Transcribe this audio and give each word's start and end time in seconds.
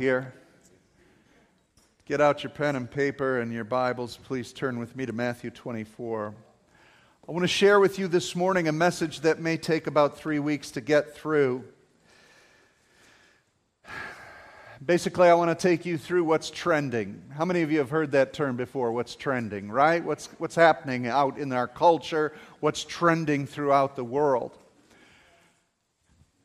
here. 0.00 0.32
Get 2.06 2.22
out 2.22 2.42
your 2.42 2.48
pen 2.48 2.74
and 2.74 2.90
paper 2.90 3.38
and 3.38 3.52
your 3.52 3.64
Bibles. 3.64 4.16
Please 4.16 4.50
turn 4.50 4.78
with 4.78 4.96
me 4.96 5.04
to 5.04 5.12
Matthew 5.12 5.50
24. 5.50 6.34
I 7.28 7.32
want 7.32 7.44
to 7.44 7.48
share 7.48 7.78
with 7.78 7.98
you 7.98 8.08
this 8.08 8.34
morning 8.34 8.66
a 8.66 8.72
message 8.72 9.20
that 9.20 9.40
may 9.40 9.58
take 9.58 9.86
about 9.86 10.16
three 10.16 10.38
weeks 10.38 10.70
to 10.70 10.80
get 10.80 11.14
through. 11.14 11.64
Basically, 14.82 15.28
I 15.28 15.34
want 15.34 15.50
to 15.50 15.68
take 15.68 15.84
you 15.84 15.98
through 15.98 16.24
what's 16.24 16.48
trending. 16.48 17.22
How 17.36 17.44
many 17.44 17.60
of 17.60 17.70
you 17.70 17.76
have 17.76 17.90
heard 17.90 18.12
that 18.12 18.32
term 18.32 18.56
before? 18.56 18.92
What's 18.92 19.14
trending, 19.14 19.70
right? 19.70 20.02
What's, 20.02 20.28
what's 20.38 20.54
happening 20.54 21.08
out 21.08 21.36
in 21.36 21.52
our 21.52 21.68
culture? 21.68 22.32
What's 22.60 22.84
trending 22.84 23.46
throughout 23.46 23.96
the 23.96 24.04
world? 24.04 24.56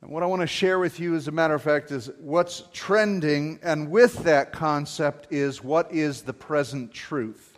And 0.06 0.14
what 0.14 0.22
I 0.22 0.28
want 0.28 0.42
to 0.42 0.48
share 0.48 0.78
with 0.78 1.00
you, 1.00 1.16
as 1.16 1.28
a 1.28 1.32
matter 1.32 1.56
of 1.56 1.64
fact, 1.64 1.90
is 1.90 2.12
what's 2.20 2.62
trending, 2.72 3.58
and 3.64 3.90
with 3.90 4.24
that 4.26 4.52
concept 4.52 5.34
is 5.34 5.64
what 5.64 5.92
is 5.92 6.22
the 6.22 6.32
present 6.32 6.94
truth. 6.94 7.58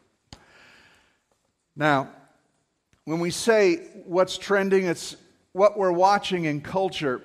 Now, 1.75 2.07
when 3.03 3.19
we 3.19 3.31
say 3.31 3.89
what's 4.05 4.37
trending, 4.37 4.85
it's 4.85 5.17
what 5.51 5.77
we're 5.77 5.91
watching 5.91 6.45
in 6.45 6.61
culture, 6.61 7.21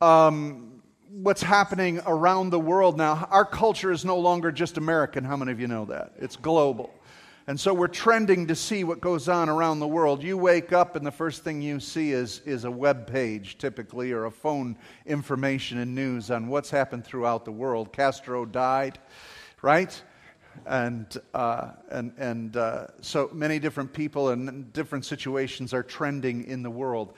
um, 0.00 0.80
what's 1.10 1.42
happening 1.42 2.00
around 2.06 2.48
the 2.48 2.58
world 2.58 2.96
now. 2.96 3.28
Our 3.30 3.44
culture 3.44 3.92
is 3.92 4.06
no 4.06 4.18
longer 4.18 4.50
just 4.50 4.78
American. 4.78 5.22
How 5.22 5.36
many 5.36 5.52
of 5.52 5.60
you 5.60 5.68
know 5.68 5.84
that? 5.84 6.12
It's 6.16 6.36
global. 6.36 6.94
And 7.48 7.60
so 7.60 7.72
we're 7.72 7.86
trending 7.86 8.48
to 8.48 8.56
see 8.56 8.82
what 8.82 9.00
goes 9.00 9.28
on 9.28 9.48
around 9.48 9.78
the 9.78 9.86
world. 9.86 10.20
You 10.20 10.36
wake 10.36 10.72
up 10.72 10.96
and 10.96 11.06
the 11.06 11.12
first 11.12 11.44
thing 11.44 11.62
you 11.62 11.78
see 11.78 12.10
is, 12.10 12.40
is 12.44 12.64
a 12.64 12.70
web 12.70 13.06
page, 13.06 13.56
typically, 13.56 14.10
or 14.10 14.24
a 14.24 14.32
phone 14.32 14.76
information 15.04 15.78
and 15.78 15.94
news 15.94 16.32
on 16.32 16.48
what's 16.48 16.70
happened 16.70 17.04
throughout 17.04 17.44
the 17.44 17.52
world. 17.52 17.92
Castro 17.92 18.44
died, 18.46 18.98
right? 19.62 20.02
And, 20.66 21.06
uh, 21.34 21.70
and, 21.88 22.12
and 22.18 22.56
uh, 22.56 22.88
so 23.00 23.30
many 23.32 23.60
different 23.60 23.92
people 23.92 24.30
and 24.30 24.72
different 24.72 25.04
situations 25.04 25.72
are 25.72 25.84
trending 25.84 26.42
in 26.46 26.64
the 26.64 26.70
world. 26.70 27.12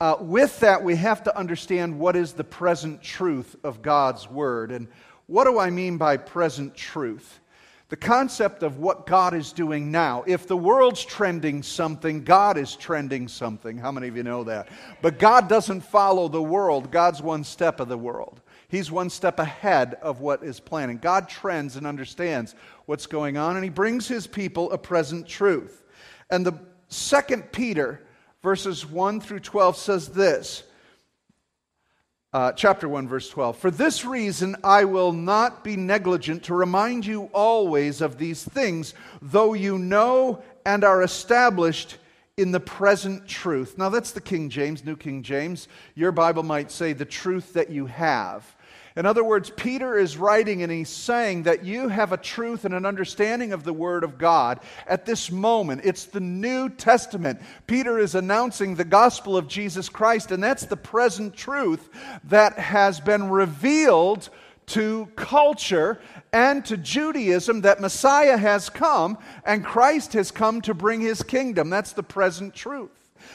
Uh, 0.00 0.14
with 0.20 0.60
that, 0.60 0.84
we 0.84 0.94
have 0.94 1.24
to 1.24 1.36
understand 1.36 1.98
what 1.98 2.14
is 2.14 2.34
the 2.34 2.44
present 2.44 3.02
truth 3.02 3.56
of 3.64 3.82
God's 3.82 4.30
Word. 4.30 4.70
And 4.70 4.86
what 5.26 5.42
do 5.44 5.58
I 5.58 5.70
mean 5.70 5.96
by 5.96 6.18
present 6.18 6.76
truth? 6.76 7.40
The 7.92 7.96
concept 7.98 8.62
of 8.62 8.78
what 8.78 9.04
God 9.04 9.34
is 9.34 9.52
doing 9.52 9.90
now. 9.90 10.24
If 10.26 10.46
the 10.46 10.56
world's 10.56 11.04
trending 11.04 11.62
something, 11.62 12.24
God 12.24 12.56
is 12.56 12.74
trending 12.74 13.28
something. 13.28 13.76
How 13.76 13.92
many 13.92 14.08
of 14.08 14.16
you 14.16 14.22
know 14.22 14.44
that? 14.44 14.70
But 15.02 15.18
God 15.18 15.46
doesn't 15.46 15.82
follow 15.82 16.28
the 16.28 16.42
world, 16.42 16.90
God's 16.90 17.20
one 17.20 17.44
step 17.44 17.80
of 17.80 17.90
the 17.90 17.98
world. 17.98 18.40
He's 18.68 18.90
one 18.90 19.10
step 19.10 19.38
ahead 19.38 19.96
of 20.00 20.22
what 20.22 20.42
is 20.42 20.58
planning. 20.58 20.96
God 20.96 21.28
trends 21.28 21.76
and 21.76 21.86
understands 21.86 22.54
what's 22.86 23.04
going 23.04 23.36
on, 23.36 23.56
and 23.56 23.64
He 23.64 23.68
brings 23.68 24.08
His 24.08 24.26
people 24.26 24.72
a 24.72 24.78
present 24.78 25.28
truth. 25.28 25.84
And 26.30 26.46
the 26.46 26.54
second 26.88 27.52
Peter, 27.52 28.00
verses 28.42 28.86
1 28.86 29.20
through 29.20 29.40
12, 29.40 29.76
says 29.76 30.08
this 30.08 30.62
uh, 32.32 32.52
chapter 32.52 32.88
1, 32.88 33.08
verse 33.08 33.28
12. 33.28 33.58
For 33.58 33.70
this 33.70 34.04
reason, 34.04 34.56
I 34.64 34.84
will 34.84 35.12
not 35.12 35.62
be 35.62 35.76
negligent 35.76 36.44
to 36.44 36.54
remind 36.54 37.04
you 37.04 37.24
always 37.32 38.00
of 38.00 38.18
these 38.18 38.42
things, 38.42 38.94
though 39.20 39.54
you 39.54 39.78
know 39.78 40.42
and 40.64 40.84
are 40.84 41.02
established 41.02 41.98
in 42.36 42.50
the 42.50 42.60
present 42.60 43.28
truth. 43.28 43.76
Now, 43.76 43.90
that's 43.90 44.12
the 44.12 44.20
King 44.20 44.48
James, 44.48 44.84
New 44.84 44.96
King 44.96 45.22
James. 45.22 45.68
Your 45.94 46.12
Bible 46.12 46.42
might 46.42 46.70
say 46.70 46.94
the 46.94 47.04
truth 47.04 47.52
that 47.52 47.70
you 47.70 47.86
have. 47.86 48.56
In 48.96 49.06
other 49.06 49.24
words, 49.24 49.50
Peter 49.50 49.96
is 49.96 50.18
writing 50.18 50.62
and 50.62 50.70
he's 50.70 50.88
saying 50.88 51.44
that 51.44 51.64
you 51.64 51.88
have 51.88 52.12
a 52.12 52.16
truth 52.18 52.64
and 52.64 52.74
an 52.74 52.84
understanding 52.84 53.52
of 53.52 53.64
the 53.64 53.72
Word 53.72 54.04
of 54.04 54.18
God 54.18 54.60
at 54.86 55.06
this 55.06 55.30
moment. 55.30 55.80
It's 55.84 56.04
the 56.04 56.20
New 56.20 56.68
Testament. 56.68 57.40
Peter 57.66 57.98
is 57.98 58.14
announcing 58.14 58.74
the 58.74 58.84
gospel 58.84 59.36
of 59.36 59.48
Jesus 59.48 59.88
Christ, 59.88 60.30
and 60.30 60.42
that's 60.42 60.66
the 60.66 60.76
present 60.76 61.34
truth 61.34 61.88
that 62.24 62.58
has 62.58 63.00
been 63.00 63.30
revealed 63.30 64.28
to 64.66 65.08
culture 65.16 66.00
and 66.32 66.64
to 66.66 66.76
Judaism 66.76 67.62
that 67.62 67.80
Messiah 67.80 68.36
has 68.36 68.70
come 68.70 69.18
and 69.44 69.64
Christ 69.64 70.12
has 70.12 70.30
come 70.30 70.60
to 70.62 70.74
bring 70.74 71.00
his 71.00 71.22
kingdom. 71.22 71.70
That's 71.70 71.92
the 71.92 72.02
present 72.02 72.54
truth. 72.54 72.90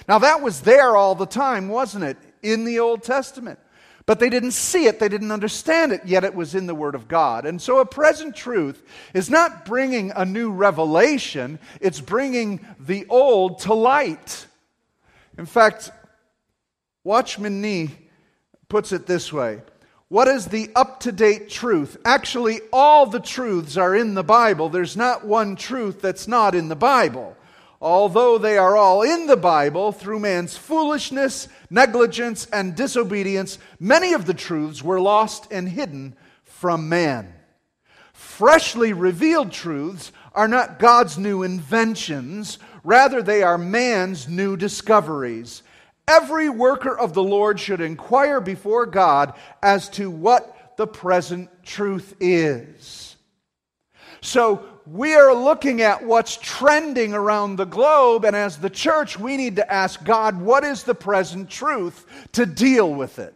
Now, 0.08 0.20
that 0.20 0.42
was 0.42 0.62
there 0.62 0.96
all 0.96 1.16
the 1.16 1.26
time, 1.26 1.70
wasn't 1.70 2.04
it, 2.04 2.18
in 2.44 2.66
the 2.66 2.80
Old 2.80 3.04
Testament? 3.04 3.60
But 4.08 4.20
they 4.20 4.30
didn't 4.30 4.52
see 4.52 4.86
it, 4.86 5.00
they 5.00 5.10
didn't 5.10 5.34
understand 5.34 5.92
it, 5.92 6.06
yet 6.06 6.24
it 6.24 6.34
was 6.34 6.56
in 6.56 6.66
the 6.66 6.74
Word 6.74 6.96
of 6.96 7.10
God. 7.10 7.46
And 7.46 7.62
so 7.62 7.80
a 7.80 7.86
present 7.86 8.38
truth 8.38 8.82
is 9.14 9.30
not 9.30 9.66
bringing 9.66 10.12
a 10.16 10.24
new 10.24 10.50
revelation, 10.50 11.60
it's 11.82 12.00
bringing 12.00 12.66
the 12.80 13.06
old 13.10 13.60
to 13.60 13.74
light. 13.74 14.48
In 15.38 15.46
fact, 15.46 15.92
Watchman 17.04 17.62
Nee 17.62 17.90
puts 18.70 18.94
it 18.94 19.08
this 19.08 19.34
way 19.34 19.62
What 20.08 20.30
is 20.30 20.46
the 20.46 20.72
up 20.74 21.02
to 21.02 21.12
date 21.12 21.50
truth? 21.50 21.98
Actually, 22.06 22.62
all 22.72 23.08
the 23.08 23.20
truths 23.20 23.76
are 23.76 23.94
in 23.94 24.14
the 24.14 24.24
Bible. 24.24 24.70
There's 24.70 24.96
not 24.96 25.26
one 25.26 25.58
truth 25.58 26.02
that's 26.02 26.30
not 26.30 26.56
in 26.56 26.70
the 26.70 26.78
Bible 26.78 27.36
although 27.82 28.38
they 28.38 28.58
are 28.58 28.76
all 28.76 29.02
in 29.02 29.28
the 29.28 29.38
Bible, 29.38 29.92
through 29.92 30.20
man's 30.20 30.58
foolishness, 30.58 31.48
negligence, 31.70 32.46
and 32.52 32.76
disobedience, 32.76 33.60
many 33.80 34.14
of 34.14 34.26
the 34.26 34.34
truths 34.34 34.84
were 34.84 35.00
lost 35.00 35.52
and 35.52 35.70
hidden 35.70 36.16
from 36.44 36.90
man. 36.90 37.34
Freshly 38.14 38.94
revealed 38.94 39.52
truths 39.52 40.12
are 40.34 40.48
not 40.48 40.80
God's 40.80 41.18
new 41.18 41.44
inventions, 41.44 42.60
rather, 42.84 43.22
they 43.22 43.44
are 43.44 43.58
man's 43.58 44.28
new 44.28 44.56
discoveries. 44.58 45.64
Every 46.08 46.50
worker 46.50 46.98
of 46.98 47.14
the 47.14 47.24
Lord 47.24 47.60
should 47.60 47.82
inquire 47.82 48.40
before 48.40 48.86
God 48.86 49.34
as 49.62 49.90
to 49.90 50.10
what 50.10 50.76
the 50.78 50.88
present 50.88 51.50
truth 51.64 52.16
is. 52.20 53.18
So, 54.22 54.66
we 54.92 55.16
are 55.16 55.34
looking 55.34 55.82
at 55.82 56.06
what's 56.06 56.38
trending 56.38 57.14
around 57.14 57.56
the 57.56 57.66
globe, 57.66 58.26
and 58.26 58.36
as 58.36 58.58
the 58.58 58.70
church, 58.70 59.20
we 59.20 59.36
need 59.36 59.58
to 59.58 59.74
ask 59.74 60.04
God, 60.04 60.40
what 60.40 60.64
is 60.64 60.84
the 60.84 60.96
present 60.96 61.50
truth 61.50 62.06
to 62.34 62.46
deal 62.46 62.94
with 62.94 63.20
it? 63.20 63.34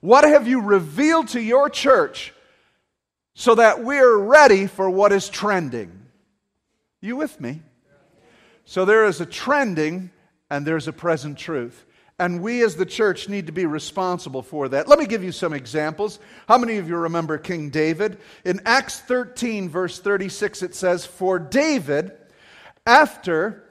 What 0.00 0.24
have 0.24 0.46
you 0.46 0.60
revealed 0.60 1.28
to 1.28 1.40
your 1.40 1.68
church 1.68 2.32
so 3.34 3.54
that 3.54 3.82
we're 3.82 4.16
ready 4.16 4.66
for 4.66 4.90
what 4.90 5.12
is 5.12 5.28
trending? 5.28 6.06
You 7.00 7.16
with 7.16 7.40
me? 7.40 7.62
So 8.64 8.84
there 8.84 9.04
is 9.04 9.20
a 9.20 9.26
trending 9.26 10.10
and 10.50 10.66
there's 10.66 10.88
a 10.88 10.92
present 10.92 11.38
truth. 11.38 11.84
And 12.22 12.40
we 12.40 12.62
as 12.62 12.76
the 12.76 12.86
church 12.86 13.28
need 13.28 13.46
to 13.46 13.52
be 13.52 13.66
responsible 13.66 14.42
for 14.42 14.68
that. 14.68 14.86
Let 14.86 15.00
me 15.00 15.06
give 15.06 15.24
you 15.24 15.32
some 15.32 15.52
examples. 15.52 16.20
How 16.46 16.56
many 16.56 16.76
of 16.76 16.86
you 16.86 16.96
remember 16.96 17.36
King 17.36 17.68
David? 17.68 18.16
In 18.44 18.60
Acts 18.64 19.00
13, 19.00 19.68
verse 19.68 19.98
36, 19.98 20.62
it 20.62 20.76
says, 20.76 21.04
For 21.04 21.40
David, 21.40 22.12
after 22.86 23.64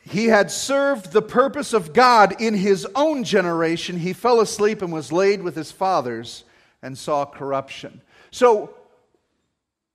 he 0.00 0.26
had 0.26 0.50
served 0.50 1.12
the 1.12 1.22
purpose 1.22 1.72
of 1.72 1.92
God 1.92 2.40
in 2.42 2.54
his 2.54 2.84
own 2.96 3.22
generation, 3.22 3.96
he 3.96 4.12
fell 4.12 4.40
asleep 4.40 4.82
and 4.82 4.92
was 4.92 5.12
laid 5.12 5.40
with 5.40 5.54
his 5.54 5.70
fathers 5.70 6.42
and 6.82 6.98
saw 6.98 7.24
corruption. 7.24 8.02
So, 8.32 8.74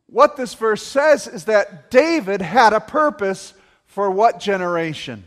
what 0.08 0.38
this 0.38 0.54
verse 0.54 0.84
says 0.84 1.28
is 1.28 1.44
that 1.46 1.92
David 1.92 2.42
had 2.42 2.72
a 2.72 2.80
purpose 2.80 3.54
for 3.88 4.10
what 4.10 4.40
generation? 4.40 5.26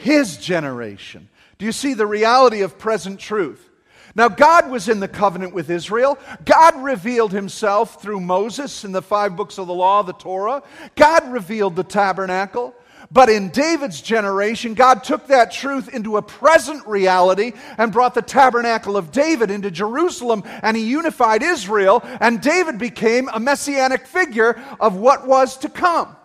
His 0.00 0.36
generation. 0.36 1.28
Do 1.58 1.66
you 1.66 1.72
see 1.72 1.94
the 1.94 2.06
reality 2.06 2.62
of 2.62 2.78
present 2.78 3.18
truth? 3.18 3.68
Now, 4.14 4.28
God 4.28 4.70
was 4.70 4.88
in 4.88 5.00
the 5.00 5.08
covenant 5.08 5.54
with 5.54 5.70
Israel. 5.70 6.18
God 6.44 6.82
revealed 6.82 7.32
himself 7.32 8.00
through 8.02 8.20
Moses 8.20 8.84
in 8.84 8.92
the 8.92 9.02
five 9.02 9.36
books 9.36 9.58
of 9.58 9.66
the 9.66 9.74
law, 9.74 10.02
the 10.02 10.12
Torah. 10.12 10.62
God 10.96 11.30
revealed 11.30 11.76
the 11.76 11.84
tabernacle. 11.84 12.74
But 13.10 13.30
in 13.30 13.50
David's 13.50 14.02
generation, 14.02 14.74
God 14.74 15.02
took 15.04 15.28
that 15.28 15.52
truth 15.52 15.88
into 15.88 16.16
a 16.16 16.22
present 16.22 16.86
reality 16.86 17.52
and 17.78 17.92
brought 17.92 18.14
the 18.14 18.22
tabernacle 18.22 18.96
of 18.96 19.12
David 19.12 19.50
into 19.50 19.70
Jerusalem, 19.70 20.42
and 20.62 20.76
he 20.76 20.84
unified 20.84 21.42
Israel, 21.42 22.02
and 22.20 22.42
David 22.42 22.76
became 22.78 23.30
a 23.32 23.40
messianic 23.40 24.06
figure 24.06 24.60
of 24.78 24.96
what 24.96 25.26
was 25.26 25.56
to 25.58 25.70
come. 25.70 26.16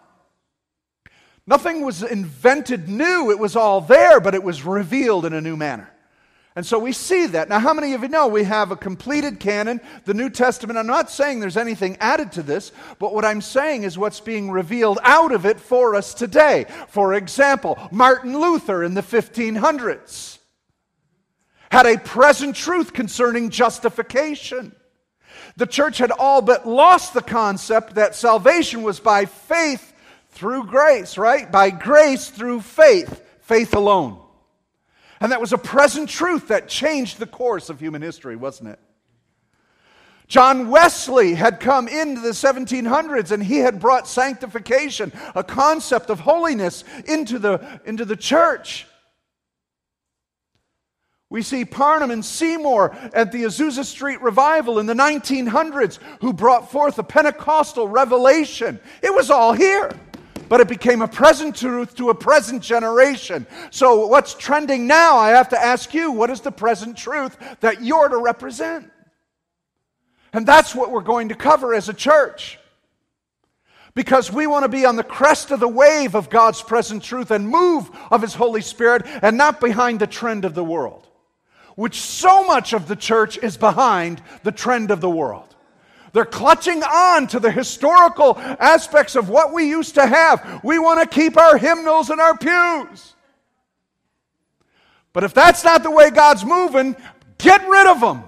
Nothing 1.45 1.85
was 1.85 2.03
invented 2.03 2.87
new, 2.87 3.29
it 3.31 3.39
was 3.39 3.55
all 3.55 3.81
there, 3.81 4.19
but 4.19 4.35
it 4.35 4.43
was 4.43 4.63
revealed 4.63 5.25
in 5.25 5.33
a 5.33 5.41
new 5.41 5.57
manner. 5.57 5.89
And 6.55 6.65
so 6.65 6.77
we 6.77 6.91
see 6.91 7.25
that. 7.27 7.49
Now, 7.49 7.59
how 7.59 7.73
many 7.73 7.93
of 7.93 8.03
you 8.03 8.09
know 8.09 8.27
we 8.27 8.43
have 8.43 8.69
a 8.69 8.75
completed 8.75 9.39
canon, 9.39 9.81
the 10.05 10.13
New 10.13 10.29
Testament? 10.29 10.77
I'm 10.77 10.85
not 10.85 11.09
saying 11.09 11.39
there's 11.39 11.57
anything 11.57 11.97
added 11.99 12.31
to 12.33 12.43
this, 12.43 12.71
but 12.99 13.13
what 13.13 13.25
I'm 13.25 13.41
saying 13.41 13.83
is 13.83 13.97
what's 13.97 14.19
being 14.19 14.51
revealed 14.51 14.99
out 15.01 15.31
of 15.31 15.47
it 15.47 15.59
for 15.59 15.95
us 15.95 16.13
today. 16.13 16.67
For 16.89 17.15
example, 17.15 17.79
Martin 17.91 18.39
Luther 18.39 18.83
in 18.83 18.93
the 18.93 19.01
1500s 19.01 20.37
had 21.71 21.87
a 21.87 21.97
present 21.97 22.55
truth 22.55 22.93
concerning 22.93 23.49
justification. 23.49 24.75
The 25.57 25.65
church 25.65 25.97
had 25.97 26.11
all 26.11 26.43
but 26.43 26.67
lost 26.67 27.15
the 27.15 27.21
concept 27.21 27.95
that 27.95 28.15
salvation 28.15 28.83
was 28.83 28.99
by 28.99 29.25
faith 29.25 29.92
through 30.33 30.65
grace, 30.65 31.17
right? 31.17 31.51
By 31.51 31.69
grace 31.69 32.29
through 32.29 32.61
faith, 32.61 33.23
faith 33.41 33.75
alone. 33.75 34.19
And 35.19 35.31
that 35.31 35.41
was 35.41 35.53
a 35.53 35.57
present 35.57 36.09
truth 36.09 36.49
that 36.49 36.67
changed 36.67 37.17
the 37.17 37.25
course 37.25 37.69
of 37.69 37.79
human 37.79 38.01
history, 38.01 38.35
wasn't 38.35 38.69
it? 38.69 38.79
John 40.27 40.69
Wesley 40.69 41.35
had 41.35 41.59
come 41.59 41.87
into 41.87 42.21
the 42.21 42.29
1700s 42.29 43.31
and 43.31 43.43
he 43.43 43.57
had 43.57 43.79
brought 43.79 44.07
sanctification, 44.07 45.13
a 45.35 45.43
concept 45.43 46.09
of 46.09 46.19
holiness, 46.19 46.83
into 47.05 47.39
the, 47.39 47.79
into 47.85 48.03
the 48.03 48.15
church. 48.15 48.87
We 51.29 51.41
see 51.41 51.65
Parham 51.65 52.11
and 52.11 52.23
Seymour 52.23 52.95
at 53.13 53.31
the 53.31 53.43
Azusa 53.43 53.83
Street 53.83 54.21
Revival 54.21 54.77
in 54.77 54.85
the 54.85 54.93
1900s 54.93 55.99
who 56.21 56.31
brought 56.31 56.71
forth 56.71 56.99
a 56.99 57.03
Pentecostal 57.03 57.87
revelation. 57.87 58.79
It 59.01 59.13
was 59.13 59.31
all 59.31 59.53
here, 59.53 59.91
but 60.49 60.61
it 60.61 60.67
became 60.67 61.01
a 61.01 61.07
present 61.07 61.55
truth 61.55 61.95
to 61.95 62.09
a 62.09 62.15
present 62.15 62.61
generation. 62.61 63.47
So, 63.71 64.07
what's 64.07 64.33
trending 64.33 64.87
now? 64.87 65.17
I 65.17 65.29
have 65.29 65.49
to 65.49 65.61
ask 65.61 65.93
you, 65.93 66.11
what 66.11 66.29
is 66.29 66.41
the 66.41 66.51
present 66.51 66.97
truth 66.97 67.37
that 67.61 67.83
you're 67.83 68.09
to 68.09 68.17
represent? 68.17 68.91
And 70.31 70.47
that's 70.47 70.73
what 70.73 70.91
we're 70.91 71.01
going 71.01 71.29
to 71.29 71.35
cover 71.35 71.73
as 71.73 71.89
a 71.89 71.93
church. 71.93 72.59
Because 73.95 74.31
we 74.31 74.47
want 74.47 74.63
to 74.63 74.69
be 74.69 74.85
on 74.85 74.95
the 74.95 75.03
crest 75.03 75.51
of 75.51 75.59
the 75.59 75.67
wave 75.67 76.15
of 76.15 76.29
God's 76.29 76.63
present 76.63 77.03
truth 77.03 77.29
and 77.29 77.47
move 77.47 77.89
of 78.09 78.23
His 78.23 78.33
Holy 78.33 78.61
Spirit 78.61 79.03
and 79.05 79.37
not 79.37 79.61
behind 79.61 79.99
the 79.99 80.07
trend 80.07 80.45
of 80.45 80.55
the 80.55 80.63
world 80.63 81.07
which 81.75 81.99
so 81.99 82.45
much 82.45 82.73
of 82.73 82.87
the 82.87 82.95
church 82.95 83.37
is 83.37 83.57
behind 83.57 84.21
the 84.43 84.51
trend 84.51 84.91
of 84.91 85.01
the 85.01 85.09
world. 85.09 85.52
They're 86.13 86.25
clutching 86.25 86.83
on 86.83 87.27
to 87.27 87.39
the 87.39 87.51
historical 87.51 88.37
aspects 88.37 89.15
of 89.15 89.29
what 89.29 89.51
we 89.51 89.67
used 89.67 89.95
to 89.95 90.05
have. 90.05 90.61
We 90.63 90.77
want 90.77 91.01
to 91.01 91.07
keep 91.07 91.37
our 91.37 91.57
hymnals 91.57 92.11
in 92.11 92.19
our 92.19 92.37
pews. 92.37 93.15
But 95.11 95.23
if 95.23 95.33
that's 95.33 95.63
not 95.63 95.83
the 95.83 95.91
way 95.91 96.11
God's 96.11 96.45
moving, 96.45 96.95
get 97.39 97.67
rid 97.67 97.87
of 97.87 97.99
them. 97.99 98.23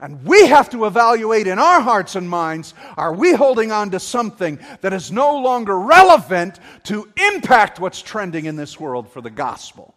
And 0.00 0.24
we 0.24 0.46
have 0.46 0.70
to 0.70 0.86
evaluate 0.86 1.46
in 1.46 1.58
our 1.58 1.82
hearts 1.82 2.16
and 2.16 2.28
minds 2.28 2.72
are 2.96 3.12
we 3.12 3.34
holding 3.34 3.70
on 3.70 3.90
to 3.90 4.00
something 4.00 4.58
that 4.80 4.94
is 4.94 5.12
no 5.12 5.38
longer 5.38 5.78
relevant 5.78 6.58
to 6.84 7.06
impact 7.34 7.78
what's 7.78 8.00
trending 8.00 8.46
in 8.46 8.56
this 8.56 8.80
world 8.80 9.10
for 9.10 9.20
the 9.20 9.28
gospel? 9.28 9.94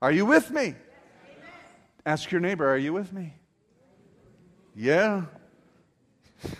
Are 0.00 0.10
you 0.10 0.26
with 0.26 0.50
me? 0.50 0.74
Ask 2.04 2.32
your 2.32 2.40
neighbor, 2.40 2.68
are 2.68 2.76
you 2.76 2.92
with 2.92 3.12
me? 3.12 3.34
Yeah. 4.74 5.26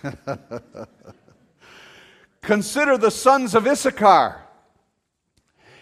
Consider 2.41 2.97
the 2.97 3.11
sons 3.11 3.55
of 3.55 3.67
Issachar. 3.67 4.41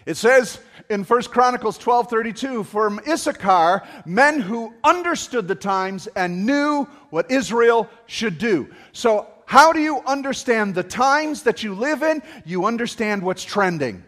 It 0.06 0.16
says 0.16 0.58
in 0.88 1.04
1 1.04 1.22
Chronicles 1.24 1.78
12:32, 1.78 2.64
from 2.64 3.00
Issachar, 3.06 3.82
men 4.04 4.40
who 4.40 4.74
understood 4.82 5.48
the 5.48 5.54
times 5.54 6.08
and 6.16 6.44
knew 6.46 6.84
what 7.10 7.30
Israel 7.30 7.88
should 8.06 8.38
do. 8.38 8.68
So, 8.92 9.26
how 9.46 9.72
do 9.72 9.80
you 9.80 10.00
understand 10.06 10.74
the 10.74 10.82
times 10.82 11.42
that 11.42 11.62
you 11.62 11.74
live 11.74 12.02
in? 12.02 12.22
You 12.44 12.64
understand 12.64 13.22
what's 13.22 13.44
trending. 13.44 14.04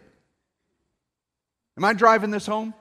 Am 1.76 1.84
I 1.84 1.92
driving 1.92 2.30
this 2.30 2.46
home? 2.46 2.72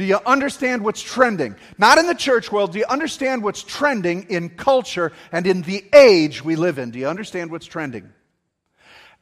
Do 0.00 0.06
you 0.06 0.18
understand 0.24 0.82
what's 0.82 1.02
trending? 1.02 1.56
Not 1.76 1.98
in 1.98 2.06
the 2.06 2.14
church 2.14 2.50
world. 2.50 2.72
Do 2.72 2.78
you 2.78 2.86
understand 2.88 3.42
what's 3.42 3.62
trending 3.62 4.22
in 4.30 4.48
culture 4.48 5.12
and 5.30 5.46
in 5.46 5.60
the 5.60 5.84
age 5.92 6.42
we 6.42 6.56
live 6.56 6.78
in? 6.78 6.90
Do 6.90 6.98
you 6.98 7.06
understand 7.06 7.50
what's 7.50 7.66
trending? 7.66 8.10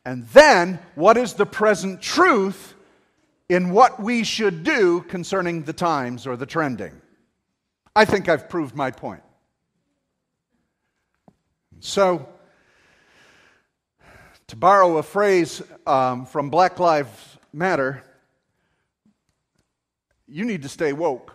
And 0.04 0.28
then, 0.28 0.78
what 0.94 1.16
is 1.16 1.32
the 1.32 1.46
present 1.46 2.00
truth 2.00 2.74
in 3.48 3.70
what 3.70 4.00
we 4.00 4.22
should 4.22 4.62
do 4.62 5.00
concerning 5.00 5.64
the 5.64 5.72
times 5.72 6.28
or 6.28 6.36
the 6.36 6.46
trending? 6.46 6.92
I 7.96 8.04
think 8.04 8.28
I've 8.28 8.48
proved 8.48 8.76
my 8.76 8.92
point. 8.92 9.24
So, 11.80 12.28
to 14.46 14.54
borrow 14.54 14.98
a 14.98 15.02
phrase 15.02 15.60
um, 15.88 16.24
from 16.24 16.50
Black 16.50 16.78
Lives 16.78 17.36
Matter, 17.52 18.04
you 20.28 20.44
need 20.44 20.62
to 20.62 20.68
stay 20.68 20.92
woke. 20.92 21.34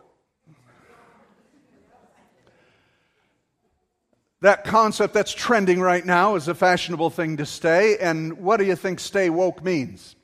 That 4.42 4.66
concept 4.66 5.14
that's 5.14 5.32
trending 5.32 5.80
right 5.80 6.06
now 6.06 6.36
is 6.36 6.50
a 6.50 6.54
fashionable 6.54 7.10
thing 7.10 7.38
to 7.38 7.46
stay. 7.46 7.98
And 7.98 8.40
what 8.40 8.58
do 8.58 8.66
you 8.66 8.76
think 8.76 9.00
stay 9.00 9.30
woke 9.30 9.64
means? 9.64 10.18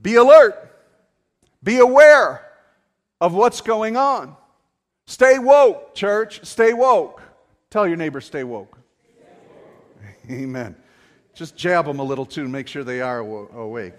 Be 0.00 0.14
alert, 0.14 0.54
be 1.62 1.78
aware 1.78 2.50
of 3.20 3.34
what's 3.34 3.60
going 3.60 3.96
on. 3.96 4.34
Stay 5.06 5.38
woke, 5.38 5.94
church, 5.94 6.44
stay 6.46 6.72
woke. 6.72 7.20
Tell 7.70 7.86
your 7.86 7.96
neighbor, 7.96 8.20
stay 8.20 8.44
woke. 8.44 8.78
Amen. 10.30 10.74
Just 11.34 11.54
jab 11.54 11.84
them 11.84 11.98
a 11.98 12.04
little 12.04 12.26
too, 12.26 12.48
make 12.48 12.66
sure 12.66 12.82
they 12.82 13.00
are 13.00 13.18
awake. 13.18 13.98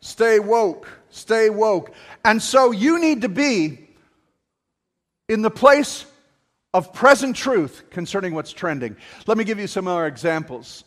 Stay 0.00 0.38
woke. 0.38 0.88
Stay 1.10 1.50
woke. 1.50 1.92
And 2.24 2.40
so 2.42 2.70
you 2.70 2.98
need 3.00 3.22
to 3.22 3.28
be 3.28 3.88
in 5.28 5.42
the 5.42 5.50
place 5.50 6.06
of 6.72 6.92
present 6.92 7.36
truth 7.36 7.84
concerning 7.90 8.34
what's 8.34 8.52
trending. 8.52 8.96
Let 9.26 9.36
me 9.36 9.44
give 9.44 9.58
you 9.58 9.66
some 9.66 9.84
more 9.84 10.06
examples. 10.06 10.84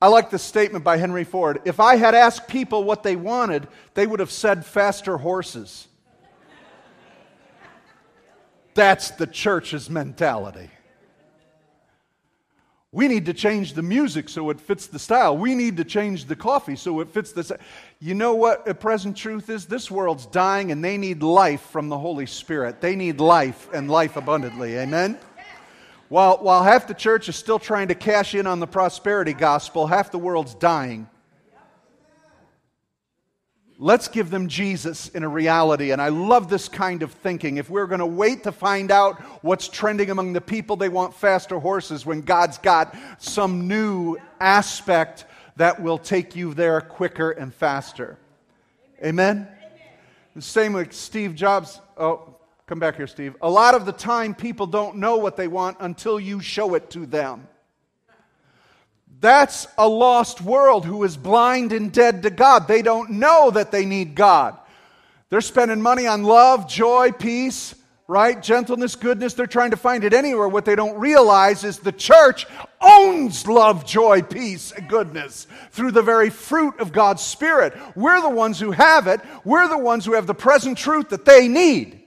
I 0.00 0.08
like 0.08 0.30
the 0.30 0.38
statement 0.38 0.84
by 0.84 0.98
Henry 0.98 1.24
Ford. 1.24 1.60
If 1.64 1.80
I 1.80 1.96
had 1.96 2.14
asked 2.14 2.48
people 2.48 2.84
what 2.84 3.02
they 3.02 3.16
wanted, 3.16 3.66
they 3.94 4.06
would 4.06 4.20
have 4.20 4.30
said 4.30 4.64
faster 4.66 5.16
horses. 5.16 5.88
That's 8.74 9.10
the 9.12 9.26
church's 9.26 9.88
mentality. 9.88 10.70
We 12.94 13.08
need 13.08 13.26
to 13.26 13.34
change 13.34 13.72
the 13.72 13.82
music 13.82 14.28
so 14.28 14.50
it 14.50 14.60
fits 14.60 14.86
the 14.86 15.00
style. 15.00 15.36
We 15.36 15.56
need 15.56 15.78
to 15.78 15.84
change 15.84 16.26
the 16.26 16.36
coffee 16.36 16.76
so 16.76 17.00
it 17.00 17.10
fits 17.10 17.32
the. 17.32 17.58
You 17.98 18.14
know 18.14 18.36
what 18.36 18.68
a 18.68 18.74
present 18.74 19.16
truth 19.16 19.50
is? 19.50 19.66
This 19.66 19.90
world's 19.90 20.26
dying 20.26 20.70
and 20.70 20.84
they 20.84 20.96
need 20.96 21.20
life 21.20 21.60
from 21.72 21.88
the 21.88 21.98
Holy 21.98 22.26
Spirit. 22.26 22.80
They 22.80 22.94
need 22.94 23.18
life 23.18 23.68
and 23.74 23.90
life 23.90 24.16
abundantly. 24.16 24.78
Amen? 24.78 25.18
While, 26.08 26.36
while 26.36 26.62
half 26.62 26.86
the 26.86 26.94
church 26.94 27.28
is 27.28 27.34
still 27.34 27.58
trying 27.58 27.88
to 27.88 27.96
cash 27.96 28.32
in 28.32 28.46
on 28.46 28.60
the 28.60 28.68
prosperity 28.68 29.32
gospel, 29.32 29.88
half 29.88 30.12
the 30.12 30.18
world's 30.18 30.54
dying. 30.54 31.08
Let's 33.78 34.06
give 34.06 34.30
them 34.30 34.48
Jesus 34.48 35.08
in 35.08 35.24
a 35.24 35.28
reality. 35.28 35.90
And 35.90 36.00
I 36.00 36.08
love 36.08 36.48
this 36.48 36.68
kind 36.68 37.02
of 37.02 37.10
thinking. 37.10 37.56
If 37.56 37.68
we're 37.68 37.88
going 37.88 37.98
to 37.98 38.06
wait 38.06 38.44
to 38.44 38.52
find 38.52 38.90
out 38.90 39.20
what's 39.42 39.68
trending 39.68 40.10
among 40.10 40.32
the 40.32 40.40
people, 40.40 40.76
they 40.76 40.88
want 40.88 41.14
faster 41.14 41.58
horses 41.58 42.06
when 42.06 42.20
God's 42.20 42.58
got 42.58 42.96
some 43.18 43.66
new 43.66 44.16
aspect 44.38 45.24
that 45.56 45.82
will 45.82 45.98
take 45.98 46.36
you 46.36 46.54
there 46.54 46.80
quicker 46.80 47.32
and 47.32 47.52
faster. 47.52 48.16
Amen? 49.04 49.48
The 50.36 50.42
same 50.42 50.72
with 50.72 50.92
Steve 50.92 51.34
Jobs. 51.34 51.80
Oh, 51.96 52.36
come 52.66 52.78
back 52.78 52.96
here, 52.96 53.06
Steve. 53.06 53.36
A 53.42 53.50
lot 53.50 53.74
of 53.74 53.86
the 53.86 53.92
time, 53.92 54.34
people 54.34 54.66
don't 54.66 54.96
know 54.96 55.16
what 55.16 55.36
they 55.36 55.48
want 55.48 55.78
until 55.80 56.20
you 56.20 56.40
show 56.40 56.74
it 56.74 56.90
to 56.90 57.06
them. 57.06 57.48
That's 59.24 59.66
a 59.78 59.88
lost 59.88 60.42
world 60.42 60.84
who 60.84 61.02
is 61.02 61.16
blind 61.16 61.72
and 61.72 61.90
dead 61.90 62.24
to 62.24 62.30
God. 62.30 62.68
They 62.68 62.82
don't 62.82 63.12
know 63.12 63.50
that 63.52 63.70
they 63.70 63.86
need 63.86 64.14
God. 64.14 64.54
They're 65.30 65.40
spending 65.40 65.80
money 65.80 66.06
on 66.06 66.24
love, 66.24 66.68
joy, 66.68 67.10
peace, 67.10 67.74
right? 68.06 68.42
Gentleness, 68.42 68.96
goodness. 68.96 69.32
They're 69.32 69.46
trying 69.46 69.70
to 69.70 69.78
find 69.78 70.04
it 70.04 70.12
anywhere. 70.12 70.46
What 70.46 70.66
they 70.66 70.76
don't 70.76 70.98
realize 70.98 71.64
is 71.64 71.78
the 71.78 71.90
church 71.90 72.46
owns 72.82 73.46
love, 73.46 73.86
joy, 73.86 74.20
peace, 74.20 74.72
and 74.72 74.90
goodness 74.90 75.46
through 75.70 75.92
the 75.92 76.02
very 76.02 76.28
fruit 76.28 76.78
of 76.78 76.92
God's 76.92 77.22
Spirit. 77.22 77.72
We're 77.96 78.20
the 78.20 78.28
ones 78.28 78.60
who 78.60 78.72
have 78.72 79.06
it. 79.06 79.22
We're 79.42 79.68
the 79.68 79.78
ones 79.78 80.04
who 80.04 80.12
have 80.12 80.26
the 80.26 80.34
present 80.34 80.76
truth 80.76 81.08
that 81.08 81.24
they 81.24 81.48
need. 81.48 82.03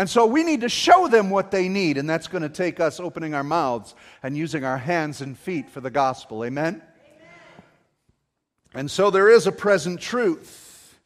And 0.00 0.08
so 0.08 0.24
we 0.24 0.44
need 0.44 0.62
to 0.62 0.70
show 0.70 1.08
them 1.08 1.28
what 1.28 1.50
they 1.50 1.68
need, 1.68 1.98
and 1.98 2.08
that's 2.08 2.26
going 2.26 2.40
to 2.40 2.48
take 2.48 2.80
us 2.80 3.00
opening 3.00 3.34
our 3.34 3.44
mouths 3.44 3.94
and 4.22 4.34
using 4.34 4.64
our 4.64 4.78
hands 4.78 5.20
and 5.20 5.38
feet 5.38 5.68
for 5.68 5.82
the 5.82 5.90
gospel. 5.90 6.42
Amen? 6.42 6.76
Amen? 6.76 6.82
And 8.72 8.90
so 8.90 9.10
there 9.10 9.28
is 9.28 9.46
a 9.46 9.52
present 9.52 10.00
truth, 10.00 10.98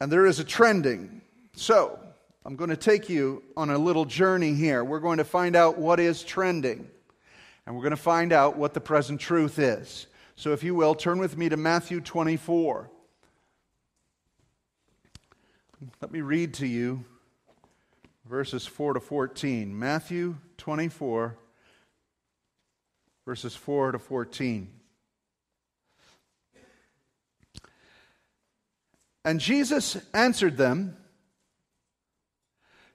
and 0.00 0.12
there 0.12 0.26
is 0.26 0.38
a 0.38 0.44
trending. 0.44 1.22
So 1.56 1.98
I'm 2.44 2.54
going 2.54 2.70
to 2.70 2.76
take 2.76 3.08
you 3.08 3.42
on 3.56 3.68
a 3.70 3.76
little 3.76 4.04
journey 4.04 4.54
here. 4.54 4.84
We're 4.84 5.00
going 5.00 5.18
to 5.18 5.24
find 5.24 5.56
out 5.56 5.76
what 5.76 5.98
is 5.98 6.22
trending, 6.22 6.88
and 7.66 7.74
we're 7.74 7.82
going 7.82 7.90
to 7.90 7.96
find 7.96 8.32
out 8.32 8.56
what 8.56 8.74
the 8.74 8.80
present 8.80 9.20
truth 9.20 9.58
is. 9.58 10.06
So 10.36 10.52
if 10.52 10.62
you 10.62 10.76
will, 10.76 10.94
turn 10.94 11.18
with 11.18 11.36
me 11.36 11.48
to 11.48 11.56
Matthew 11.56 12.00
24. 12.00 12.88
Let 16.00 16.12
me 16.12 16.20
read 16.20 16.54
to 16.54 16.66
you 16.68 17.04
verses 18.28 18.66
4 18.66 18.94
to 18.94 19.00
14. 19.00 19.76
Matthew 19.78 20.36
24, 20.58 21.36
verses 23.24 23.56
4 23.56 23.92
to 23.92 23.98
14. 23.98 24.68
And 29.24 29.40
Jesus 29.40 29.96
answered 30.12 30.56
them, 30.56 30.96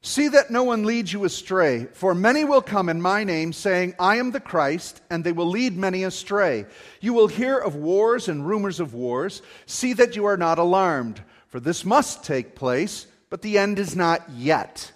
See 0.06 0.28
that 0.28 0.52
no 0.52 0.64
one 0.64 0.86
leads 0.86 1.14
you 1.14 1.24
astray, 1.24 1.86
for 1.94 2.14
many 2.14 2.44
will 2.44 2.62
come 2.62 2.90
in 2.90 3.02
my 3.02 3.24
name, 3.24 3.54
saying, 3.54 3.96
I 3.98 4.18
am 4.18 4.32
the 4.32 4.40
Christ, 4.42 5.02
and 5.10 5.24
they 5.24 5.32
will 5.32 5.46
lead 5.46 5.78
many 5.78 6.04
astray. 6.04 6.66
You 7.00 7.14
will 7.14 7.28
hear 7.28 7.58
of 7.58 7.76
wars 7.76 8.28
and 8.28 8.46
rumors 8.46 8.82
of 8.82 8.94
wars. 8.94 9.42
See 9.66 9.94
that 9.94 10.16
you 10.16 10.26
are 10.26 10.38
not 10.38 10.60
alarmed, 10.60 11.24
for 11.48 11.60
this 11.60 11.86
must 11.86 12.26
take 12.26 12.54
place, 12.54 13.08
but 13.30 13.42
the 13.42 13.58
end 13.58 13.80
is 13.80 13.96
not 13.96 14.30
yet. 14.30 14.92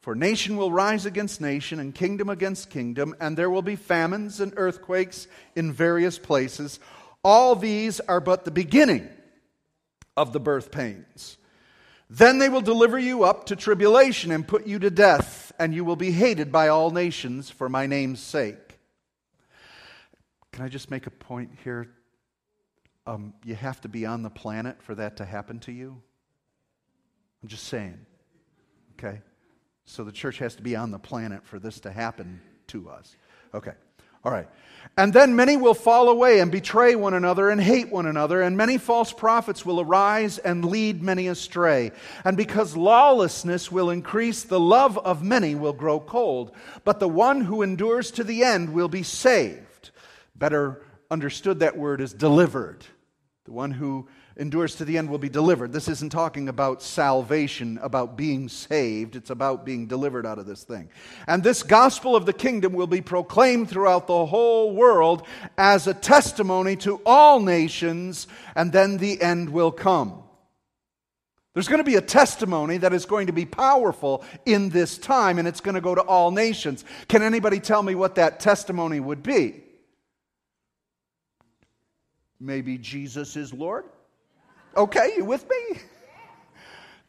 For 0.00 0.14
nation 0.14 0.56
will 0.56 0.72
rise 0.72 1.04
against 1.04 1.40
nation, 1.40 1.78
and 1.78 1.94
kingdom 1.94 2.30
against 2.30 2.70
kingdom, 2.70 3.14
and 3.20 3.36
there 3.36 3.50
will 3.50 3.62
be 3.62 3.76
famines 3.76 4.40
and 4.40 4.54
earthquakes 4.56 5.26
in 5.54 5.72
various 5.72 6.18
places. 6.18 6.80
All 7.22 7.54
these 7.54 8.00
are 8.00 8.20
but 8.20 8.44
the 8.44 8.50
beginning 8.50 9.08
of 10.16 10.32
the 10.32 10.40
birth 10.40 10.70
pains. 10.70 11.36
Then 12.08 12.38
they 12.38 12.48
will 12.48 12.62
deliver 12.62 12.98
you 12.98 13.24
up 13.24 13.46
to 13.46 13.56
tribulation 13.56 14.30
and 14.30 14.48
put 14.48 14.66
you 14.66 14.78
to 14.78 14.90
death, 14.90 15.52
and 15.58 15.74
you 15.74 15.84
will 15.84 15.96
be 15.96 16.10
hated 16.10 16.50
by 16.50 16.68
all 16.68 16.90
nations 16.90 17.50
for 17.50 17.68
my 17.68 17.86
name's 17.86 18.20
sake. 18.20 18.78
Can 20.50 20.64
I 20.64 20.68
just 20.68 20.90
make 20.90 21.06
a 21.06 21.10
point 21.10 21.50
here? 21.62 21.90
Um, 23.06 23.34
you 23.44 23.54
have 23.54 23.80
to 23.82 23.88
be 23.88 24.06
on 24.06 24.22
the 24.22 24.30
planet 24.30 24.82
for 24.82 24.94
that 24.94 25.18
to 25.18 25.24
happen 25.24 25.60
to 25.60 25.72
you. 25.72 26.00
I'm 27.42 27.48
just 27.48 27.64
saying. 27.64 27.98
Okay? 28.98 29.20
So 29.90 30.04
the 30.04 30.12
church 30.12 30.38
has 30.38 30.54
to 30.54 30.62
be 30.62 30.76
on 30.76 30.92
the 30.92 31.00
planet 31.00 31.44
for 31.44 31.58
this 31.58 31.80
to 31.80 31.90
happen 31.90 32.40
to 32.68 32.88
us. 32.88 33.16
Okay. 33.52 33.72
All 34.24 34.30
right. 34.30 34.46
And 34.96 35.12
then 35.12 35.34
many 35.34 35.56
will 35.56 35.74
fall 35.74 36.08
away 36.08 36.38
and 36.38 36.52
betray 36.52 36.94
one 36.94 37.12
another 37.12 37.50
and 37.50 37.60
hate 37.60 37.90
one 37.90 38.06
another, 38.06 38.40
and 38.40 38.56
many 38.56 38.78
false 38.78 39.12
prophets 39.12 39.66
will 39.66 39.80
arise 39.80 40.38
and 40.38 40.64
lead 40.64 41.02
many 41.02 41.26
astray. 41.26 41.90
And 42.24 42.36
because 42.36 42.76
lawlessness 42.76 43.72
will 43.72 43.90
increase, 43.90 44.44
the 44.44 44.60
love 44.60 44.96
of 44.96 45.24
many 45.24 45.56
will 45.56 45.72
grow 45.72 45.98
cold. 45.98 46.52
But 46.84 47.00
the 47.00 47.08
one 47.08 47.40
who 47.40 47.62
endures 47.62 48.12
to 48.12 48.22
the 48.22 48.44
end 48.44 48.72
will 48.72 48.88
be 48.88 49.02
saved. 49.02 49.90
Better 50.36 50.84
understood, 51.10 51.58
that 51.60 51.76
word 51.76 52.00
is 52.00 52.14
delivered. 52.14 52.86
The 53.44 53.52
one 53.52 53.72
who 53.72 54.06
endures 54.36 54.76
to 54.76 54.84
the 54.84 54.96
end 54.98 55.10
will 55.10 55.18
be 55.18 55.28
delivered. 55.28 55.72
This 55.72 55.88
isn't 55.88 56.10
talking 56.10 56.48
about 56.48 56.82
salvation, 56.82 57.78
about 57.82 58.16
being 58.16 58.48
saved. 58.48 59.16
It's 59.16 59.30
about 59.30 59.64
being 59.64 59.86
delivered 59.86 60.26
out 60.26 60.38
of 60.38 60.46
this 60.46 60.64
thing. 60.64 60.88
And 61.26 61.42
this 61.42 61.62
gospel 61.62 62.16
of 62.16 62.26
the 62.26 62.32
kingdom 62.32 62.72
will 62.72 62.86
be 62.86 63.00
proclaimed 63.00 63.68
throughout 63.68 64.06
the 64.06 64.26
whole 64.26 64.74
world 64.74 65.26
as 65.58 65.86
a 65.86 65.94
testimony 65.94 66.76
to 66.76 67.00
all 67.04 67.40
nations, 67.40 68.26
and 68.54 68.72
then 68.72 68.96
the 68.96 69.20
end 69.20 69.50
will 69.50 69.72
come. 69.72 70.22
There's 71.52 71.68
going 71.68 71.78
to 71.78 71.90
be 71.90 71.96
a 71.96 72.00
testimony 72.00 72.78
that 72.78 72.92
is 72.92 73.06
going 73.06 73.26
to 73.26 73.32
be 73.32 73.44
powerful 73.44 74.24
in 74.46 74.68
this 74.68 74.98
time, 74.98 75.38
and 75.38 75.48
it's 75.48 75.60
going 75.60 75.74
to 75.74 75.80
go 75.80 75.94
to 75.94 76.02
all 76.02 76.30
nations. 76.30 76.84
Can 77.08 77.22
anybody 77.22 77.58
tell 77.58 77.82
me 77.82 77.96
what 77.96 78.14
that 78.14 78.38
testimony 78.38 79.00
would 79.00 79.22
be? 79.22 79.64
Maybe 82.38 82.78
Jesus 82.78 83.36
is 83.36 83.52
Lord? 83.52 83.84
Okay, 84.76 85.14
you 85.16 85.24
with 85.24 85.48
me? 85.48 85.80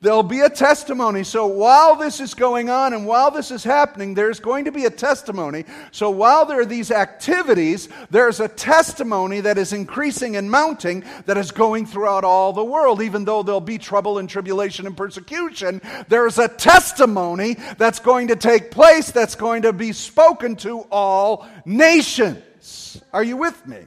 There'll 0.01 0.23
be 0.23 0.39
a 0.39 0.49
testimony. 0.49 1.23
So 1.23 1.45
while 1.45 1.95
this 1.95 2.19
is 2.19 2.33
going 2.33 2.71
on 2.71 2.93
and 2.93 3.05
while 3.05 3.29
this 3.29 3.51
is 3.51 3.63
happening, 3.63 4.15
there's 4.15 4.39
going 4.39 4.65
to 4.65 4.71
be 4.71 4.85
a 4.85 4.89
testimony. 4.89 5.63
So 5.91 6.09
while 6.09 6.43
there 6.47 6.59
are 6.59 6.65
these 6.65 6.89
activities, 6.89 7.87
there's 8.09 8.39
a 8.39 8.47
testimony 8.47 9.41
that 9.41 9.59
is 9.59 9.73
increasing 9.73 10.37
and 10.37 10.49
mounting 10.49 11.03
that 11.27 11.37
is 11.37 11.51
going 11.51 11.85
throughout 11.85 12.23
all 12.23 12.51
the 12.51 12.63
world. 12.63 12.99
Even 13.03 13.25
though 13.25 13.43
there'll 13.43 13.61
be 13.61 13.77
trouble 13.77 14.17
and 14.17 14.27
tribulation 14.27 14.87
and 14.87 14.97
persecution, 14.97 15.79
there's 16.09 16.39
a 16.39 16.47
testimony 16.47 17.57
that's 17.77 17.99
going 17.99 18.29
to 18.29 18.35
take 18.35 18.71
place 18.71 19.11
that's 19.11 19.35
going 19.35 19.61
to 19.61 19.71
be 19.71 19.91
spoken 19.91 20.55
to 20.55 20.79
all 20.89 21.47
nations. 21.63 22.99
Are 23.13 23.23
you 23.23 23.37
with 23.37 23.67
me? 23.67 23.85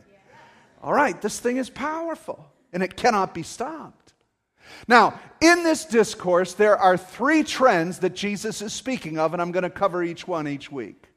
All 0.80 0.92
right, 0.92 1.20
this 1.20 1.40
thing 1.40 1.56
is 1.56 1.70
powerful 1.70 2.53
and 2.74 2.82
it 2.82 2.96
cannot 2.96 3.32
be 3.32 3.42
stopped. 3.42 4.12
Now, 4.88 5.18
in 5.40 5.62
this 5.62 5.84
discourse, 5.84 6.54
there 6.54 6.76
are 6.76 6.96
three 6.96 7.42
trends 7.42 8.00
that 8.00 8.14
Jesus 8.14 8.60
is 8.60 8.72
speaking 8.72 9.18
of, 9.18 9.32
and 9.32 9.40
I'm 9.40 9.52
going 9.52 9.62
to 9.62 9.70
cover 9.70 10.02
each 10.02 10.26
one 10.26 10.48
each 10.48 10.70
week. 10.70 11.08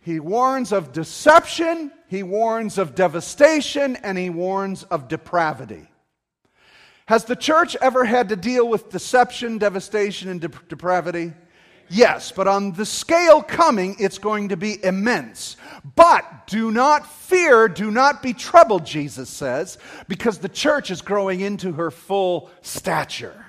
He 0.00 0.20
warns 0.20 0.72
of 0.72 0.92
deception, 0.92 1.90
he 2.08 2.22
warns 2.22 2.78
of 2.78 2.94
devastation, 2.94 3.96
and 3.96 4.16
he 4.16 4.30
warns 4.30 4.84
of 4.84 5.08
depravity. 5.08 5.88
Has 7.06 7.24
the 7.24 7.36
church 7.36 7.76
ever 7.80 8.04
had 8.04 8.28
to 8.30 8.36
deal 8.36 8.68
with 8.68 8.90
deception, 8.90 9.58
devastation, 9.58 10.28
and 10.28 10.40
de- 10.40 10.48
depravity? 10.68 11.32
Yes, 11.88 12.32
but 12.32 12.48
on 12.48 12.72
the 12.72 12.86
scale 12.86 13.42
coming, 13.42 13.96
it's 13.98 14.18
going 14.18 14.48
to 14.48 14.56
be 14.56 14.82
immense. 14.84 15.56
But 15.94 16.48
do 16.48 16.70
not 16.70 17.06
fear, 17.06 17.68
do 17.68 17.90
not 17.90 18.22
be 18.22 18.32
troubled, 18.32 18.84
Jesus 18.84 19.28
says, 19.28 19.78
because 20.08 20.38
the 20.38 20.48
church 20.48 20.90
is 20.90 21.00
growing 21.00 21.40
into 21.40 21.72
her 21.72 21.90
full 21.90 22.50
stature. 22.62 23.44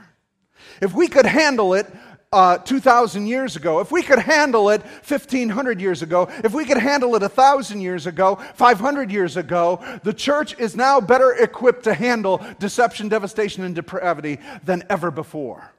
If 0.82 0.94
we 0.94 1.08
could 1.08 1.26
handle 1.26 1.74
it 1.74 1.88
uh, 2.32 2.58
2,000 2.60 3.26
years 3.26 3.56
ago, 3.56 3.80
if 3.80 3.92
we 3.92 4.04
could 4.04 4.20
handle 4.20 4.70
it 4.70 4.82
1,500 4.82 5.82
years 5.82 6.02
ago, 6.04 6.30
if 6.44 6.54
we 6.54 6.66
could 6.66 6.78
handle 6.78 7.16
it 7.16 7.22
1,000 7.22 7.82
years 7.82 8.06
ago, 8.06 8.36
500 8.54 9.12
years 9.12 9.38
ago, 9.38 9.84
the 10.04 10.14
church 10.14 10.60
is 10.60 10.76
now 10.76 11.02
better 11.02 11.32
equipped 11.32 11.86
to 11.86 11.94
handle 11.94 12.46
deception, 12.60 13.08
devastation, 13.08 13.64
and 13.64 13.74
depravity 13.74 14.40
than 14.64 14.84
ever 14.90 15.10
before. 15.10 15.72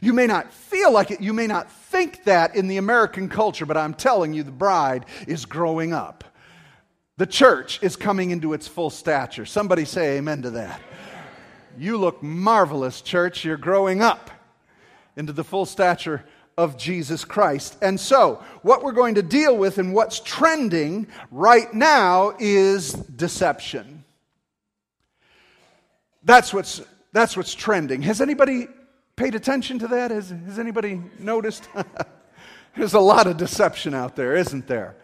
You 0.00 0.12
may 0.12 0.26
not 0.26 0.52
feel 0.52 0.92
like 0.92 1.10
it, 1.10 1.20
you 1.20 1.32
may 1.32 1.46
not 1.46 1.70
think 1.70 2.24
that 2.24 2.56
in 2.56 2.68
the 2.68 2.76
American 2.76 3.28
culture, 3.28 3.66
but 3.66 3.76
I'm 3.76 3.94
telling 3.94 4.34
you, 4.34 4.42
the 4.42 4.50
bride 4.50 5.06
is 5.26 5.44
growing 5.46 5.92
up. 5.92 6.24
The 7.16 7.26
church 7.26 7.78
is 7.82 7.94
coming 7.94 8.30
into 8.30 8.52
its 8.52 8.66
full 8.66 8.90
stature. 8.90 9.46
Somebody 9.46 9.84
say 9.84 10.18
amen 10.18 10.42
to 10.42 10.50
that. 10.50 10.80
You 11.78 11.96
look 11.96 12.22
marvelous, 12.22 13.00
church. 13.00 13.44
You're 13.44 13.56
growing 13.56 14.02
up 14.02 14.30
into 15.16 15.32
the 15.32 15.44
full 15.44 15.66
stature 15.66 16.24
of 16.56 16.76
Jesus 16.76 17.24
Christ. 17.24 17.76
And 17.82 17.98
so, 17.98 18.42
what 18.62 18.82
we're 18.82 18.92
going 18.92 19.16
to 19.16 19.22
deal 19.22 19.56
with 19.56 19.78
and 19.78 19.92
what's 19.94 20.20
trending 20.20 21.08
right 21.30 21.72
now 21.72 22.34
is 22.38 22.92
deception. 22.92 24.04
That's 26.22 26.54
what's, 26.54 26.80
that's 27.12 27.36
what's 27.36 27.54
trending. 27.54 28.02
Has 28.02 28.20
anybody 28.20 28.68
paid 29.16 29.34
attention 29.34 29.78
to 29.80 29.88
that? 29.88 30.10
Has, 30.10 30.30
has 30.30 30.58
anybody 30.58 31.00
noticed? 31.18 31.68
There's 32.76 32.94
a 32.94 33.00
lot 33.00 33.26
of 33.26 33.36
deception 33.36 33.94
out 33.94 34.16
there, 34.16 34.34
isn't 34.34 34.66
there? 34.66 34.96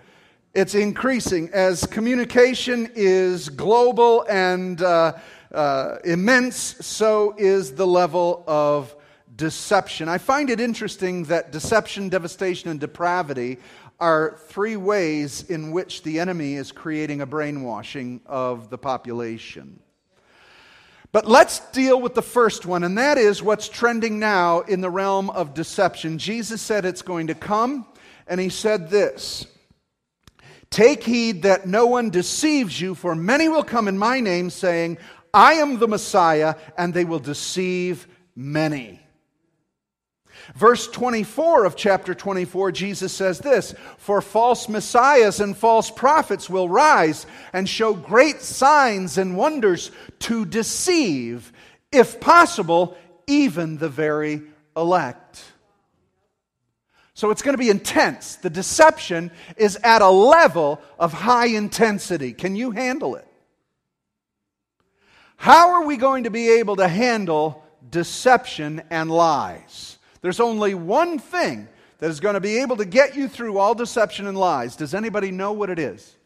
It's 0.53 0.75
increasing 0.75 1.49
as 1.53 1.87
communication 1.87 2.91
is 2.97 3.49
global 3.49 4.27
and 4.29 4.83
uh, 4.83 5.13
uh, 5.53 5.97
immense, 6.05 6.57
so 6.57 7.35
is 7.39 7.75
the 7.75 7.87
level 7.87 8.43
of 8.49 8.97
deception. 9.37 10.09
I 10.09 10.19
find 10.19 10.51
it 10.51 10.59
interesting 10.59 11.25
that 11.25 11.53
deception, 11.53 12.09
devastation, 12.09 12.71
and 12.71 12.81
depravity 12.81 13.59
are 14.01 14.39
three 14.49 14.77
ways 14.77 15.45
in 15.45 15.71
which 15.71 16.03
the 16.03 16.19
enemy 16.19 16.55
is 16.55 16.73
creating 16.73 17.21
a 17.21 17.27
brainwashing 17.27 18.21
of 18.27 18.71
the 18.71 18.79
population. 18.79 19.79
But 21.13 21.27
let's 21.27 21.59
deal 21.71 22.01
with 22.01 22.15
the 22.15 22.23
first 22.23 22.67
one, 22.67 22.85
and 22.85 22.97
that 22.97 23.19
is 23.19 23.43
what's 23.43 23.69
trending 23.69 24.21
now 24.21 24.61
in 24.61 24.81
the 24.81 24.91
realm 24.91 25.29
of 25.31 25.55
deception. 25.55 26.19
Jesus 26.19 26.63
said 26.63 26.85
it's 26.85 27.03
going 27.03 27.27
to 27.27 27.35
come, 27.35 27.87
and 28.29 28.41
he 28.41 28.49
said 28.49 28.91
this 28.91 29.47
Take 30.71 31.03
heed 31.03 31.43
that 31.43 31.67
no 31.67 31.87
one 31.87 32.11
deceives 32.11 32.81
you, 32.81 32.95
for 32.95 33.17
many 33.17 33.49
will 33.49 33.65
come 33.65 33.89
in 33.89 33.99
my 33.99 34.21
name, 34.21 34.51
saying, 34.51 34.99
I 35.35 35.55
am 35.55 35.79
the 35.79 35.89
Messiah, 35.89 36.55
and 36.79 36.95
they 36.95 37.05
will 37.05 37.19
deceive 37.19 38.07
many. 38.37 39.01
Verse 40.55 40.89
24 40.89 41.65
of 41.65 41.77
chapter 41.77 42.15
24, 42.15 42.73
Jesus 42.73 43.13
says 43.13 43.39
this 43.39 43.75
For 43.99 44.21
false 44.21 44.69
messiahs 44.69 45.41
and 45.41 45.57
false 45.57 45.91
prophets 45.91 46.51
will 46.51 46.69
rise 46.69 47.27
and 47.53 47.69
show 47.69 47.95
great 47.95 48.41
signs 48.41 49.19
and 49.19 49.37
wonders 49.37 49.91
to 50.21 50.45
deceive, 50.45 51.53
if 51.93 52.21
possible, 52.21 52.97
even 53.27 53.79
the 53.79 53.89
very 53.89 54.43
elect. 54.77 55.45
So 57.15 57.31
it's 57.31 57.43
going 57.43 57.55
to 57.55 57.63
be 57.63 57.71
intense. 57.71 58.37
The 58.37 58.51
deception 58.51 59.31
is 59.57 59.77
at 59.85 60.01
a 60.01 60.09
level 60.09 60.81
of 60.99 61.13
high 61.13 61.49
intensity. 61.49 62.33
Can 62.33 62.57
you 62.57 62.71
handle 62.71 63.17
it? 63.17 63.27
How 65.37 65.71
are 65.71 65.87
we 65.87 65.97
going 65.97 66.25
to 66.25 66.31
be 66.31 66.49
able 66.59 66.77
to 66.77 66.89
handle 66.89 67.65
deception 67.89 68.83
and 68.91 69.11
lies. 69.11 69.99
There's 70.23 70.41
only 70.41 70.75
one 70.75 71.19
thing 71.19 71.69
that 71.99 72.11
is 72.11 72.21
going 72.21 72.35
to 72.35 72.41
be 72.41 72.59
able 72.59 72.77
to 72.79 72.85
get 72.85 73.15
you 73.15 73.29
through 73.29 73.59
all 73.59 73.75
deception 73.75 74.27
and 74.27 74.37
lies. 74.37 74.77
Does 74.77 74.95
anybody 74.95 75.31
know 75.31 75.53
what 75.53 75.71
it 75.71 75.79
is? 75.79 76.17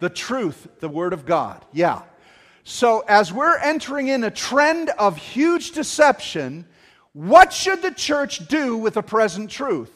The 0.00 0.10
truth, 0.10 0.68
the 0.80 0.88
Word 0.88 1.12
of 1.12 1.24
God. 1.24 1.64
Yeah. 1.72 2.02
So, 2.64 3.04
as 3.08 3.32
we're 3.32 3.56
entering 3.58 4.08
in 4.08 4.24
a 4.24 4.30
trend 4.30 4.90
of 4.90 5.16
huge 5.16 5.72
deception, 5.72 6.66
what 7.12 7.52
should 7.52 7.80
the 7.80 7.90
church 7.90 8.46
do 8.48 8.76
with 8.76 8.94
the 8.94 9.02
present 9.02 9.50
truth? 9.50 9.90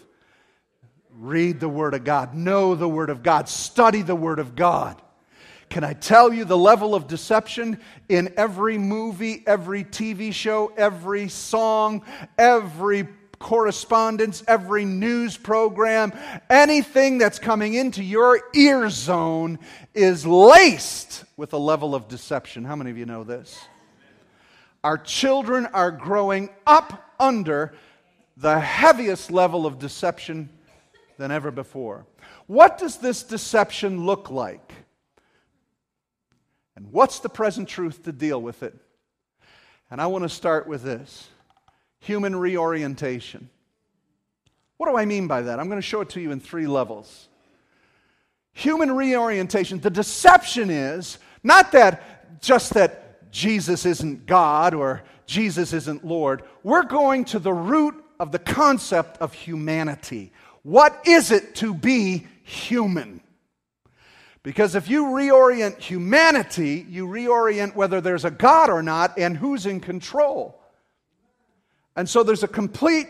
Read 1.11 1.61
the 1.61 1.69
Word 1.69 1.95
of 1.95 2.05
God, 2.05 2.35
know 2.35 2.75
the 2.75 2.89
Word 2.89 3.11
of 3.11 3.23
God, 3.23 3.49
study 3.49 4.03
the 4.03 4.17
Word 4.17 4.39
of 4.39 4.57
God. 4.57 5.02
Can 5.73 5.85
I 5.85 5.95
tell 5.95 6.35
you 6.35 6.45
the 6.45 6.59
level 6.59 6.95
of 6.95 7.07
deception 7.07 7.81
in 8.11 8.35
every 8.37 8.77
movie, 8.77 9.43
every 9.47 9.85
TV 9.85 10.31
show, 10.31 10.71
every 10.77 11.31
song, 11.31 12.05
every 12.37 13.09
correspondence, 13.39 14.45
every 14.47 14.85
news 14.85 15.39
program, 15.39 16.13
anything 16.51 17.17
that's 17.17 17.39
coming 17.39 17.73
into 17.73 18.05
your 18.05 18.43
ear 18.55 18.91
zone 18.91 19.59
is 19.95 20.27
laced 20.27 21.25
with 21.39 21.55
a 21.55 21.59
level 21.59 21.95
of 21.95 22.07
deception. 22.07 22.67
How 22.67 22.77
many 22.77 22.91
of 22.91 22.99
you 22.99 23.07
know 23.07 23.25
this? 23.25 23.59
Our 24.85 24.99
children 24.99 25.65
are 25.65 25.91
growing 25.91 26.51
up 26.67 27.15
under 27.19 27.73
the 28.37 28.61
heaviest 28.61 29.31
level 29.31 29.65
of 29.65 29.79
deception 29.79 30.51
than 31.17 31.31
ever 31.31 31.51
before. 31.51 32.05
What 32.47 32.77
does 32.77 32.99
this 32.99 33.23
deception 33.23 34.05
look 34.05 34.31
like? 34.31 34.75
And 36.77 36.93
what's 36.93 37.19
the 37.19 37.29
present 37.29 37.69
truth 37.69 38.05
to 38.05 38.13
deal 38.13 38.41
with 38.41 38.63
it? 38.63 38.75
And 39.91 40.01
I 40.01 40.07
want 40.07 40.25
to 40.25 40.29
start 40.29 40.67
with 40.67 40.83
this 40.83 41.29
human 41.99 42.35
reorientation. 42.35 43.49
What 44.77 44.91
do 44.91 44.97
I 44.97 45.05
mean 45.05 45.29
by 45.29 45.43
that? 45.43 45.61
I'm 45.61 45.69
going 45.69 45.81
to 45.81 45.87
show 45.87 46.01
it 46.01 46.09
to 46.11 46.21
you 46.21 46.33
in 46.33 46.41
three 46.41 46.67
levels. 46.67 47.29
Human 48.55 48.91
reorientation, 48.93 49.79
the 49.79 49.91
deception 49.91 50.71
is 50.71 51.19
not 51.43 51.73
that 51.73 52.41
just 52.41 52.75
that 52.75 53.31
Jesus 53.31 53.87
isn't 53.87 54.27
God 54.27 54.75
or 54.75 55.03
Jesus 55.27 55.73
isn't 55.73 56.05
Lord. 56.05 56.43
We're 56.63 56.83
going 56.83 57.25
to 57.27 57.39
the 57.39 57.53
root 57.53 57.95
of 58.19 58.33
the 58.33 58.39
concept 58.39 59.19
of 59.19 59.33
humanity. 59.33 60.33
What 60.63 61.07
is 61.07 61.31
it 61.31 61.55
to 61.57 61.75
be 61.75 62.27
human? 62.43 63.21
Because 64.43 64.75
if 64.75 64.89
you 64.89 65.05
reorient 65.05 65.79
humanity, 65.79 66.85
you 66.89 67.07
reorient 67.07 67.77
whether 67.77 68.01
there's 68.01 68.25
a 68.25 68.31
God 68.31 68.71
or 68.71 68.83
not 68.83 69.17
and 69.19 69.37
who's 69.37 69.67
in 69.67 69.81
control. 69.81 70.61
And 71.95 72.09
so 72.09 72.23
there's 72.23 72.43
a 72.43 72.49
complete 72.49 73.09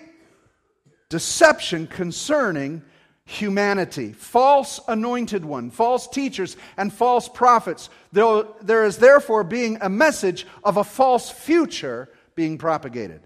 deception 1.09 1.87
concerning 1.87 2.83
humanity. 3.25 4.13
False 4.13 4.81
anointed 4.89 5.45
one, 5.45 5.71
false 5.71 6.07
teachers, 6.09 6.57
and 6.77 6.93
false 6.93 7.29
prophets. 7.29 7.89
There 8.13 8.85
is 8.85 8.99
therefore 8.99 9.45
being 9.45 9.79
a 9.81 9.89
message 9.89 10.47
of 10.65 10.77
a 10.77 10.85
false 10.85 11.31
future 11.31 12.11
being 12.35 12.59
propagated. 12.59 13.23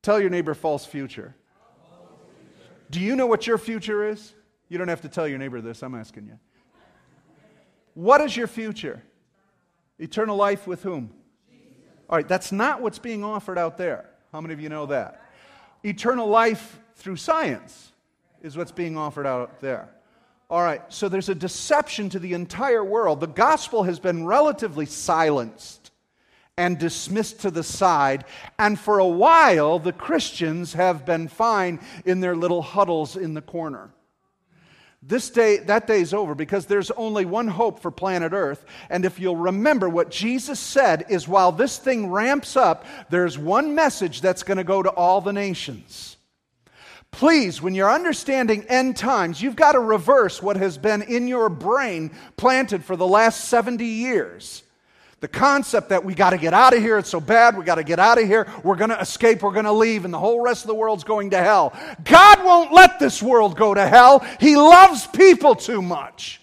Tell 0.00 0.20
your 0.20 0.30
neighbor 0.30 0.54
false 0.54 0.86
future. 0.86 1.34
Do 2.90 3.00
you 3.00 3.16
know 3.16 3.26
what 3.26 3.46
your 3.46 3.58
future 3.58 4.08
is? 4.08 4.32
You 4.70 4.78
don't 4.78 4.88
have 4.88 5.02
to 5.02 5.08
tell 5.08 5.28
your 5.28 5.38
neighbor 5.38 5.60
this, 5.60 5.82
I'm 5.82 5.94
asking 5.94 6.26
you. 6.26 6.38
What 7.98 8.20
is 8.20 8.36
your 8.36 8.46
future? 8.46 9.02
Eternal 9.98 10.36
life 10.36 10.68
with 10.68 10.84
whom? 10.84 11.10
All 12.08 12.16
right, 12.16 12.28
that's 12.28 12.52
not 12.52 12.80
what's 12.80 13.00
being 13.00 13.24
offered 13.24 13.58
out 13.58 13.76
there. 13.76 14.08
How 14.30 14.40
many 14.40 14.54
of 14.54 14.60
you 14.60 14.68
know 14.68 14.86
that? 14.86 15.20
Eternal 15.84 16.28
life 16.28 16.78
through 16.94 17.16
science 17.16 17.90
is 18.40 18.56
what's 18.56 18.70
being 18.70 18.96
offered 18.96 19.26
out 19.26 19.58
there. 19.58 19.88
All 20.48 20.62
right, 20.62 20.80
so 20.90 21.08
there's 21.08 21.28
a 21.28 21.34
deception 21.34 22.08
to 22.10 22.20
the 22.20 22.34
entire 22.34 22.84
world. 22.84 23.18
The 23.18 23.26
gospel 23.26 23.82
has 23.82 23.98
been 23.98 24.24
relatively 24.24 24.86
silenced 24.86 25.90
and 26.56 26.78
dismissed 26.78 27.40
to 27.40 27.50
the 27.50 27.64
side, 27.64 28.26
and 28.60 28.78
for 28.78 29.00
a 29.00 29.08
while, 29.08 29.80
the 29.80 29.92
Christians 29.92 30.74
have 30.74 31.04
been 31.04 31.26
fine 31.26 31.80
in 32.04 32.20
their 32.20 32.36
little 32.36 32.62
huddles 32.62 33.16
in 33.16 33.34
the 33.34 33.42
corner. 33.42 33.90
This 35.00 35.30
day, 35.30 35.58
that 35.58 35.86
day 35.86 36.00
is 36.00 36.12
over 36.12 36.34
because 36.34 36.66
there's 36.66 36.90
only 36.92 37.24
one 37.24 37.46
hope 37.46 37.80
for 37.80 37.90
planet 37.90 38.32
Earth. 38.32 38.64
And 38.90 39.04
if 39.04 39.20
you'll 39.20 39.36
remember 39.36 39.88
what 39.88 40.10
Jesus 40.10 40.58
said 40.58 41.06
is 41.08 41.28
while 41.28 41.52
this 41.52 41.78
thing 41.78 42.10
ramps 42.10 42.56
up, 42.56 42.84
there's 43.08 43.38
one 43.38 43.74
message 43.76 44.20
that's 44.20 44.42
going 44.42 44.58
to 44.58 44.64
go 44.64 44.82
to 44.82 44.90
all 44.90 45.20
the 45.20 45.32
nations. 45.32 46.16
Please, 47.10 47.62
when 47.62 47.74
you're 47.74 47.90
understanding 47.90 48.66
end 48.68 48.96
times, 48.96 49.40
you've 49.40 49.56
got 49.56 49.72
to 49.72 49.80
reverse 49.80 50.42
what 50.42 50.56
has 50.56 50.76
been 50.76 51.02
in 51.02 51.28
your 51.28 51.48
brain 51.48 52.10
planted 52.36 52.84
for 52.84 52.96
the 52.96 53.06
last 53.06 53.46
70 53.46 53.84
years. 53.84 54.62
The 55.20 55.28
concept 55.28 55.88
that 55.88 56.04
we 56.04 56.14
got 56.14 56.30
to 56.30 56.38
get 56.38 56.54
out 56.54 56.74
of 56.74 56.80
here, 56.80 56.96
it's 56.96 57.10
so 57.10 57.18
bad, 57.18 57.58
we 57.58 57.64
got 57.64 57.74
to 57.74 57.82
get 57.82 57.98
out 57.98 58.18
of 58.18 58.26
here, 58.28 58.46
we're 58.62 58.76
going 58.76 58.90
to 58.90 59.00
escape, 59.00 59.42
we're 59.42 59.52
going 59.52 59.64
to 59.64 59.72
leave, 59.72 60.04
and 60.04 60.14
the 60.14 60.18
whole 60.18 60.40
rest 60.40 60.62
of 60.62 60.68
the 60.68 60.74
world's 60.74 61.02
going 61.02 61.30
to 61.30 61.38
hell. 61.38 61.76
God 62.04 62.44
won't 62.44 62.72
let 62.72 63.00
this 63.00 63.20
world 63.20 63.56
go 63.56 63.74
to 63.74 63.86
hell. 63.88 64.24
He 64.38 64.56
loves 64.56 65.08
people 65.08 65.56
too 65.56 65.82
much. 65.82 66.40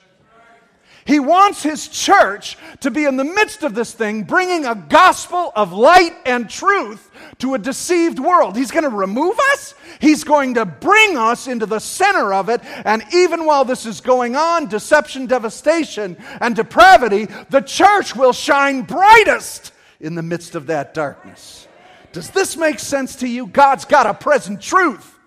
He 1.06 1.20
wants 1.20 1.62
his 1.62 1.88
church 1.88 2.58
to 2.80 2.89
be 2.89 3.06
in 3.06 3.15
the 3.15 3.24
midst 3.24 3.62
of 3.62 3.76
this 3.76 3.94
thing, 3.94 4.24
bringing 4.24 4.65
a 4.65 4.74
gospel 4.74 5.52
of 5.56 5.72
light 5.72 6.15
and 6.26 6.50
truth 6.50 7.12
to 7.38 7.54
a 7.54 7.60
deceived 7.60 8.18
world. 8.18 8.58
He's 8.58 8.72
going 8.72 8.86
to 8.86 8.89
remove 8.89 9.38
us, 9.52 9.76
he's 10.02 10.24
going 10.24 10.56
to 10.56 10.65
bring 10.65 11.15
us 11.15 11.48
into 11.48 11.68
the 11.68 11.78
center 11.78 12.34
of 12.34 12.50
it. 12.50 12.60
And 12.86 13.04
even 13.13 13.46
while 13.46 13.65
this 13.65 13.86
is 13.86 14.02
going 14.02 14.36
on, 14.36 14.68
deception, 14.68 15.28
devastation, 15.28 16.18
and 16.41 16.56
depravity, 16.56 17.28
the 17.52 17.62
church 17.62 18.15
will 18.15 18.34
shine 18.34 18.82
brightest 18.82 19.74
in 20.00 20.15
the 20.15 20.24
midst 20.24 20.56
of 20.56 20.65
that 20.68 20.96
darkness. 20.96 21.68
Does 22.13 22.32
this 22.32 22.58
make 22.58 22.80
sense 22.80 23.18
to 23.18 23.28
you? 23.28 23.46
God's 23.46 23.86
got 23.86 24.08
a 24.08 24.13
present 24.15 24.60
truth 24.60 25.20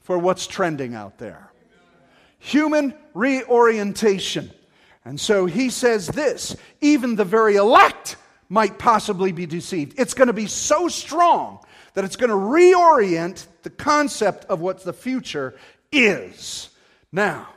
for 0.00 0.18
what's 0.18 0.46
trending 0.46 0.94
out 0.94 1.16
there. 1.16 1.50
Human 2.40 2.92
reorientation. 3.14 4.50
And 5.08 5.18
so 5.18 5.46
he 5.46 5.70
says 5.70 6.06
this 6.06 6.54
even 6.82 7.16
the 7.16 7.24
very 7.24 7.56
elect 7.56 8.16
might 8.50 8.78
possibly 8.78 9.32
be 9.32 9.46
deceived. 9.46 9.98
It's 9.98 10.12
going 10.12 10.26
to 10.26 10.34
be 10.34 10.46
so 10.46 10.88
strong 10.88 11.60
that 11.94 12.04
it's 12.04 12.16
going 12.16 12.28
to 12.28 12.36
reorient 12.36 13.46
the 13.62 13.70
concept 13.70 14.44
of 14.44 14.60
what 14.60 14.84
the 14.84 14.92
future 14.92 15.54
is. 15.90 16.68
Now, 17.10 17.48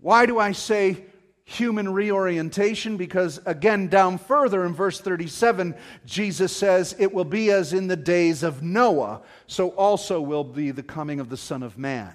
why 0.00 0.26
do 0.26 0.40
I 0.40 0.50
say 0.50 1.04
human 1.44 1.92
reorientation? 1.92 2.96
Because 2.96 3.38
again, 3.46 3.86
down 3.86 4.18
further 4.18 4.66
in 4.66 4.74
verse 4.74 5.00
37, 5.00 5.76
Jesus 6.06 6.56
says, 6.56 6.96
It 6.98 7.14
will 7.14 7.24
be 7.24 7.52
as 7.52 7.72
in 7.72 7.86
the 7.86 7.96
days 7.96 8.42
of 8.42 8.64
Noah, 8.64 9.22
so 9.46 9.68
also 9.70 10.20
will 10.20 10.42
be 10.42 10.72
the 10.72 10.82
coming 10.82 11.20
of 11.20 11.28
the 11.28 11.36
Son 11.36 11.62
of 11.62 11.78
Man. 11.78 12.12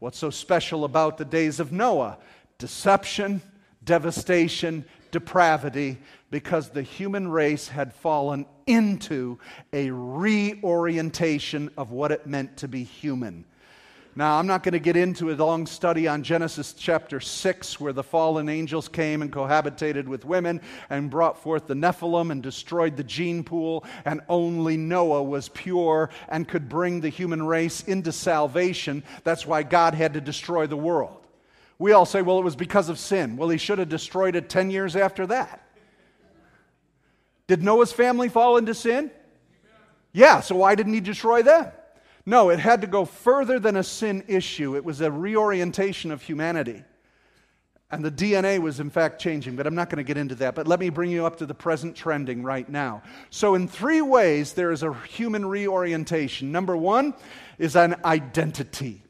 What's 0.00 0.18
so 0.18 0.30
special 0.30 0.84
about 0.84 1.18
the 1.18 1.24
days 1.24 1.60
of 1.60 1.70
Noah? 1.70 2.18
Deception, 2.58 3.40
devastation, 3.84 4.84
depravity, 5.10 5.98
because 6.30 6.70
the 6.70 6.82
human 6.82 7.28
race 7.28 7.68
had 7.68 7.94
fallen 7.94 8.44
into 8.66 9.38
a 9.72 9.90
reorientation 9.90 11.70
of 11.78 11.90
what 11.90 12.12
it 12.12 12.26
meant 12.26 12.56
to 12.58 12.68
be 12.68 12.84
human. 12.84 13.44
Now, 14.16 14.36
I'm 14.36 14.48
not 14.48 14.64
going 14.64 14.72
to 14.72 14.80
get 14.80 14.96
into 14.96 15.30
a 15.30 15.36
long 15.36 15.64
study 15.64 16.08
on 16.08 16.24
Genesis 16.24 16.72
chapter 16.72 17.20
6, 17.20 17.78
where 17.78 17.92
the 17.92 18.02
fallen 18.02 18.48
angels 18.48 18.88
came 18.88 19.22
and 19.22 19.32
cohabitated 19.32 20.08
with 20.08 20.24
women 20.24 20.60
and 20.90 21.08
brought 21.08 21.40
forth 21.40 21.68
the 21.68 21.74
Nephilim 21.74 22.32
and 22.32 22.42
destroyed 22.42 22.96
the 22.96 23.04
gene 23.04 23.44
pool, 23.44 23.84
and 24.04 24.20
only 24.28 24.76
Noah 24.76 25.22
was 25.22 25.48
pure 25.50 26.10
and 26.28 26.48
could 26.48 26.68
bring 26.68 27.00
the 27.00 27.10
human 27.10 27.46
race 27.46 27.84
into 27.84 28.10
salvation. 28.10 29.04
That's 29.22 29.46
why 29.46 29.62
God 29.62 29.94
had 29.94 30.14
to 30.14 30.20
destroy 30.20 30.66
the 30.66 30.76
world. 30.76 31.27
We 31.78 31.92
all 31.92 32.06
say, 32.06 32.22
well, 32.22 32.38
it 32.38 32.44
was 32.44 32.56
because 32.56 32.88
of 32.88 32.98
sin. 32.98 33.36
Well, 33.36 33.48
he 33.48 33.58
should 33.58 33.78
have 33.78 33.88
destroyed 33.88 34.34
it 34.34 34.48
10 34.48 34.70
years 34.70 34.96
after 34.96 35.26
that. 35.28 35.64
Did 37.46 37.62
Noah's 37.62 37.92
family 37.92 38.28
fall 38.28 38.56
into 38.56 38.74
sin? 38.74 39.10
Yeah, 40.12 40.40
so 40.40 40.56
why 40.56 40.74
didn't 40.74 40.94
he 40.94 41.00
destroy 41.00 41.42
them? 41.42 41.70
No, 42.26 42.50
it 42.50 42.58
had 42.58 42.80
to 42.80 42.86
go 42.86 43.04
further 43.04 43.58
than 43.58 43.76
a 43.76 43.84
sin 43.84 44.24
issue. 44.26 44.76
It 44.76 44.84
was 44.84 45.00
a 45.00 45.10
reorientation 45.10 46.10
of 46.10 46.20
humanity. 46.20 46.84
And 47.90 48.04
the 48.04 48.10
DNA 48.10 48.58
was, 48.58 48.80
in 48.80 48.90
fact, 48.90 49.18
changing, 49.18 49.56
but 49.56 49.66
I'm 49.66 49.74
not 49.74 49.88
going 49.88 49.96
to 49.96 50.02
get 50.02 50.18
into 50.18 50.34
that. 50.34 50.54
But 50.54 50.66
let 50.66 50.78
me 50.78 50.90
bring 50.90 51.10
you 51.10 51.24
up 51.24 51.36
to 51.38 51.46
the 51.46 51.54
present 51.54 51.96
trending 51.96 52.42
right 52.42 52.68
now. 52.68 53.02
So, 53.30 53.54
in 53.54 53.66
three 53.66 54.02
ways, 54.02 54.52
there 54.52 54.72
is 54.72 54.82
a 54.82 54.92
human 55.04 55.46
reorientation. 55.46 56.52
Number 56.52 56.76
one 56.76 57.14
is 57.56 57.76
an 57.76 57.96
identity 58.04 59.02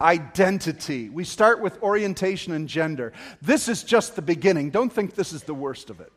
identity. 0.00 1.08
We 1.08 1.24
start 1.24 1.60
with 1.60 1.82
orientation 1.82 2.52
and 2.52 2.68
gender. 2.68 3.12
This 3.40 3.68
is 3.68 3.82
just 3.82 4.16
the 4.16 4.22
beginning. 4.22 4.70
Don't 4.70 4.92
think 4.92 5.14
this 5.14 5.32
is 5.32 5.42
the 5.44 5.54
worst 5.54 5.90
of 5.90 6.00
it. 6.00 6.12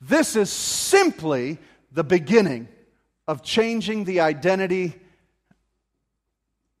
This 0.00 0.34
is 0.34 0.50
simply 0.50 1.58
the 1.92 2.04
beginning 2.04 2.68
of 3.28 3.42
changing 3.42 4.04
the 4.04 4.20
identity 4.20 4.94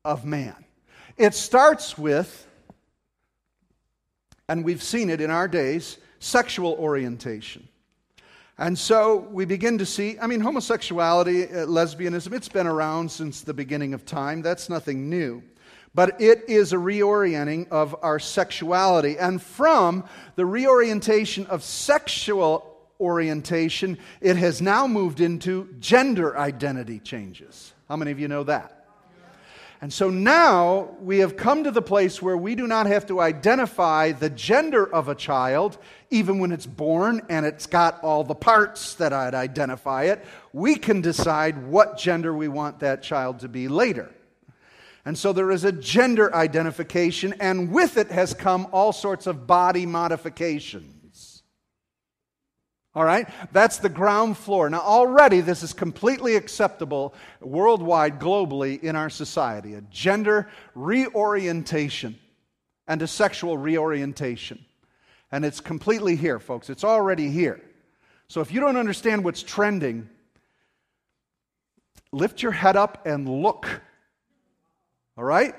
of 0.04 0.24
man. 0.24 0.56
It 1.16 1.34
starts 1.34 1.96
with, 1.96 2.46
and 4.48 4.64
we've 4.64 4.82
seen 4.82 5.08
it 5.08 5.20
in 5.20 5.30
our 5.30 5.46
days, 5.46 5.98
sexual 6.18 6.72
orientation. 6.72 7.68
And 8.58 8.78
so 8.78 9.16
we 9.30 9.44
begin 9.44 9.78
to 9.78 9.86
see, 9.86 10.18
I 10.20 10.26
mean, 10.26 10.40
homosexuality, 10.40 11.44
uh, 11.44 11.66
lesbianism, 11.66 12.32
it's 12.32 12.48
been 12.48 12.66
around 12.66 13.10
since 13.10 13.42
the 13.42 13.54
beginning 13.54 13.94
of 13.94 14.04
time. 14.04 14.42
That's 14.42 14.68
nothing 14.68 15.08
new. 15.08 15.42
But 15.94 16.20
it 16.20 16.44
is 16.48 16.72
a 16.72 16.76
reorienting 16.76 17.68
of 17.70 17.94
our 18.02 18.18
sexuality. 18.18 19.18
And 19.18 19.42
from 19.42 20.04
the 20.36 20.46
reorientation 20.46 21.46
of 21.46 21.62
sexual 21.62 22.68
orientation, 22.98 23.98
it 24.20 24.36
has 24.36 24.62
now 24.62 24.86
moved 24.86 25.20
into 25.20 25.68
gender 25.80 26.38
identity 26.38 26.98
changes. 26.98 27.74
How 27.88 27.96
many 27.96 28.10
of 28.10 28.18
you 28.18 28.28
know 28.28 28.44
that? 28.44 28.82
And 29.82 29.92
so 29.92 30.10
now 30.10 30.96
we 31.00 31.18
have 31.18 31.36
come 31.36 31.64
to 31.64 31.72
the 31.72 31.82
place 31.82 32.22
where 32.22 32.36
we 32.36 32.54
do 32.54 32.68
not 32.68 32.86
have 32.86 33.04
to 33.06 33.20
identify 33.20 34.12
the 34.12 34.30
gender 34.30 34.86
of 34.86 35.08
a 35.08 35.14
child, 35.16 35.76
even 36.08 36.38
when 36.38 36.52
it's 36.52 36.66
born 36.66 37.20
and 37.28 37.44
it's 37.44 37.66
got 37.66 38.02
all 38.04 38.22
the 38.22 38.34
parts 38.34 38.94
that 38.94 39.12
I'd 39.12 39.34
identify 39.34 40.04
it. 40.04 40.24
We 40.52 40.76
can 40.76 41.00
decide 41.00 41.66
what 41.66 41.98
gender 41.98 42.32
we 42.32 42.46
want 42.46 42.78
that 42.78 43.02
child 43.02 43.40
to 43.40 43.48
be 43.48 43.66
later. 43.66 44.12
And 45.04 45.18
so 45.18 45.32
there 45.32 45.50
is 45.50 45.64
a 45.64 45.72
gender 45.72 46.34
identification, 46.34 47.34
and 47.40 47.72
with 47.72 47.96
it 47.96 48.10
has 48.12 48.34
come 48.34 48.68
all 48.70 48.92
sorts 48.92 49.26
of 49.26 49.46
body 49.46 49.84
modifications. 49.84 51.42
All 52.94 53.04
right? 53.04 53.26
That's 53.52 53.78
the 53.78 53.88
ground 53.88 54.36
floor. 54.36 54.68
Now, 54.68 54.80
already 54.80 55.40
this 55.40 55.62
is 55.62 55.72
completely 55.72 56.36
acceptable 56.36 57.14
worldwide, 57.40 58.20
globally 58.20 58.82
in 58.82 58.96
our 58.96 59.10
society 59.10 59.74
a 59.74 59.80
gender 59.82 60.48
reorientation 60.74 62.18
and 62.86 63.00
a 63.00 63.06
sexual 63.06 63.56
reorientation. 63.56 64.64
And 65.32 65.44
it's 65.44 65.60
completely 65.60 66.14
here, 66.14 66.38
folks. 66.38 66.68
It's 66.68 66.84
already 66.84 67.30
here. 67.30 67.60
So 68.28 68.40
if 68.42 68.52
you 68.52 68.60
don't 68.60 68.76
understand 68.76 69.24
what's 69.24 69.42
trending, 69.42 70.08
lift 72.12 72.42
your 72.42 72.52
head 72.52 72.76
up 72.76 73.06
and 73.06 73.26
look. 73.26 73.80
All 75.16 75.24
right? 75.24 75.54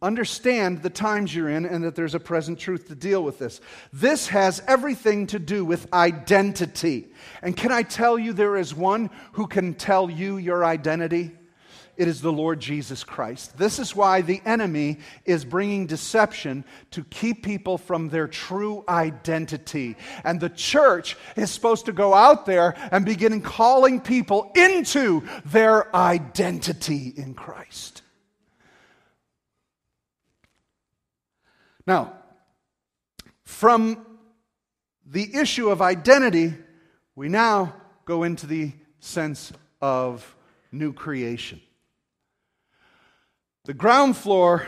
Understand 0.00 0.82
the 0.82 0.90
times 0.90 1.34
you're 1.34 1.48
in 1.48 1.66
and 1.66 1.82
that 1.82 1.96
there's 1.96 2.14
a 2.14 2.20
present 2.20 2.60
truth 2.60 2.86
to 2.88 2.94
deal 2.94 3.24
with 3.24 3.40
this. 3.40 3.60
This 3.92 4.28
has 4.28 4.62
everything 4.68 5.26
to 5.28 5.40
do 5.40 5.64
with 5.64 5.92
identity. 5.92 7.08
And 7.42 7.56
can 7.56 7.72
I 7.72 7.82
tell 7.82 8.16
you, 8.16 8.32
there 8.32 8.56
is 8.56 8.72
one 8.72 9.10
who 9.32 9.48
can 9.48 9.74
tell 9.74 10.08
you 10.08 10.36
your 10.36 10.64
identity? 10.64 11.32
It 11.96 12.06
is 12.06 12.20
the 12.20 12.32
Lord 12.32 12.60
Jesus 12.60 13.02
Christ. 13.02 13.56
This 13.56 13.80
is 13.80 13.96
why 13.96 14.20
the 14.20 14.40
enemy 14.44 14.98
is 15.24 15.44
bringing 15.44 15.86
deception 15.86 16.64
to 16.92 17.04
keep 17.04 17.44
people 17.44 17.76
from 17.76 18.08
their 18.08 18.28
true 18.28 18.84
identity. 18.88 19.96
And 20.24 20.40
the 20.40 20.50
church 20.50 21.16
is 21.36 21.50
supposed 21.50 21.86
to 21.86 21.92
go 21.92 22.14
out 22.14 22.46
there 22.46 22.76
and 22.92 23.04
begin 23.04 23.40
calling 23.40 24.00
people 24.00 24.52
into 24.54 25.22
their 25.46 25.94
identity 25.94 27.12
in 27.16 27.34
Christ. 27.34 28.03
Now, 31.86 32.12
from 33.44 34.04
the 35.04 35.34
issue 35.34 35.68
of 35.68 35.82
identity, 35.82 36.54
we 37.14 37.28
now 37.28 37.74
go 38.04 38.22
into 38.22 38.46
the 38.46 38.72
sense 39.00 39.52
of 39.80 40.34
new 40.72 40.92
creation. 40.92 41.60
The 43.64 43.74
ground 43.74 44.16
floor 44.16 44.66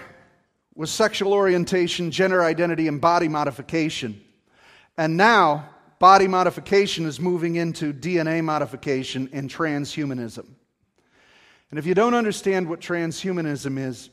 was 0.74 0.90
sexual 0.90 1.32
orientation, 1.32 2.10
gender 2.10 2.42
identity, 2.42 2.86
and 2.86 3.00
body 3.00 3.28
modification. 3.28 4.20
And 4.96 5.16
now, 5.16 5.70
body 5.98 6.28
modification 6.28 7.06
is 7.06 7.18
moving 7.18 7.56
into 7.56 7.92
DNA 7.92 8.44
modification 8.44 9.30
and 9.32 9.50
transhumanism. 9.50 10.46
And 11.70 11.78
if 11.78 11.86
you 11.86 11.94
don't 11.94 12.14
understand 12.14 12.68
what 12.68 12.80
transhumanism 12.80 13.78
is, 13.78 14.10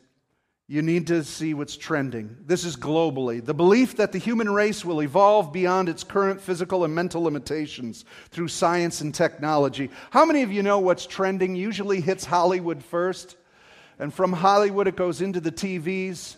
you 0.67 0.81
need 0.81 1.07
to 1.07 1.23
see 1.23 1.53
what's 1.53 1.75
trending. 1.75 2.37
This 2.45 2.63
is 2.63 2.77
globally. 2.77 3.43
The 3.43 3.53
belief 3.53 3.97
that 3.97 4.13
the 4.13 4.17
human 4.17 4.49
race 4.49 4.85
will 4.85 5.01
evolve 5.01 5.51
beyond 5.51 5.89
its 5.89 6.03
current 6.03 6.39
physical 6.39 6.85
and 6.85 6.95
mental 6.95 7.21
limitations 7.21 8.05
through 8.29 8.47
science 8.47 9.01
and 9.01 9.13
technology. 9.13 9.89
How 10.11 10.25
many 10.25 10.41
of 10.41 10.53
you 10.53 10.63
know 10.63 10.79
what's 10.79 11.05
trending 11.05 11.55
usually 11.55 11.99
hits 11.99 12.23
Hollywood 12.23 12.81
first? 12.81 13.35
And 13.99 14.13
from 14.13 14.31
Hollywood, 14.31 14.87
it 14.87 14.95
goes 14.95 15.21
into 15.21 15.41
the 15.41 15.51
TVs. 15.51 16.37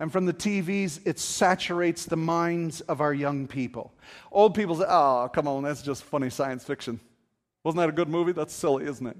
And 0.00 0.10
from 0.10 0.24
the 0.24 0.34
TVs, 0.34 1.00
it 1.04 1.18
saturates 1.18 2.06
the 2.06 2.16
minds 2.16 2.80
of 2.82 3.00
our 3.00 3.14
young 3.14 3.46
people. 3.46 3.92
Old 4.32 4.54
people 4.54 4.76
say, 4.76 4.86
oh, 4.88 5.30
come 5.32 5.46
on, 5.46 5.62
that's 5.62 5.82
just 5.82 6.02
funny 6.02 6.30
science 6.30 6.64
fiction. 6.64 6.98
Wasn't 7.62 7.78
that 7.78 7.88
a 7.88 7.92
good 7.92 8.08
movie? 8.08 8.32
That's 8.32 8.54
silly, 8.54 8.86
isn't 8.86 9.06
it? 9.06 9.16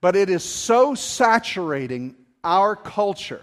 But 0.00 0.16
it 0.16 0.28
is 0.28 0.44
so 0.44 0.94
saturating 0.94 2.16
our 2.42 2.76
culture 2.76 3.42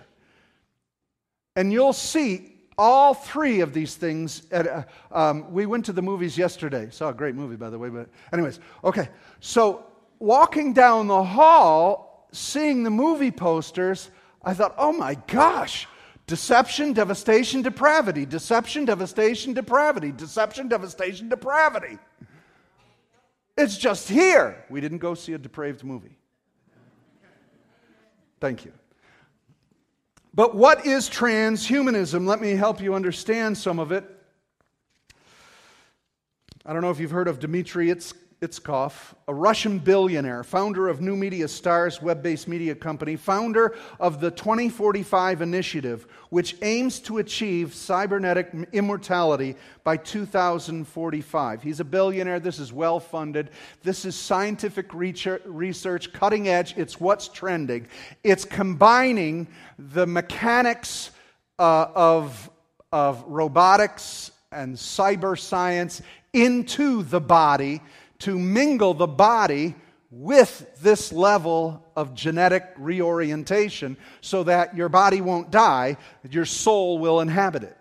and 1.55 1.71
you'll 1.71 1.93
see 1.93 2.53
all 2.77 3.13
three 3.13 3.61
of 3.61 3.73
these 3.73 3.95
things. 3.95 4.43
At, 4.51 4.67
uh, 4.67 4.83
um, 5.11 5.51
we 5.51 5.65
went 5.65 5.85
to 5.85 5.93
the 5.93 6.01
movies 6.01 6.37
yesterday. 6.37 6.89
Saw 6.89 7.09
a 7.09 7.13
great 7.13 7.35
movie, 7.35 7.55
by 7.55 7.69
the 7.69 7.77
way. 7.77 7.89
But, 7.89 8.09
anyways, 8.31 8.59
okay. 8.83 9.09
So, 9.39 9.85
walking 10.19 10.73
down 10.73 11.07
the 11.07 11.23
hall, 11.23 12.27
seeing 12.31 12.83
the 12.83 12.89
movie 12.89 13.31
posters, 13.31 14.09
I 14.43 14.53
thought, 14.53 14.73
oh 14.77 14.91
my 14.91 15.15
gosh, 15.27 15.87
deception, 16.27 16.93
devastation, 16.93 17.61
depravity, 17.61 18.25
deception, 18.25 18.85
devastation, 18.85 19.53
depravity, 19.53 20.11
deception, 20.11 20.67
devastation, 20.67 21.29
depravity. 21.29 21.99
It's 23.57 23.77
just 23.77 24.09
here. 24.09 24.65
We 24.69 24.81
didn't 24.81 24.97
go 24.97 25.13
see 25.13 25.33
a 25.33 25.37
depraved 25.37 25.83
movie. 25.83 26.17
Thank 28.39 28.65
you. 28.65 28.73
But 30.33 30.55
what 30.55 30.85
is 30.85 31.09
transhumanism? 31.09 32.25
Let 32.25 32.41
me 32.41 32.51
help 32.51 32.81
you 32.81 32.95
understand 32.95 33.57
some 33.57 33.79
of 33.79 33.91
it. 33.91 34.03
I 36.65 36.73
don't 36.73 36.81
know 36.81 36.89
if 36.91 36.99
you've 36.99 37.11
heard 37.11 37.27
of 37.27 37.39
Dmitry 37.39 37.89
Itskov, 38.43 39.15
a 39.29 39.33
Russian 39.33 39.79
billionaire, 39.79 40.43
founder 40.43 40.89
of 40.89 40.99
New 40.99 41.15
Media 41.15 41.47
Stars 41.47 42.01
web 42.01 42.21
based 42.21 42.45
media 42.45 42.75
company, 42.75 43.15
founder 43.15 43.73
of 44.01 44.19
the 44.19 44.29
2045 44.31 45.41
Initiative, 45.41 46.05
which 46.29 46.57
aims 46.61 46.99
to 46.99 47.19
achieve 47.19 47.73
cybernetic 47.73 48.51
immortality 48.73 49.55
by 49.85 49.95
2045. 49.95 51.63
He's 51.63 51.79
a 51.79 51.85
billionaire. 51.85 52.41
This 52.41 52.59
is 52.59 52.73
well 52.73 52.99
funded. 52.99 53.49
This 53.81 54.03
is 54.03 54.13
scientific 54.13 54.93
research, 54.93 56.11
cutting 56.11 56.49
edge. 56.49 56.73
It's 56.75 56.99
what's 56.99 57.29
trending. 57.29 57.87
It's 58.25 58.43
combining 58.43 59.47
the 59.79 60.05
mechanics 60.05 61.11
uh, 61.59 61.87
of, 61.95 62.49
of 62.91 63.23
robotics 63.25 64.31
and 64.51 64.75
cyber 64.75 65.39
science 65.39 66.01
into 66.33 67.03
the 67.03 67.21
body 67.21 67.79
to 68.23 68.37
mingle 68.39 68.93
the 68.93 69.07
body 69.07 69.75
with 70.09 70.81
this 70.81 71.11
level 71.11 71.83
of 71.95 72.13
genetic 72.13 72.63
reorientation 72.77 73.97
so 74.21 74.43
that 74.43 74.77
your 74.77 74.87
body 74.87 75.21
won't 75.21 75.51
die, 75.51 75.97
your 76.29 76.45
soul 76.45 76.99
will 76.99 77.19
inhabit 77.19 77.63
it. 77.63 77.77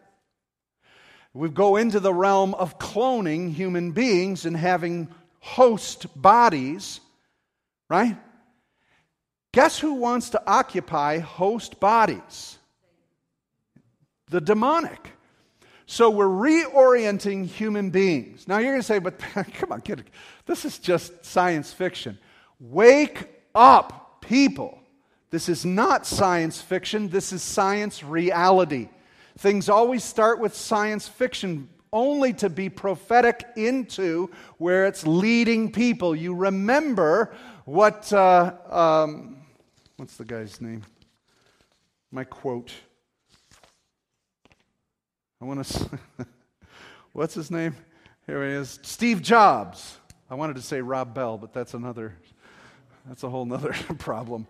We 1.34 1.48
go 1.48 1.76
into 1.76 2.00
the 2.00 2.12
realm 2.12 2.54
of 2.54 2.78
cloning 2.78 3.52
human 3.52 3.92
beings 3.92 4.44
and 4.44 4.56
having 4.56 5.08
host 5.40 6.06
bodies, 6.20 7.00
right? 7.88 8.16
Guess 9.52 9.78
who 9.78 9.94
wants 9.94 10.30
to 10.30 10.42
occupy 10.46 11.18
host 11.18 11.78
bodies? 11.80 12.58
The 14.30 14.40
demonic. 14.40 15.12
So 15.92 16.08
we're 16.08 16.24
reorienting 16.24 17.44
human 17.44 17.90
beings. 17.90 18.48
Now 18.48 18.56
you're 18.56 18.70
going 18.70 18.80
to 18.80 18.82
say, 18.82 18.98
but 18.98 19.18
come 19.52 19.72
on, 19.72 19.82
kid, 19.82 20.04
this 20.46 20.64
is 20.64 20.78
just 20.78 21.22
science 21.22 21.70
fiction. 21.70 22.18
Wake 22.58 23.28
up, 23.54 24.22
people. 24.22 24.80
This 25.28 25.50
is 25.50 25.66
not 25.66 26.06
science 26.06 26.62
fiction, 26.62 27.10
this 27.10 27.30
is 27.30 27.42
science 27.42 28.02
reality. 28.02 28.88
Things 29.36 29.68
always 29.68 30.02
start 30.02 30.38
with 30.38 30.54
science 30.54 31.08
fiction, 31.08 31.68
only 31.92 32.32
to 32.32 32.48
be 32.48 32.70
prophetic 32.70 33.44
into 33.56 34.30
where 34.56 34.86
it's 34.86 35.06
leading 35.06 35.70
people. 35.70 36.16
You 36.16 36.34
remember 36.34 37.34
what, 37.66 38.10
uh, 38.14 38.54
um, 38.70 39.36
what's 39.98 40.16
the 40.16 40.24
guy's 40.24 40.58
name? 40.58 40.84
My 42.10 42.24
quote. 42.24 42.72
I 45.42 45.44
want 45.44 45.66
to, 45.66 45.98
what's 47.12 47.34
his 47.34 47.50
name? 47.50 47.74
Here 48.28 48.46
he 48.46 48.52
is. 48.52 48.78
Steve 48.82 49.20
Jobs. 49.20 49.98
I 50.30 50.36
wanted 50.36 50.54
to 50.54 50.62
say 50.62 50.80
Rob 50.80 51.14
Bell, 51.14 51.36
but 51.36 51.52
that's 51.52 51.74
another, 51.74 52.14
that's 53.08 53.24
a 53.24 53.28
whole 53.28 53.44
nother 53.44 53.72
problem. 53.98 54.46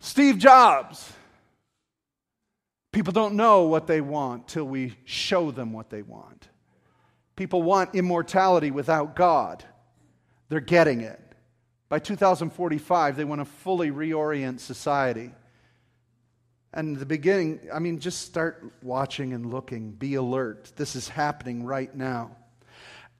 Steve 0.00 0.36
Jobs. 0.36 1.10
People 2.92 3.14
don't 3.14 3.36
know 3.36 3.62
what 3.62 3.86
they 3.86 4.02
want 4.02 4.48
till 4.48 4.64
we 4.64 4.98
show 5.06 5.50
them 5.50 5.72
what 5.72 5.88
they 5.88 6.02
want. 6.02 6.50
People 7.34 7.62
want 7.62 7.94
immortality 7.94 8.70
without 8.70 9.16
God. 9.16 9.64
They're 10.50 10.60
getting 10.60 11.00
it. 11.00 11.20
By 11.88 12.00
2045, 12.00 13.16
they 13.16 13.24
want 13.24 13.40
to 13.40 13.46
fully 13.46 13.90
reorient 13.90 14.60
society. 14.60 15.30
And 16.74 16.96
the 16.96 17.06
beginning, 17.06 17.60
I 17.72 17.78
mean, 17.78 17.98
just 17.98 18.22
start 18.22 18.64
watching 18.82 19.34
and 19.34 19.52
looking. 19.52 19.90
Be 19.90 20.14
alert. 20.14 20.72
This 20.76 20.96
is 20.96 21.08
happening 21.08 21.64
right 21.64 21.94
now. 21.94 22.30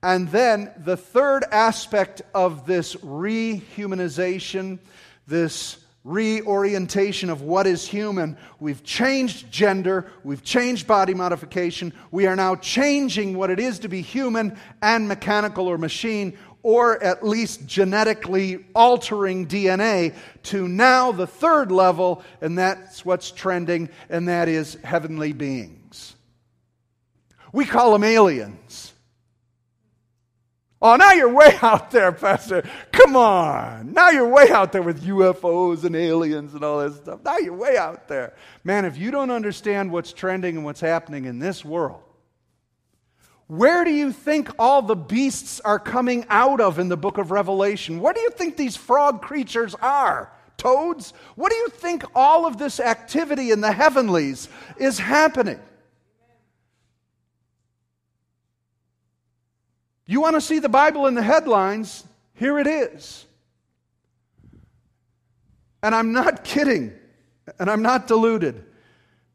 And 0.02 0.28
then 0.30 0.72
the 0.78 0.96
third 0.96 1.44
aspect 1.52 2.22
of 2.34 2.66
this 2.66 2.96
rehumanization, 2.96 4.78
this 5.26 5.78
reorientation 6.04 7.30
of 7.30 7.42
what 7.42 7.66
is 7.66 7.86
human. 7.86 8.36
We've 8.58 8.82
changed 8.82 9.52
gender, 9.52 10.10
we've 10.24 10.42
changed 10.42 10.88
body 10.88 11.14
modification. 11.14 11.92
We 12.10 12.26
are 12.26 12.34
now 12.34 12.56
changing 12.56 13.36
what 13.36 13.50
it 13.50 13.60
is 13.60 13.78
to 13.80 13.88
be 13.88 14.02
human 14.02 14.58
and 14.80 15.06
mechanical 15.06 15.68
or 15.68 15.78
machine, 15.78 16.36
or 16.62 17.02
at 17.02 17.26
least 17.26 17.66
genetically 17.66 18.64
altering 18.74 19.46
DNA 19.46 20.14
to 20.44 20.68
now 20.68 21.12
the 21.12 21.26
third 21.26 21.72
level, 21.72 22.22
and 22.40 22.56
that's 22.56 23.04
what's 23.04 23.30
trending, 23.30 23.88
and 24.08 24.28
that 24.28 24.48
is 24.48 24.76
heavenly 24.84 25.32
beings. 25.32 26.14
We 27.52 27.64
call 27.64 27.92
them 27.92 28.04
aliens. 28.04 28.92
Oh, 30.80 30.96
now 30.96 31.12
you're 31.12 31.32
way 31.32 31.56
out 31.62 31.92
there, 31.92 32.10
Pastor. 32.10 32.68
Come 32.90 33.16
on. 33.16 33.92
Now 33.92 34.10
you're 34.10 34.28
way 34.28 34.50
out 34.50 34.72
there 34.72 34.82
with 34.82 35.04
UFOs 35.04 35.84
and 35.84 35.94
aliens 35.94 36.54
and 36.54 36.64
all 36.64 36.80
this 36.80 36.96
stuff. 36.96 37.20
Now 37.24 37.38
you're 37.38 37.56
way 37.56 37.76
out 37.76 38.08
there. 38.08 38.34
Man, 38.64 38.84
if 38.84 38.98
you 38.98 39.12
don't 39.12 39.30
understand 39.30 39.92
what's 39.92 40.12
trending 40.12 40.56
and 40.56 40.64
what's 40.64 40.80
happening 40.80 41.24
in 41.24 41.38
this 41.38 41.64
world, 41.64 42.02
where 43.48 43.84
do 43.84 43.90
you 43.90 44.12
think 44.12 44.50
all 44.58 44.82
the 44.82 44.96
beasts 44.96 45.60
are 45.60 45.78
coming 45.78 46.24
out 46.28 46.60
of 46.60 46.78
in 46.78 46.88
the 46.88 46.96
book 46.96 47.18
of 47.18 47.30
Revelation? 47.30 48.00
What 48.00 48.16
do 48.16 48.22
you 48.22 48.30
think 48.30 48.56
these 48.56 48.76
frog 48.76 49.20
creatures 49.20 49.74
are? 49.74 50.32
Toads? 50.56 51.12
What 51.34 51.50
do 51.50 51.56
you 51.56 51.68
think 51.68 52.04
all 52.14 52.46
of 52.46 52.56
this 52.56 52.80
activity 52.80 53.50
in 53.50 53.60
the 53.60 53.72
heavenlies 53.72 54.48
is 54.78 54.98
happening? 54.98 55.60
You 60.06 60.20
want 60.20 60.36
to 60.36 60.40
see 60.40 60.58
the 60.58 60.68
Bible 60.68 61.06
in 61.06 61.14
the 61.14 61.22
headlines? 61.22 62.04
Here 62.34 62.58
it 62.58 62.66
is. 62.66 63.26
And 65.82 65.94
I'm 65.94 66.12
not 66.12 66.44
kidding, 66.44 66.92
and 67.58 67.70
I'm 67.70 67.82
not 67.82 68.06
deluded. 68.06 68.64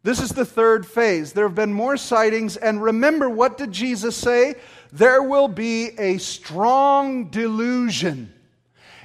This 0.07 0.21
is 0.21 0.29
the 0.29 0.45
third 0.45 0.85
phase. 0.85 1.33
There 1.33 1.45
have 1.45 1.53
been 1.53 1.73
more 1.73 1.97
sightings, 1.97 2.55
and 2.55 2.81
remember, 2.81 3.29
what 3.29 3.57
did 3.57 3.73
Jesus 3.73 4.15
say? 4.15 4.55
There 4.93 5.21
will 5.21 5.49
be 5.49 5.87
a 5.99 6.17
strong 6.17 7.25
delusion. 7.25 8.33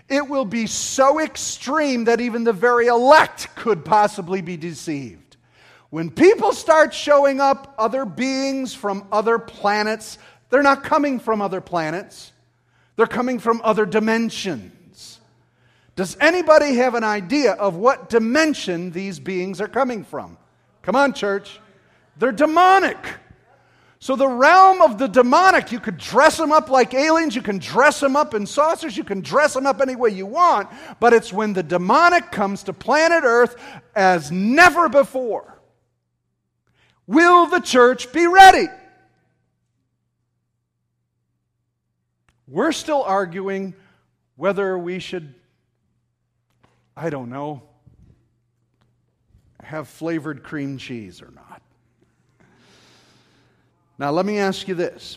It 0.09 0.29
will 0.29 0.45
be 0.45 0.69
so 0.69 1.19
extreme 1.19 2.05
that 2.05 2.21
even 2.21 2.45
the 2.45 2.53
very 2.53 2.87
elect 2.87 3.53
could 3.57 3.85
possibly 3.85 4.43
be 4.43 4.57
deceived. 4.57 5.37
When 5.91 6.09
people 6.09 6.53
start 6.53 6.95
showing 6.95 7.41
up, 7.41 7.75
other 7.79 8.05
beings 8.05 8.73
from 8.73 9.09
other 9.11 9.41
planets, 9.41 10.19
they're 10.51 10.62
not 10.62 10.85
coming 10.85 11.19
from 11.19 11.43
other 11.43 11.61
planets, 11.61 12.31
they're 12.95 13.09
coming 13.09 13.41
from 13.41 13.61
other 13.65 13.87
dimensions. 13.87 15.19
Does 15.97 16.17
anybody 16.21 16.77
have 16.77 16.95
an 16.95 17.03
idea 17.03 17.55
of 17.55 17.75
what 17.75 18.09
dimension 18.09 18.93
these 18.93 19.19
beings 19.19 19.61
are 19.61 19.67
coming 19.67 20.05
from? 20.05 20.38
Come 20.83 20.97
on, 20.97 21.12
church. 21.12 21.61
They're 22.16 22.33
demonic. 22.33 22.99
So, 23.99 24.16
the 24.16 24.27
realm 24.27 24.83
of 24.83 24.99
the 24.99 25.07
demonic, 25.07 25.71
you 25.71 25.79
could 25.79 25.97
dress 25.97 26.37
them 26.37 26.51
up 26.51 26.68
like 26.68 26.92
aliens, 26.92 27.37
you 27.37 27.42
can 27.42 27.59
dress 27.59 28.01
them 28.01 28.16
up 28.16 28.35
in 28.35 28.47
saucers, 28.47 28.97
you 28.97 29.05
can 29.05 29.21
dress 29.21 29.55
them 29.55 29.64
up 29.64 29.81
any 29.81 29.95
way 29.95 30.11
you 30.11 30.27
want, 30.27 30.68
but 30.99 31.12
it's 31.12 31.33
when 31.33 31.53
the 31.53 31.62
demonic 31.62 32.33
comes 32.33 32.64
to 32.64 32.73
planet 32.73 33.23
Earth 33.23 33.55
as 33.95 34.33
never 34.33 34.88
before. 34.88 35.57
Will 37.07 37.47
the 37.47 37.61
church 37.61 38.12
be 38.12 38.27
ready? 38.27 38.66
We're 42.49 42.73
still 42.73 43.05
arguing 43.05 43.75
whether 44.35 44.77
we 44.77 44.99
should, 44.99 45.33
I 46.97 47.09
don't 47.09 47.31
know, 47.31 47.62
have 49.72 49.88
flavored 49.88 50.42
cream 50.42 50.76
cheese 50.76 51.22
or 51.22 51.30
not. 51.35 51.62
Now, 53.98 54.11
let 54.11 54.26
me 54.26 54.38
ask 54.38 54.68
you 54.68 54.74
this. 54.74 55.16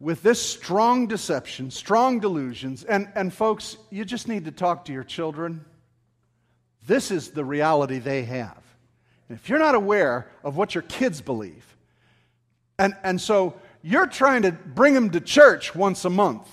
With 0.00 0.22
this 0.22 0.40
strong 0.40 1.06
deception, 1.06 1.70
strong 1.70 2.18
delusions, 2.18 2.82
and, 2.82 3.08
and 3.14 3.32
folks, 3.32 3.76
you 3.90 4.06
just 4.06 4.26
need 4.26 4.46
to 4.46 4.52
talk 4.52 4.86
to 4.86 4.92
your 4.94 5.04
children. 5.04 5.66
This 6.86 7.10
is 7.10 7.32
the 7.32 7.44
reality 7.44 7.98
they 7.98 8.22
have. 8.22 8.62
And 9.28 9.38
if 9.38 9.50
you're 9.50 9.58
not 9.58 9.74
aware 9.74 10.30
of 10.42 10.56
what 10.56 10.74
your 10.74 10.82
kids 10.82 11.20
believe, 11.20 11.76
and, 12.78 12.96
and 13.02 13.20
so 13.20 13.60
you're 13.82 14.06
trying 14.06 14.42
to 14.42 14.52
bring 14.52 14.94
them 14.94 15.10
to 15.10 15.20
church 15.20 15.74
once 15.74 16.06
a 16.06 16.10
month. 16.10 16.48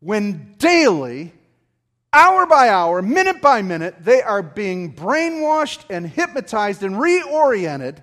When 0.00 0.54
daily, 0.56 1.34
hour 2.12 2.46
by 2.46 2.68
hour, 2.68 3.00
minute 3.00 3.40
by 3.40 3.62
minute, 3.62 3.94
they 4.00 4.20
are 4.22 4.42
being 4.42 4.94
brainwashed 4.94 5.84
and 5.88 6.06
hypnotized 6.06 6.82
and 6.82 6.96
reoriented, 6.96 8.02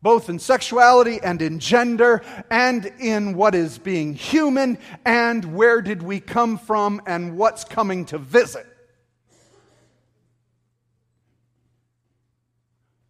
both 0.00 0.28
in 0.28 0.38
sexuality 0.38 1.18
and 1.22 1.42
in 1.42 1.58
gender, 1.58 2.22
and 2.50 2.86
in 3.00 3.34
what 3.34 3.54
is 3.54 3.78
being 3.78 4.14
human, 4.14 4.78
and 5.04 5.56
where 5.56 5.82
did 5.82 6.02
we 6.02 6.20
come 6.20 6.56
from, 6.56 7.02
and 7.06 7.36
what's 7.36 7.64
coming 7.64 8.04
to 8.04 8.18
visit. 8.18 8.66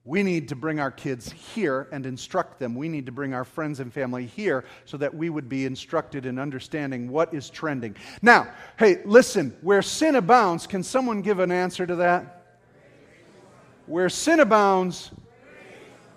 We 0.07 0.23
need 0.23 0.49
to 0.51 0.57
bring 0.57 0.79
our 0.79 0.92
kids 0.92 1.33
here 1.33 1.88
and 1.90 2.07
instruct 2.07 2.61
them. 2.61 2.77
We 2.77 2.88
need 2.88 3.07
to 3.07 3.12
bring 3.12 3.35
our 3.35 3.45
friends 3.45 3.81
and 3.81 3.92
family 3.92 4.25
here 4.25 4.64
so 4.85 4.97
that 4.99 5.12
we 5.12 5.31
would 5.31 5.49
be 5.49 5.66
instructed 5.66 6.27
in 6.27 6.38
understanding 6.38 7.11
what 7.11 7.35
is 7.35 7.51
trending. 7.51 7.97
Now, 8.23 8.47
hey, 8.79 9.03
listen, 9.05 9.57
where 9.62 9.83
sin 9.83 10.14
abounds, 10.14 10.64
can 10.69 10.85
someone 10.85 11.23
give 11.23 11.40
an 11.40 11.51
answer 11.51 11.85
to 11.88 11.97
that? 11.97 12.45
Where 13.87 14.09
sin 14.09 14.38
abounds, 14.38 15.11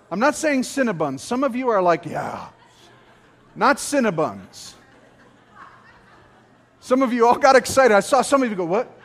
I'm 0.08 0.20
not 0.20 0.36
saying 0.36 0.62
cinnabons. 0.62 1.18
Some 1.18 1.42
of 1.42 1.56
you 1.56 1.68
are 1.68 1.82
like, 1.82 2.06
yeah, 2.06 2.48
not 3.56 3.78
cinnabons. 3.78 4.74
Some 6.78 7.02
of 7.02 7.12
you 7.12 7.26
all 7.26 7.38
got 7.38 7.56
excited. 7.56 7.92
I 7.92 8.00
saw 8.00 8.22
some 8.22 8.44
of 8.44 8.50
you 8.50 8.56
go, 8.56 8.64
what? 8.64 8.99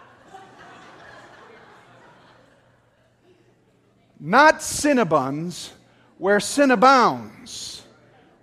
Not 4.26 4.56
Cinnabons, 4.56 5.70
where 6.18 6.40
sin 6.40 6.72
abounds. 6.72 7.84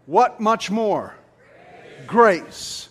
What 0.06 0.40
much 0.40 0.70
more? 0.70 1.14
Grace. 2.06 2.38
Grace. 2.40 2.88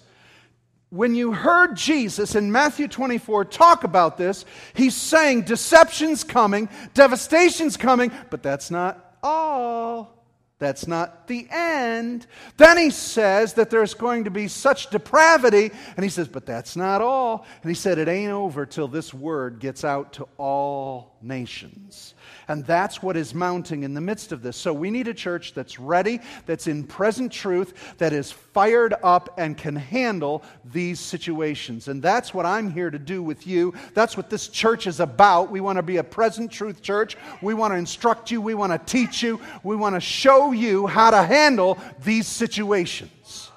When 0.89 1.15
you 1.15 1.31
heard 1.31 1.77
Jesus 1.77 2.35
in 2.35 2.51
Matthew 2.51 2.89
24 2.89 3.45
talk 3.45 3.85
about 3.85 4.17
this, 4.17 4.43
he's 4.73 4.93
saying 4.93 5.43
deception's 5.43 6.25
coming, 6.25 6.67
devastation's 6.93 7.77
coming, 7.77 8.11
but 8.29 8.43
that's 8.43 8.69
not 8.69 9.15
all. 9.23 10.21
That's 10.59 10.85
not 10.85 11.27
the 11.27 11.47
end. 11.49 12.27
Then 12.57 12.77
he 12.77 12.91
says 12.91 13.53
that 13.53 13.71
there's 13.71 13.95
going 13.95 14.25
to 14.25 14.29
be 14.29 14.47
such 14.47 14.91
depravity, 14.91 15.71
and 15.95 16.03
he 16.03 16.09
says, 16.09 16.27
but 16.27 16.45
that's 16.45 16.75
not 16.75 17.01
all. 17.01 17.47
And 17.63 17.71
he 17.71 17.73
said, 17.73 17.97
it 17.97 18.07
ain't 18.07 18.31
over 18.31 18.67
till 18.67 18.87
this 18.87 19.11
word 19.11 19.59
gets 19.59 19.83
out 19.83 20.13
to 20.13 20.27
all 20.37 21.15
nations. 21.19 22.13
And 22.51 22.65
that's 22.65 23.01
what 23.01 23.15
is 23.15 23.33
mounting 23.33 23.83
in 23.83 23.93
the 23.93 24.01
midst 24.01 24.33
of 24.33 24.41
this. 24.41 24.57
So 24.57 24.73
we 24.73 24.91
need 24.91 25.07
a 25.07 25.13
church 25.13 25.53
that's 25.53 25.79
ready, 25.79 26.19
that's 26.45 26.67
in 26.67 26.83
present 26.83 27.31
truth, 27.31 27.95
that 27.97 28.11
is 28.11 28.29
fired 28.29 28.93
up 29.03 29.33
and 29.37 29.57
can 29.57 29.73
handle 29.73 30.43
these 30.65 30.99
situations. 30.99 31.87
And 31.87 32.03
that's 32.03 32.33
what 32.33 32.45
I'm 32.45 32.69
here 32.69 32.91
to 32.91 32.99
do 32.99 33.23
with 33.23 33.47
you. 33.47 33.73
That's 33.93 34.17
what 34.17 34.29
this 34.29 34.49
church 34.49 34.85
is 34.85 34.99
about. 34.99 35.49
We 35.49 35.61
want 35.61 35.77
to 35.77 35.81
be 35.81 35.95
a 35.95 36.03
present 36.03 36.51
truth 36.51 36.81
church. 36.81 37.15
We 37.41 37.53
want 37.53 37.71
to 37.71 37.77
instruct 37.77 38.31
you. 38.31 38.41
We 38.41 38.53
want 38.53 38.73
to 38.73 38.79
teach 38.79 39.23
you. 39.23 39.39
We 39.63 39.77
want 39.77 39.95
to 39.95 40.01
show 40.01 40.51
you 40.51 40.87
how 40.87 41.11
to 41.11 41.23
handle 41.23 41.77
these 42.03 42.27
situations. 42.27 43.49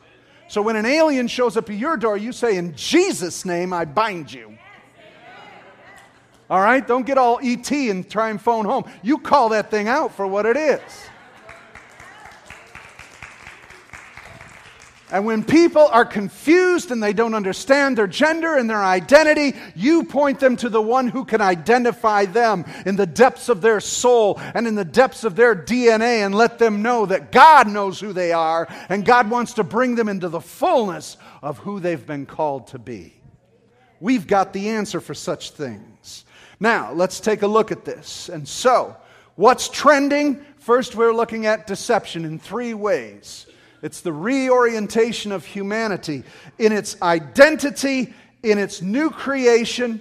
So 0.46 0.62
when 0.62 0.76
an 0.76 0.87
alien 0.87 1.26
shows 1.26 1.57
up 1.57 1.68
at 1.68 1.76
your 1.76 1.96
door, 1.96 2.16
you 2.16 2.30
say, 2.30 2.57
In 2.59 2.76
Jesus' 2.76 3.44
name, 3.44 3.72
I 3.72 3.87
bind 3.87 4.33
you. 4.33 4.57
All 6.50 6.61
right? 6.61 6.87
Don't 6.87 7.07
get 7.07 7.18
all 7.18 7.40
ET 7.42 7.70
and 7.70 8.09
try 8.09 8.30
and 8.30 8.40
phone 8.40 8.64
home. 8.64 8.85
You 9.02 9.18
call 9.18 9.50
that 9.50 9.70
thing 9.70 9.88
out 9.88 10.14
for 10.14 10.26
what 10.26 10.46
it 10.46 10.57
is. 10.57 10.80
And 15.14 15.24
when 15.26 15.44
people 15.44 15.87
are 15.87 16.04
confused 16.04 16.90
and 16.90 17.00
they 17.00 17.12
don't 17.12 17.35
understand 17.35 17.96
their 17.96 18.09
gender 18.09 18.57
and 18.57 18.68
their 18.68 18.83
identity, 18.83 19.54
you 19.76 20.02
point 20.02 20.40
them 20.40 20.57
to 20.57 20.68
the 20.68 20.83
one 20.83 21.07
who 21.07 21.24
can 21.24 21.40
identify 21.40 22.24
them 22.24 22.64
in 22.85 22.96
the 22.96 23.07
depths 23.07 23.48
of 23.48 23.61
their 23.61 23.78
soul 23.78 24.40
and 24.54 24.66
in 24.66 24.74
the 24.74 24.85
depths 24.85 25.22
of 25.22 25.37
their 25.37 25.54
DNA 25.54 26.26
and 26.26 26.35
let 26.35 26.59
them 26.59 26.83
know 26.83 27.07
that 27.07 27.30
God 27.30 27.68
knows 27.68 28.00
who 28.00 28.12
they 28.12 28.33
are 28.33 28.66
and 28.88 29.04
God 29.04 29.30
wants 29.30 29.52
to 29.54 29.62
bring 29.62 29.94
them 29.94 30.09
into 30.09 30.28
the 30.28 30.40
fullness 30.40 31.16
of 31.42 31.59
who 31.59 31.78
they've 31.78 32.04
been 32.04 32.26
called 32.26 32.66
to 32.68 32.80
be. 32.80 33.14
We've 34.00 34.26
got 34.26 34.52
the 34.52 34.70
answer 34.70 35.00
for 35.00 35.14
such 35.14 35.52
things. 35.52 36.24
Now, 36.64 36.94
let's 36.94 37.20
take 37.20 37.42
a 37.42 37.46
look 37.46 37.70
at 37.72 37.85
this. 37.85 38.31
And 38.31 38.48
so, 38.48 38.96
what's 39.35 39.68
trending? 39.68 40.42
First, 40.57 40.96
we're 40.96 41.12
looking 41.12 41.44
at 41.44 41.66
deception 41.66 42.24
in 42.24 42.38
three 42.38 42.72
ways. 42.72 43.44
It's 43.83 44.00
the 44.00 44.14
reorientation 44.14 45.31
of 45.31 45.44
humanity 45.44 46.22
in 46.59 46.72
its 46.72 46.96
identity, 47.03 48.14
in 48.42 48.57
its 48.57 48.81
new 48.81 49.11
creation, 49.11 50.00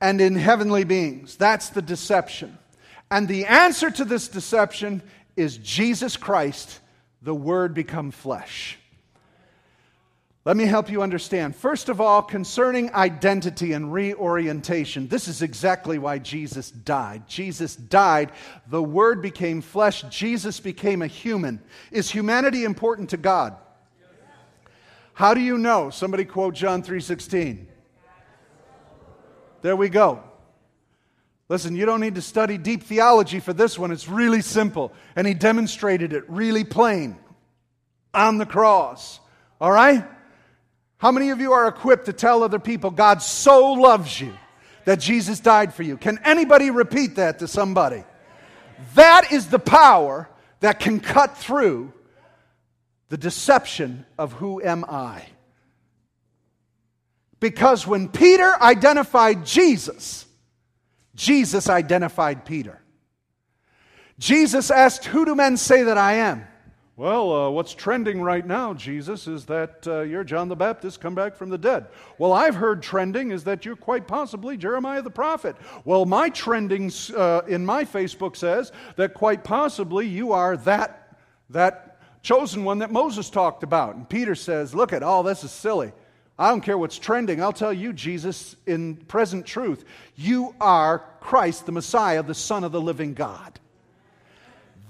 and 0.00 0.22
in 0.22 0.36
heavenly 0.36 0.84
beings. 0.84 1.36
That's 1.36 1.68
the 1.68 1.82
deception. 1.82 2.56
And 3.10 3.28
the 3.28 3.44
answer 3.44 3.90
to 3.90 4.06
this 4.06 4.26
deception 4.26 5.02
is 5.36 5.58
Jesus 5.58 6.16
Christ, 6.16 6.80
the 7.20 7.34
Word 7.34 7.74
become 7.74 8.10
flesh. 8.10 8.78
Let 10.46 10.56
me 10.56 10.64
help 10.64 10.90
you 10.90 11.02
understand. 11.02 11.54
First 11.54 11.90
of 11.90 12.00
all, 12.00 12.22
concerning 12.22 12.94
identity 12.94 13.72
and 13.72 13.92
reorientation, 13.92 15.06
this 15.06 15.28
is 15.28 15.42
exactly 15.42 15.98
why 15.98 16.18
Jesus 16.18 16.70
died. 16.70 17.28
Jesus 17.28 17.76
died, 17.76 18.32
the 18.66 18.82
Word 18.82 19.20
became 19.20 19.60
flesh, 19.60 20.02
Jesus 20.08 20.58
became 20.58 21.02
a 21.02 21.06
human. 21.06 21.60
Is 21.90 22.10
humanity 22.10 22.64
important 22.64 23.10
to 23.10 23.18
God? 23.18 23.54
How 25.12 25.34
do 25.34 25.40
you 25.40 25.58
know? 25.58 25.90
Somebody 25.90 26.24
quote 26.24 26.54
John 26.54 26.82
3:16. 26.82 27.66
There 29.60 29.76
we 29.76 29.90
go. 29.90 30.22
Listen, 31.50 31.76
you 31.76 31.84
don't 31.84 32.00
need 32.00 32.14
to 32.14 32.22
study 32.22 32.56
deep 32.56 32.84
theology 32.84 33.40
for 33.40 33.52
this 33.52 33.78
one. 33.78 33.90
It's 33.90 34.08
really 34.08 34.40
simple. 34.40 34.92
And 35.16 35.26
he 35.26 35.34
demonstrated 35.34 36.14
it 36.14 36.24
really 36.30 36.64
plain 36.64 37.18
on 38.14 38.38
the 38.38 38.46
cross. 38.46 39.20
All 39.60 39.70
right? 39.70 40.04
How 41.00 41.10
many 41.10 41.30
of 41.30 41.40
you 41.40 41.52
are 41.52 41.66
equipped 41.66 42.06
to 42.06 42.12
tell 42.12 42.42
other 42.42 42.58
people 42.58 42.90
God 42.90 43.22
so 43.22 43.72
loves 43.72 44.20
you 44.20 44.34
that 44.84 45.00
Jesus 45.00 45.40
died 45.40 45.72
for 45.72 45.82
you? 45.82 45.96
Can 45.96 46.18
anybody 46.26 46.70
repeat 46.70 47.16
that 47.16 47.38
to 47.38 47.48
somebody? 47.48 48.04
That 48.94 49.32
is 49.32 49.48
the 49.48 49.58
power 49.58 50.28
that 50.60 50.78
can 50.78 51.00
cut 51.00 51.38
through 51.38 51.94
the 53.08 53.16
deception 53.16 54.04
of 54.18 54.34
who 54.34 54.62
am 54.62 54.84
I. 54.84 55.24
Because 57.40 57.86
when 57.86 58.10
Peter 58.10 58.52
identified 58.60 59.46
Jesus, 59.46 60.26
Jesus 61.14 61.70
identified 61.70 62.44
Peter. 62.44 62.78
Jesus 64.18 64.70
asked, 64.70 65.06
Who 65.06 65.24
do 65.24 65.34
men 65.34 65.56
say 65.56 65.84
that 65.84 65.96
I 65.96 66.16
am? 66.16 66.46
Well, 67.00 67.32
uh, 67.32 67.48
what's 67.48 67.72
trending 67.72 68.20
right 68.20 68.46
now, 68.46 68.74
Jesus, 68.74 69.26
is 69.26 69.46
that 69.46 69.86
uh, 69.86 70.00
you're 70.02 70.22
John 70.22 70.48
the 70.48 70.54
Baptist 70.54 71.00
come 71.00 71.14
back 71.14 71.34
from 71.34 71.48
the 71.48 71.56
dead. 71.56 71.86
Well, 72.18 72.34
I've 72.34 72.56
heard 72.56 72.82
trending 72.82 73.30
is 73.30 73.44
that 73.44 73.64
you're 73.64 73.74
quite 73.74 74.06
possibly 74.06 74.58
Jeremiah 74.58 75.00
the 75.00 75.08
prophet. 75.08 75.56
Well, 75.86 76.04
my 76.04 76.28
trending 76.28 76.92
uh, 77.16 77.40
in 77.48 77.64
my 77.64 77.86
Facebook 77.86 78.36
says 78.36 78.70
that 78.96 79.14
quite 79.14 79.44
possibly 79.44 80.06
you 80.06 80.32
are 80.32 80.58
that, 80.58 81.16
that 81.48 81.96
chosen 82.20 82.64
one 82.64 82.80
that 82.80 82.92
Moses 82.92 83.30
talked 83.30 83.62
about. 83.62 83.94
And 83.94 84.06
Peter 84.06 84.34
says, 84.34 84.74
Look 84.74 84.92
at 84.92 85.02
all 85.02 85.22
this 85.22 85.42
is 85.42 85.50
silly. 85.50 85.92
I 86.38 86.50
don't 86.50 86.60
care 86.60 86.76
what's 86.76 86.98
trending. 86.98 87.42
I'll 87.42 87.54
tell 87.54 87.72
you, 87.72 87.94
Jesus, 87.94 88.56
in 88.66 88.96
present 88.96 89.46
truth, 89.46 89.86
you 90.16 90.54
are 90.60 91.02
Christ, 91.20 91.64
the 91.64 91.72
Messiah, 91.72 92.22
the 92.22 92.34
Son 92.34 92.62
of 92.62 92.72
the 92.72 92.80
living 92.80 93.14
God. 93.14 93.58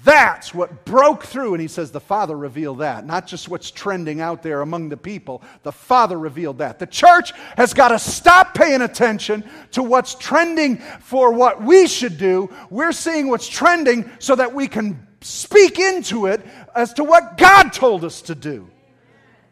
That's 0.05 0.55
what 0.55 0.85
broke 0.85 1.25
through. 1.25 1.55
And 1.55 1.61
he 1.61 1.69
says 1.69 1.91
the 1.91 2.01
Father 2.01 2.37
revealed 2.37 2.79
that, 2.79 3.05
not 3.05 3.27
just 3.27 3.49
what's 3.49 3.71
trending 3.71 4.21
out 4.21 4.43
there 4.43 4.63
among 4.63 4.89
the 4.89 4.97
people. 4.97 5.43
The 5.63 5.73
Father 5.73 6.19
revealed 6.19 6.59
that. 6.59 6.79
The 6.79 6.87
church 6.87 7.33
has 7.57 7.75
got 7.75 7.89
to 7.89 7.99
stop 7.99 8.55
paying 8.55 8.83
attention 8.83 9.45
to 9.73 9.83
what's 9.83 10.15
trending 10.15 10.79
for 11.01 11.33
what 11.33 11.63
we 11.63 11.87
should 11.87 12.19
do. 12.19 12.49
We're 12.71 12.93
seeing 12.93 13.29
what's 13.29 13.49
trending 13.49 14.11
so 14.19 14.35
that 14.37 14.55
we 14.55 14.69
can 14.69 15.07
speak 15.21 15.79
into 15.79 16.27
it 16.27 16.41
as 16.75 16.95
to 16.95 17.05
what 17.05 17.37
God 17.37 17.73
told 17.73 18.05
us 18.05 18.23
to 18.23 18.35
do. 18.35 18.71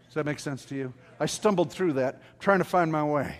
Does 0.07 0.15
that 0.15 0.25
make 0.25 0.39
sense 0.39 0.65
to 0.67 0.75
you? 0.75 0.95
I 1.21 1.27
stumbled 1.27 1.73
through 1.73 1.95
that, 1.95 2.23
trying 2.39 2.59
to 2.59 2.65
find 2.65 2.91
my 2.91 3.05
way 3.05 3.39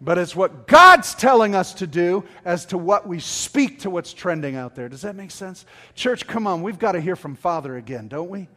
but 0.00 0.16
it's 0.16 0.34
what 0.34 0.66
God's 0.66 1.14
telling 1.14 1.54
us 1.54 1.74
to 1.74 1.86
do 1.86 2.24
as 2.44 2.66
to 2.66 2.78
what 2.78 3.06
we 3.06 3.20
speak 3.20 3.80
to 3.80 3.90
what's 3.90 4.12
trending 4.12 4.56
out 4.56 4.74
there. 4.74 4.88
Does 4.88 5.02
that 5.02 5.14
make 5.14 5.30
sense? 5.30 5.66
Church, 5.94 6.26
come 6.26 6.46
on, 6.46 6.62
we've 6.62 6.78
got 6.78 6.92
to 6.92 7.00
hear 7.00 7.16
from 7.16 7.36
Father 7.36 7.76
again, 7.76 8.08
don't 8.08 8.30
we? 8.30 8.48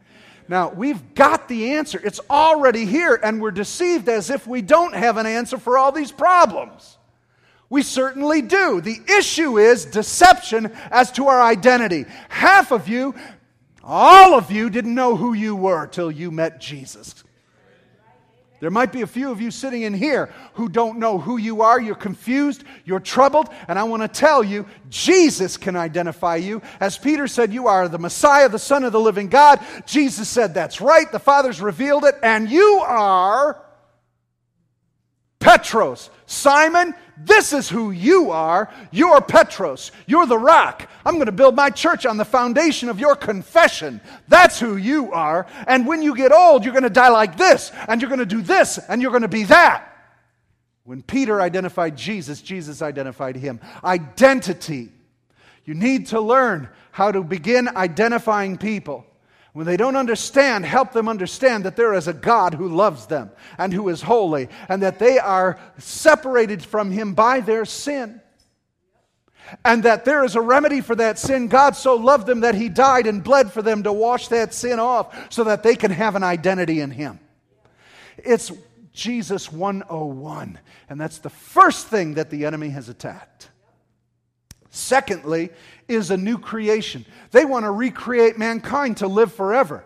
Now, 0.48 0.70
we've 0.70 1.14
got 1.14 1.48
the 1.48 1.72
answer. 1.72 2.00
It's 2.04 2.20
already 2.28 2.84
here, 2.84 3.18
and 3.22 3.40
we're 3.40 3.50
deceived 3.50 4.08
as 4.08 4.30
if 4.30 4.46
we 4.46 4.62
don't 4.62 4.94
have 4.94 5.16
an 5.16 5.26
answer 5.26 5.58
for 5.58 5.78
all 5.78 5.90
these 5.90 6.12
problems. 6.12 6.98
We 7.70 7.82
certainly 7.82 8.42
do. 8.42 8.80
The 8.80 9.00
issue 9.18 9.58
is 9.58 9.86
deception 9.86 10.70
as 10.90 11.10
to 11.12 11.28
our 11.28 11.42
identity. 11.42 12.04
Half 12.28 12.72
of 12.72 12.88
you, 12.88 13.14
all 13.82 14.34
of 14.34 14.50
you, 14.50 14.68
didn't 14.68 14.94
know 14.94 15.16
who 15.16 15.32
you 15.32 15.56
were 15.56 15.86
till 15.86 16.10
you 16.10 16.30
met 16.30 16.60
Jesus. 16.60 17.23
There 18.64 18.70
might 18.70 18.92
be 18.92 19.02
a 19.02 19.06
few 19.06 19.30
of 19.30 19.42
you 19.42 19.50
sitting 19.50 19.82
in 19.82 19.92
here 19.92 20.32
who 20.54 20.70
don't 20.70 20.98
know 20.98 21.18
who 21.18 21.36
you 21.36 21.60
are. 21.60 21.78
You're 21.78 21.94
confused. 21.94 22.64
You're 22.86 22.98
troubled. 22.98 23.50
And 23.68 23.78
I 23.78 23.82
want 23.82 24.00
to 24.00 24.08
tell 24.08 24.42
you, 24.42 24.64
Jesus 24.88 25.58
can 25.58 25.76
identify 25.76 26.36
you. 26.36 26.62
As 26.80 26.96
Peter 26.96 27.28
said, 27.28 27.52
You 27.52 27.66
are 27.66 27.90
the 27.90 27.98
Messiah, 27.98 28.48
the 28.48 28.58
Son 28.58 28.82
of 28.82 28.92
the 28.92 28.98
living 28.98 29.28
God. 29.28 29.60
Jesus 29.84 30.30
said, 30.30 30.54
That's 30.54 30.80
right. 30.80 31.12
The 31.12 31.18
Father's 31.18 31.60
revealed 31.60 32.06
it. 32.06 32.14
And 32.22 32.48
you 32.48 32.82
are 32.86 33.62
Petros. 35.44 36.08
Simon, 36.24 36.94
this 37.18 37.52
is 37.52 37.68
who 37.68 37.90
you 37.90 38.30
are. 38.30 38.72
You're 38.90 39.20
Petros. 39.20 39.92
You're 40.06 40.24
the 40.24 40.38
rock. 40.38 40.88
I'm 41.04 41.16
going 41.16 41.26
to 41.26 41.32
build 41.32 41.54
my 41.54 41.68
church 41.68 42.06
on 42.06 42.16
the 42.16 42.24
foundation 42.24 42.88
of 42.88 42.98
your 42.98 43.14
confession. 43.14 44.00
That's 44.26 44.58
who 44.58 44.76
you 44.76 45.12
are. 45.12 45.46
And 45.66 45.86
when 45.86 46.00
you 46.00 46.16
get 46.16 46.32
old, 46.32 46.64
you're 46.64 46.72
going 46.72 46.84
to 46.84 46.88
die 46.88 47.10
like 47.10 47.36
this, 47.36 47.72
and 47.88 48.00
you're 48.00 48.08
going 48.08 48.20
to 48.20 48.26
do 48.26 48.40
this, 48.40 48.78
and 48.88 49.02
you're 49.02 49.10
going 49.10 49.20
to 49.20 49.28
be 49.28 49.44
that. 49.44 49.90
When 50.84 51.02
Peter 51.02 51.42
identified 51.42 51.94
Jesus, 51.94 52.40
Jesus 52.40 52.80
identified 52.80 53.36
him. 53.36 53.60
Identity. 53.84 54.92
You 55.66 55.74
need 55.74 56.06
to 56.06 56.22
learn 56.22 56.70
how 56.90 57.12
to 57.12 57.22
begin 57.22 57.68
identifying 57.68 58.56
people. 58.56 59.04
When 59.54 59.66
they 59.66 59.76
don't 59.76 59.94
understand, 59.94 60.66
help 60.66 60.92
them 60.92 61.08
understand 61.08 61.64
that 61.64 61.76
there 61.76 61.94
is 61.94 62.08
a 62.08 62.12
God 62.12 62.54
who 62.54 62.68
loves 62.68 63.06
them 63.06 63.30
and 63.56 63.72
who 63.72 63.88
is 63.88 64.02
holy, 64.02 64.48
and 64.68 64.82
that 64.82 64.98
they 64.98 65.16
are 65.20 65.60
separated 65.78 66.60
from 66.60 66.90
Him 66.90 67.14
by 67.14 67.38
their 67.38 67.64
sin. 67.64 68.20
And 69.64 69.84
that 69.84 70.04
there 70.04 70.24
is 70.24 70.34
a 70.34 70.40
remedy 70.40 70.80
for 70.80 70.96
that 70.96 71.20
sin. 71.20 71.46
God 71.46 71.76
so 71.76 71.94
loved 71.94 72.26
them 72.26 72.40
that 72.40 72.56
He 72.56 72.68
died 72.68 73.06
and 73.06 73.22
bled 73.22 73.52
for 73.52 73.62
them 73.62 73.84
to 73.84 73.92
wash 73.92 74.26
that 74.28 74.52
sin 74.52 74.80
off 74.80 75.32
so 75.32 75.44
that 75.44 75.62
they 75.62 75.76
can 75.76 75.92
have 75.92 76.16
an 76.16 76.24
identity 76.24 76.80
in 76.80 76.90
Him. 76.90 77.20
It's 78.16 78.50
Jesus 78.92 79.52
101, 79.52 80.58
and 80.88 81.00
that's 81.00 81.18
the 81.18 81.30
first 81.30 81.86
thing 81.86 82.14
that 82.14 82.28
the 82.28 82.44
enemy 82.44 82.70
has 82.70 82.88
attacked. 82.88 83.50
Secondly, 84.74 85.50
is 85.86 86.10
a 86.10 86.16
new 86.16 86.36
creation. 86.36 87.04
They 87.30 87.44
want 87.44 87.64
to 87.64 87.70
recreate 87.70 88.38
mankind 88.38 88.98
to 88.98 89.06
live 89.06 89.32
forever. 89.32 89.84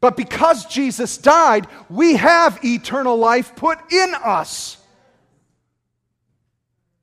But 0.00 0.16
because 0.16 0.66
Jesus 0.66 1.16
died, 1.16 1.66
we 1.88 2.16
have 2.16 2.64
eternal 2.64 3.16
life 3.16 3.54
put 3.54 3.92
in 3.92 4.14
us. 4.14 4.78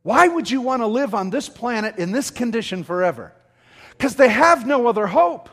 Why 0.01 0.27
would 0.27 0.51
you 0.51 0.61
want 0.61 0.81
to 0.81 0.87
live 0.87 1.15
on 1.15 1.29
this 1.29 1.47
planet 1.47 1.97
in 1.97 2.11
this 2.11 2.29
condition 2.29 2.83
forever? 2.83 3.31
Because 3.91 4.15
they 4.15 4.29
have 4.29 4.67
no 4.67 4.87
other 4.87 5.07
hope. 5.07 5.49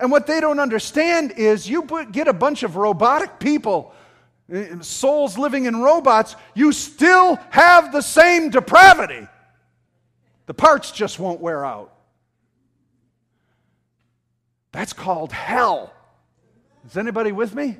And 0.00 0.10
what 0.10 0.26
they 0.26 0.40
don't 0.40 0.58
understand 0.58 1.32
is 1.36 1.70
you 1.70 1.86
get 2.10 2.26
a 2.26 2.32
bunch 2.32 2.64
of 2.64 2.74
robotic 2.74 3.38
people, 3.38 3.94
eh, 4.52 4.80
souls 4.80 5.38
living 5.38 5.66
in 5.66 5.76
robots, 5.76 6.34
you 6.54 6.72
still 6.72 7.36
have 7.50 7.92
the 7.92 8.02
same 8.02 8.50
depravity. 8.50 9.28
The 10.48 10.54
parts 10.54 10.92
just 10.92 11.18
won't 11.18 11.42
wear 11.42 11.62
out. 11.62 11.92
That's 14.72 14.94
called 14.94 15.30
hell. 15.30 15.92
Is 16.86 16.96
anybody 16.96 17.32
with 17.32 17.54
me? 17.54 17.76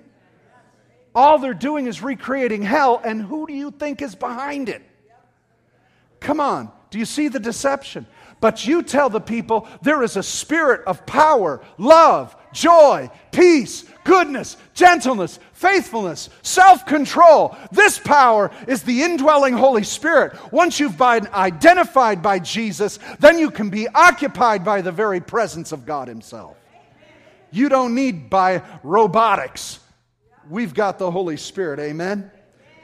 All 1.15 1.39
they're 1.39 1.55
doing 1.55 1.87
is 1.87 2.03
recreating 2.03 2.61
hell, 2.61 3.01
and 3.03 3.23
who 3.23 3.47
do 3.47 3.55
you 3.55 3.71
think 3.71 4.03
is 4.03 4.15
behind 4.15 4.69
it? 4.69 4.83
Come 6.21 6.41
on, 6.41 6.71
do 6.91 6.99
you 6.99 7.07
see 7.07 7.29
the 7.29 7.41
deception? 7.41 8.07
But 8.39 8.67
you 8.67 8.83
tell 8.83 9.09
the 9.09 9.19
people 9.19 9.67
there 9.81 10.03
is 10.03 10.19
a 10.19 10.23
spirit 10.23 10.83
of 10.87 11.07
power, 11.07 11.63
love, 11.79 12.37
joy, 12.53 13.11
peace, 13.33 13.87
goodness, 14.05 14.59
gentleness, 14.75 15.41
faithfulness, 15.59 16.31
self 16.43 16.87
control. 16.87 17.57
This 17.73 17.99
power 17.99 18.51
is 18.69 18.83
the 18.83 19.03
indwelling 19.03 19.55
Holy 19.55 19.83
Spirit. 19.83 20.37
Once 20.53 20.79
you've 20.79 20.97
been 20.97 21.27
identified 21.35 22.23
by 22.23 22.39
Jesus, 22.39 22.99
then 23.19 23.39
you 23.39 23.51
can 23.51 23.69
be 23.69 23.89
occupied 23.89 24.65
by 24.65 24.81
the 24.83 24.93
very 24.93 25.21
presence 25.21 25.73
of 25.73 25.85
God 25.85 26.07
Himself. 26.07 26.57
You 27.51 27.69
don't 27.69 27.95
need 27.95 28.31
by 28.31 28.63
robotics. 28.85 29.81
We've 30.49 30.75
got 30.75 30.99
the 30.99 31.11
Holy 31.11 31.37
Spirit. 31.37 31.81
Amen. 31.81 32.31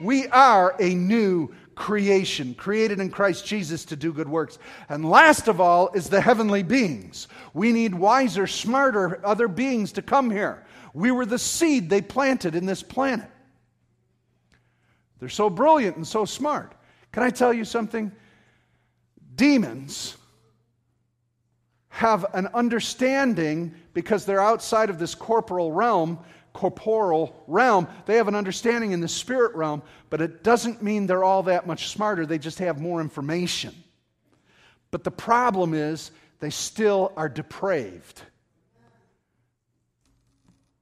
We 0.00 0.26
are 0.28 0.74
a 0.80 0.94
new 0.94 1.54
creation, 1.76 2.54
created 2.54 2.98
in 2.98 3.10
Christ 3.10 3.46
Jesus 3.46 3.84
to 3.86 3.96
do 3.96 4.12
good 4.12 4.28
works. 4.28 4.58
And 4.88 5.08
last 5.08 5.48
of 5.48 5.60
all 5.60 5.90
is 5.94 6.08
the 6.08 6.20
heavenly 6.20 6.62
beings. 6.62 7.28
We 7.52 7.72
need 7.72 7.94
wiser, 7.94 8.46
smarter 8.46 9.24
other 9.24 9.48
beings 9.48 9.92
to 9.92 10.02
come 10.02 10.30
here. 10.30 10.63
We 10.94 11.10
were 11.10 11.26
the 11.26 11.38
seed 11.38 11.90
they 11.90 12.00
planted 12.00 12.54
in 12.54 12.64
this 12.64 12.82
planet. 12.82 13.28
They're 15.20 15.28
so 15.28 15.50
brilliant 15.50 15.96
and 15.96 16.06
so 16.06 16.24
smart. 16.24 16.74
Can 17.12 17.22
I 17.22 17.30
tell 17.30 17.52
you 17.52 17.66
something? 17.66 18.10
Demons 19.34 20.16
have 21.88 22.24
an 22.32 22.46
understanding 22.54 23.74
because 23.92 24.24
they're 24.24 24.40
outside 24.40 24.88
of 24.88 24.98
this 24.98 25.14
corporal 25.14 25.70
realm 25.70 26.18
corporal 26.54 27.42
realm. 27.46 27.86
They 28.06 28.16
have 28.16 28.28
an 28.28 28.34
understanding 28.34 28.92
in 28.92 29.00
the 29.00 29.08
spirit 29.08 29.54
realm, 29.54 29.82
but 30.08 30.22
it 30.22 30.42
doesn't 30.42 30.82
mean 30.82 31.06
they're 31.06 31.24
all 31.24 31.42
that 31.42 31.66
much 31.66 31.88
smarter. 31.88 32.24
They 32.24 32.38
just 32.38 32.60
have 32.60 32.80
more 32.80 33.02
information. 33.02 33.74
But 34.90 35.04
the 35.04 35.10
problem 35.10 35.74
is 35.74 36.12
they 36.38 36.50
still 36.50 37.12
are 37.16 37.28
depraved. 37.28 38.22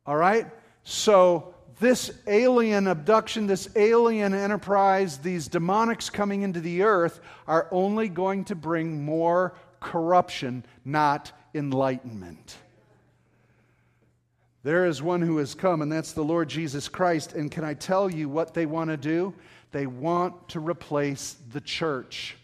All 0.07 0.17
right? 0.17 0.47
So, 0.85 1.55
this 1.81 2.13
alien 2.27 2.87
abduction, 2.87 3.47
this 3.47 3.69
alien 3.75 4.35
enterprise, 4.35 5.19
these 5.19 5.49
demonics 5.49 6.13
coming 6.13 6.43
into 6.43 6.61
the 6.61 6.83
earth 6.83 7.21
are 7.49 7.67
only 7.73 8.09
going 8.09 8.45
to 8.47 8.55
bring 8.55 9.05
more 9.05 9.55
corruption, 9.81 10.65
not 10.85 11.33
enlightenment. 11.55 12.57
There 14.63 14.87
is 14.87 15.03
one 15.03 15.23
who 15.23 15.39
has 15.39 15.55
come, 15.55 15.83
and 15.83 15.91
that's 15.91 16.13
the 16.13 16.23
Lord 16.23 16.49
Jesus 16.49 16.89
Christ. 16.89 17.33
And 17.33 17.51
can 17.51 17.65
I 17.65 17.75
tell 17.75 18.09
you 18.09 18.29
what 18.29 18.55
they 18.55 18.67
want 18.67 18.91
to 18.91 18.97
do? 18.97 19.35
They 19.73 19.87
want 19.87 20.51
to 20.51 20.61
replace 20.61 21.37
the 21.53 21.61
church. 21.61 22.37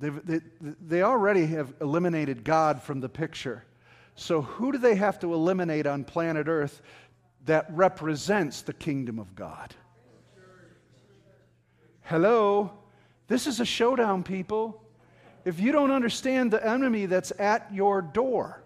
They, 0.00 0.40
they 0.60 1.02
already 1.02 1.46
have 1.46 1.74
eliminated 1.80 2.42
God 2.42 2.82
from 2.82 3.00
the 3.00 3.08
picture. 3.08 3.64
So, 4.16 4.42
who 4.42 4.72
do 4.72 4.78
they 4.78 4.94
have 4.94 5.18
to 5.20 5.32
eliminate 5.34 5.86
on 5.86 6.04
planet 6.04 6.48
Earth 6.48 6.82
that 7.44 7.66
represents 7.70 8.62
the 8.62 8.72
kingdom 8.72 9.18
of 9.18 9.34
God? 9.34 9.74
Hello? 12.02 12.72
This 13.28 13.46
is 13.46 13.60
a 13.60 13.64
showdown, 13.64 14.22
people 14.22 14.82
if 15.44 15.58
you 15.60 15.72
don't 15.72 15.90
understand 15.90 16.50
the 16.50 16.64
enemy 16.66 17.06
that's 17.06 17.32
at 17.38 17.72
your 17.72 18.02
door. 18.02 18.62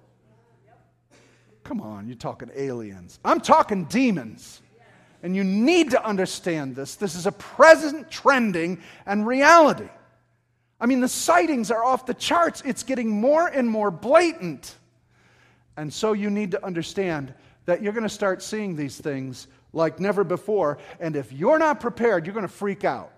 Come 1.63 1.81
on, 1.81 2.07
you're 2.07 2.17
talking 2.17 2.51
aliens. 2.55 3.19
I'm 3.25 3.41
talking 3.41 3.85
demons. 3.85 4.61
And 5.23 5.35
you 5.35 5.43
need 5.43 5.93
to 5.93 6.05
understand 6.05 6.77
this. 6.77 6.97
This 6.97 7.15
is 7.15 7.27
a 7.27 7.33
present 7.33 8.11
trending 8.11 8.83
and 9.07 9.27
reality. 9.27 9.89
I 10.85 10.87
mean, 10.87 11.01
the 11.01 11.09
sightings 11.09 11.71
are 11.71 11.83
off 11.83 12.05
the 12.05 12.13
charts. 12.13 12.63
It's 12.67 12.83
getting 12.83 13.09
more 13.09 13.49
and 13.49 13.71
more 13.71 13.91
blatant. 13.91 14.77
And 15.79 15.91
so 15.91 16.13
you 16.13 16.29
need 16.29 16.51
to 16.51 16.63
understand 16.63 17.33
that 17.65 17.81
you're 17.81 17.95
going 17.95 18.03
to 18.03 18.11
start 18.11 18.43
seeing 18.43 18.77
these 18.77 18.99
things 18.99 19.47
like 19.73 19.99
never 19.99 20.25
before. 20.25 20.77
And 21.01 21.17
if 21.17 21.33
you're 21.33 21.59
not 21.59 21.81
prepared, 21.81 22.27
you're 22.27 22.35
going 22.35 22.47
to 22.47 22.53
freak 22.53 22.85
out. 22.85 23.11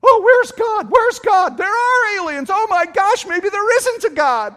Oh, 0.00 0.20
where's 0.24 0.52
God? 0.52 0.88
Where's 0.88 1.18
God? 1.18 1.56
There 1.56 1.66
are 1.66 2.18
aliens. 2.18 2.50
Oh 2.52 2.68
my 2.70 2.86
gosh, 2.86 3.26
maybe 3.26 3.48
there 3.48 3.76
isn't 3.78 4.12
a 4.12 4.14
God. 4.14 4.54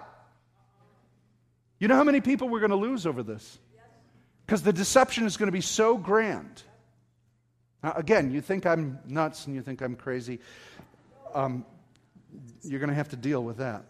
You 1.80 1.88
know 1.88 1.96
how 1.96 2.04
many 2.04 2.22
people 2.22 2.48
we're 2.48 2.60
going 2.60 2.70
to 2.70 2.76
lose 2.76 3.08
over 3.08 3.24
this? 3.24 3.58
Because 4.46 4.62
the 4.62 4.72
deception 4.72 5.26
is 5.26 5.36
going 5.36 5.48
to 5.48 5.52
be 5.52 5.62
so 5.62 5.98
grand. 5.98 6.62
Now, 7.82 7.94
again, 7.94 8.30
you 8.30 8.40
think 8.40 8.68
I'm 8.68 9.00
nuts 9.08 9.48
and 9.48 9.56
you 9.56 9.64
think 9.64 9.82
I'm 9.82 9.96
crazy. 9.96 10.38
Um, 11.34 11.66
you're 12.64 12.80
going 12.80 12.90
to 12.90 12.96
have 12.96 13.10
to 13.10 13.16
deal 13.16 13.44
with 13.44 13.58
that. 13.58 13.86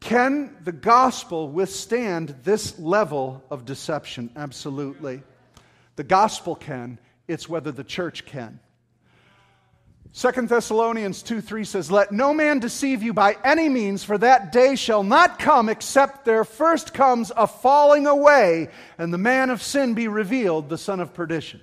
Can 0.00 0.54
the 0.62 0.72
gospel 0.72 1.48
withstand 1.48 2.36
this 2.42 2.78
level 2.78 3.42
of 3.50 3.64
deception? 3.64 4.30
Absolutely. 4.36 5.22
The 5.96 6.04
gospel 6.04 6.54
can. 6.54 6.98
It's 7.26 7.48
whether 7.48 7.72
the 7.72 7.84
church 7.84 8.26
can. 8.26 8.60
Second 10.12 10.48
Thessalonians 10.48 11.22
2 11.22 11.40
3 11.40 11.64
says, 11.64 11.90
Let 11.90 12.12
no 12.12 12.32
man 12.32 12.60
deceive 12.60 13.02
you 13.02 13.12
by 13.12 13.36
any 13.42 13.68
means, 13.68 14.04
for 14.04 14.16
that 14.18 14.52
day 14.52 14.76
shall 14.76 15.02
not 15.02 15.40
come 15.40 15.68
except 15.68 16.24
there 16.24 16.44
first 16.44 16.94
comes 16.94 17.32
a 17.36 17.46
falling 17.46 18.06
away, 18.06 18.68
and 18.96 19.12
the 19.12 19.18
man 19.18 19.50
of 19.50 19.60
sin 19.60 19.94
be 19.94 20.06
revealed, 20.06 20.68
the 20.68 20.78
son 20.78 21.00
of 21.00 21.14
perdition. 21.14 21.60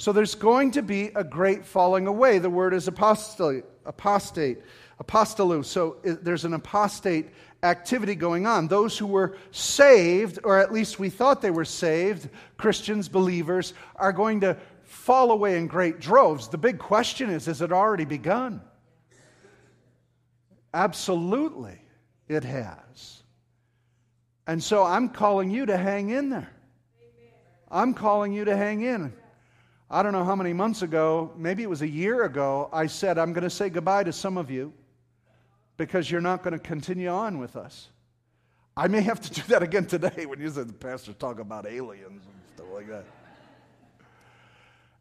So 0.00 0.14
there's 0.14 0.34
going 0.34 0.70
to 0.70 0.82
be 0.82 1.10
a 1.14 1.22
great 1.22 1.66
falling 1.66 2.06
away. 2.06 2.38
The 2.38 2.48
word 2.48 2.72
is 2.72 2.88
apostate, 2.88 3.64
apostate, 3.84 4.56
apostolu. 4.98 5.62
So 5.62 5.98
there's 6.02 6.46
an 6.46 6.54
apostate 6.54 7.28
activity 7.62 8.14
going 8.14 8.46
on. 8.46 8.66
Those 8.66 8.96
who 8.96 9.06
were 9.06 9.36
saved, 9.50 10.38
or 10.42 10.58
at 10.58 10.72
least 10.72 10.98
we 10.98 11.10
thought 11.10 11.42
they 11.42 11.50
were 11.50 11.66
saved, 11.66 12.30
Christians, 12.56 13.10
believers, 13.10 13.74
are 13.94 14.14
going 14.14 14.40
to 14.40 14.56
fall 14.84 15.32
away 15.32 15.58
in 15.58 15.66
great 15.66 16.00
droves. 16.00 16.48
The 16.48 16.56
big 16.56 16.78
question 16.78 17.28
is 17.28 17.44
has 17.44 17.60
it 17.60 17.70
already 17.70 18.06
begun? 18.06 18.62
Absolutely, 20.72 21.78
it 22.26 22.44
has. 22.44 23.22
And 24.46 24.62
so 24.62 24.82
I'm 24.82 25.10
calling 25.10 25.50
you 25.50 25.66
to 25.66 25.76
hang 25.76 26.08
in 26.08 26.30
there. 26.30 26.50
I'm 27.70 27.92
calling 27.92 28.32
you 28.32 28.46
to 28.46 28.56
hang 28.56 28.80
in. 28.80 29.12
I 29.92 30.04
don't 30.04 30.12
know 30.12 30.24
how 30.24 30.36
many 30.36 30.52
months 30.52 30.82
ago, 30.82 31.32
maybe 31.36 31.64
it 31.64 31.68
was 31.68 31.82
a 31.82 31.88
year 31.88 32.22
ago, 32.22 32.70
I 32.72 32.86
said, 32.86 33.18
I'm 33.18 33.32
going 33.32 33.42
to 33.42 33.50
say 33.50 33.68
goodbye 33.68 34.04
to 34.04 34.12
some 34.12 34.38
of 34.38 34.48
you 34.48 34.72
because 35.76 36.08
you're 36.08 36.20
not 36.20 36.44
going 36.44 36.52
to 36.52 36.60
continue 36.60 37.08
on 37.08 37.38
with 37.38 37.56
us. 37.56 37.88
I 38.76 38.86
may 38.86 39.00
have 39.00 39.20
to 39.20 39.30
do 39.32 39.42
that 39.48 39.64
again 39.64 39.86
today 39.86 40.26
when 40.26 40.40
you 40.40 40.48
said 40.48 40.68
the 40.68 40.74
pastor 40.74 41.12
talk 41.12 41.40
about 41.40 41.66
aliens 41.66 42.22
and 42.24 42.54
stuff 42.54 42.66
like 42.72 42.88
that. 42.88 43.04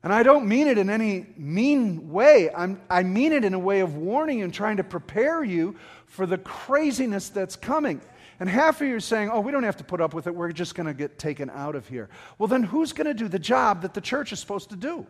And 0.02 0.12
I 0.12 0.24
don't 0.24 0.48
mean 0.48 0.68
it 0.68 0.80
in 0.80 0.90
any 0.90 1.28
mean 1.38 2.10
way. 2.10 2.50
I'm, 2.56 2.82
I 2.90 3.04
mean 3.04 3.32
it 3.32 3.44
in 3.44 3.54
a 3.54 3.60
way 3.60 3.82
of 3.82 3.96
warning 3.96 4.42
and 4.42 4.52
trying 4.52 4.78
to 4.78 4.84
prepare 4.84 5.44
you 5.44 5.76
for 6.08 6.26
the 6.26 6.38
craziness 6.40 7.30
that's 7.30 7.56
coming. 7.56 8.02
And 8.40 8.48
half 8.48 8.80
of 8.80 8.88
you 8.88 8.96
are 8.96 9.02
saying, 9.02 9.30
oh, 9.30 9.42
we 9.42 9.52
don't 9.52 9.64
have 9.64 9.78
to 9.78 9.84
put 9.84 10.00
up 10.00 10.14
with 10.14 10.28
it. 10.28 10.34
We're 10.34 10.52
just 10.52 10.74
going 10.74 10.88
to 10.88 10.94
get 10.94 11.20
taken 11.20 11.50
out 11.50 11.76
of 11.76 11.88
here. 11.88 12.10
Well, 12.38 12.48
then 12.48 12.64
who's 12.64 12.94
going 12.94 13.08
to 13.08 13.14
do 13.14 13.28
the 13.28 13.40
job 13.40 13.82
that 13.82 13.94
the 13.94 14.02
church 14.02 14.32
is 14.32 14.40
supposed 14.40 14.70
to 14.70 14.78
do? 14.78 15.06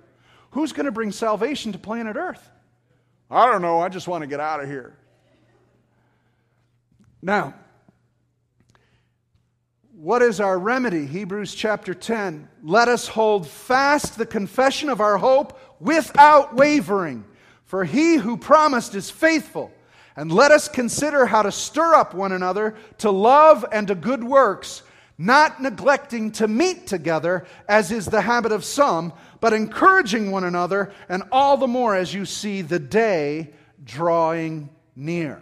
Who's 0.52 0.74
going 0.74 0.88
to 0.88 0.92
bring 0.92 1.12
salvation 1.12 1.72
to 1.74 1.78
planet 1.78 2.16
Earth? 2.16 2.50
I 3.30 3.46
don't 3.46 3.62
know. 3.62 3.80
I 3.80 3.90
just 3.90 4.08
want 4.08 4.24
to 4.24 4.28
get 4.28 4.40
out 4.40 4.64
of 4.64 4.68
here. 4.68 4.98
Now, 7.22 7.54
what 9.94 10.22
is 10.22 10.40
our 10.40 10.58
remedy? 10.58 11.06
Hebrews 11.06 11.54
chapter 11.54 11.94
10. 11.94 12.48
Let 12.64 12.88
us 12.88 13.08
hold 13.08 13.48
fast 13.48 14.18
the 14.18 14.26
confession 14.26 14.90
of 14.90 15.02
our 15.02 15.18
hope 15.18 15.60
without 15.80 16.56
wavering, 16.56 17.26
for 17.66 17.84
he 17.84 18.16
who 18.16 18.38
promised 18.38 18.96
is 18.96 19.12
faithful. 19.12 19.72
And 20.16 20.32
let 20.32 20.52
us 20.52 20.68
consider 20.68 21.26
how 21.26 21.44
to 21.44 21.52
stir 21.52 21.94
up 21.94 22.14
one 22.14 22.32
another 22.32 22.76
to 23.00 23.12
love 23.12 23.66
and 23.72 23.88
to 23.88 23.96
good 23.96 24.24
works, 24.24 24.84
not 25.18 25.62
neglecting 25.62 26.32
to 26.34 26.48
meet 26.48 26.88
together, 26.88 27.46
as 27.68 27.92
is 27.92 28.06
the 28.06 28.22
habit 28.22 28.52
of 28.52 28.66
some, 28.66 29.14
but 29.40 29.54
encouraging 29.54 30.32
one 30.32 30.44
another, 30.44 30.92
and 31.08 31.24
all 31.32 31.58
the 31.58 31.68
more 31.68 31.96
as 31.96 32.14
you 32.14 32.26
see 32.26 32.62
the 32.62 32.80
day 32.80 33.54
drawing 33.84 34.70
near. 34.96 35.42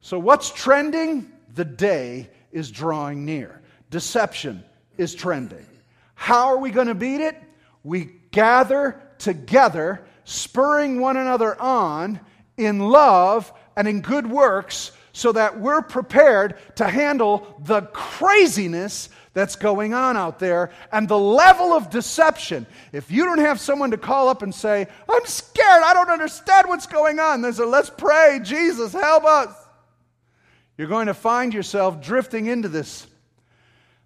So, 0.00 0.18
what's 0.18 0.50
trending? 0.50 1.30
The 1.54 1.64
day 1.64 2.30
is 2.52 2.70
drawing 2.70 3.24
near. 3.24 3.60
Deception 3.90 4.64
is 4.96 5.14
trending. 5.14 5.66
How 6.14 6.48
are 6.48 6.58
we 6.58 6.70
going 6.70 6.86
to 6.86 6.94
beat 6.94 7.20
it? 7.20 7.36
We 7.82 8.12
gather 8.30 9.00
together, 9.18 10.04
spurring 10.24 11.00
one 11.00 11.16
another 11.16 11.60
on 11.60 12.20
in 12.64 12.78
love 12.78 13.52
and 13.76 13.88
in 13.88 14.00
good 14.00 14.26
works 14.26 14.92
so 15.12 15.32
that 15.32 15.58
we're 15.58 15.82
prepared 15.82 16.56
to 16.76 16.86
handle 16.86 17.60
the 17.64 17.82
craziness 17.82 19.08
that's 19.32 19.56
going 19.56 19.94
on 19.94 20.16
out 20.16 20.38
there 20.38 20.70
and 20.92 21.08
the 21.08 21.18
level 21.18 21.72
of 21.72 21.90
deception. 21.90 22.66
If 22.92 23.10
you 23.10 23.24
don't 23.24 23.38
have 23.38 23.60
someone 23.60 23.90
to 23.92 23.96
call 23.96 24.28
up 24.28 24.42
and 24.42 24.54
say, 24.54 24.86
I'm 25.08 25.24
scared, 25.24 25.82
I 25.84 25.94
don't 25.94 26.10
understand 26.10 26.68
what's 26.68 26.86
going 26.86 27.18
on, 27.18 27.42
there's 27.42 27.58
a 27.58 27.66
let's 27.66 27.90
pray, 27.90 28.40
Jesus, 28.42 28.92
help 28.92 29.24
us. 29.24 29.54
You're 30.76 30.88
going 30.88 31.06
to 31.06 31.14
find 31.14 31.52
yourself 31.52 32.00
drifting 32.00 32.46
into 32.46 32.68
this. 32.68 33.06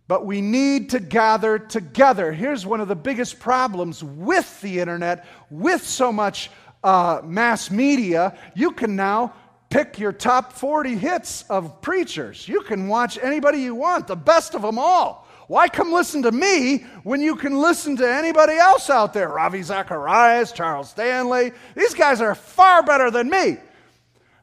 But 0.06 0.26
we 0.26 0.42
need 0.42 0.90
to 0.90 1.00
gather 1.00 1.58
together. 1.58 2.30
Here's 2.30 2.66
one 2.66 2.80
of 2.80 2.88
the 2.88 2.96
biggest 2.96 3.38
problems 3.38 4.04
with 4.04 4.60
the 4.60 4.80
internet, 4.80 5.24
with 5.48 5.82
so 5.86 6.12
much 6.12 6.50
uh, 6.84 7.22
mass 7.24 7.70
media. 7.70 8.38
You 8.54 8.70
can 8.70 8.94
now 8.94 9.34
pick 9.70 9.98
your 9.98 10.12
top 10.12 10.52
40 10.52 10.94
hits 10.96 11.42
of 11.50 11.80
preachers. 11.82 12.46
You 12.46 12.60
can 12.60 12.86
watch 12.86 13.18
anybody 13.20 13.58
you 13.62 13.74
want, 13.74 14.06
the 14.06 14.14
best 14.14 14.54
of 14.54 14.62
them 14.62 14.78
all. 14.78 15.26
Why 15.48 15.68
come 15.68 15.92
listen 15.92 16.22
to 16.22 16.32
me 16.32 16.78
when 17.02 17.20
you 17.20 17.36
can 17.36 17.60
listen 17.60 17.96
to 17.96 18.08
anybody 18.08 18.54
else 18.54 18.88
out 18.88 19.12
there? 19.12 19.28
Ravi 19.28 19.62
Zacharias, 19.62 20.52
Charles 20.52 20.90
Stanley. 20.90 21.52
These 21.74 21.94
guys 21.94 22.20
are 22.20 22.34
far 22.34 22.82
better 22.82 23.10
than 23.10 23.28
me. 23.28 23.58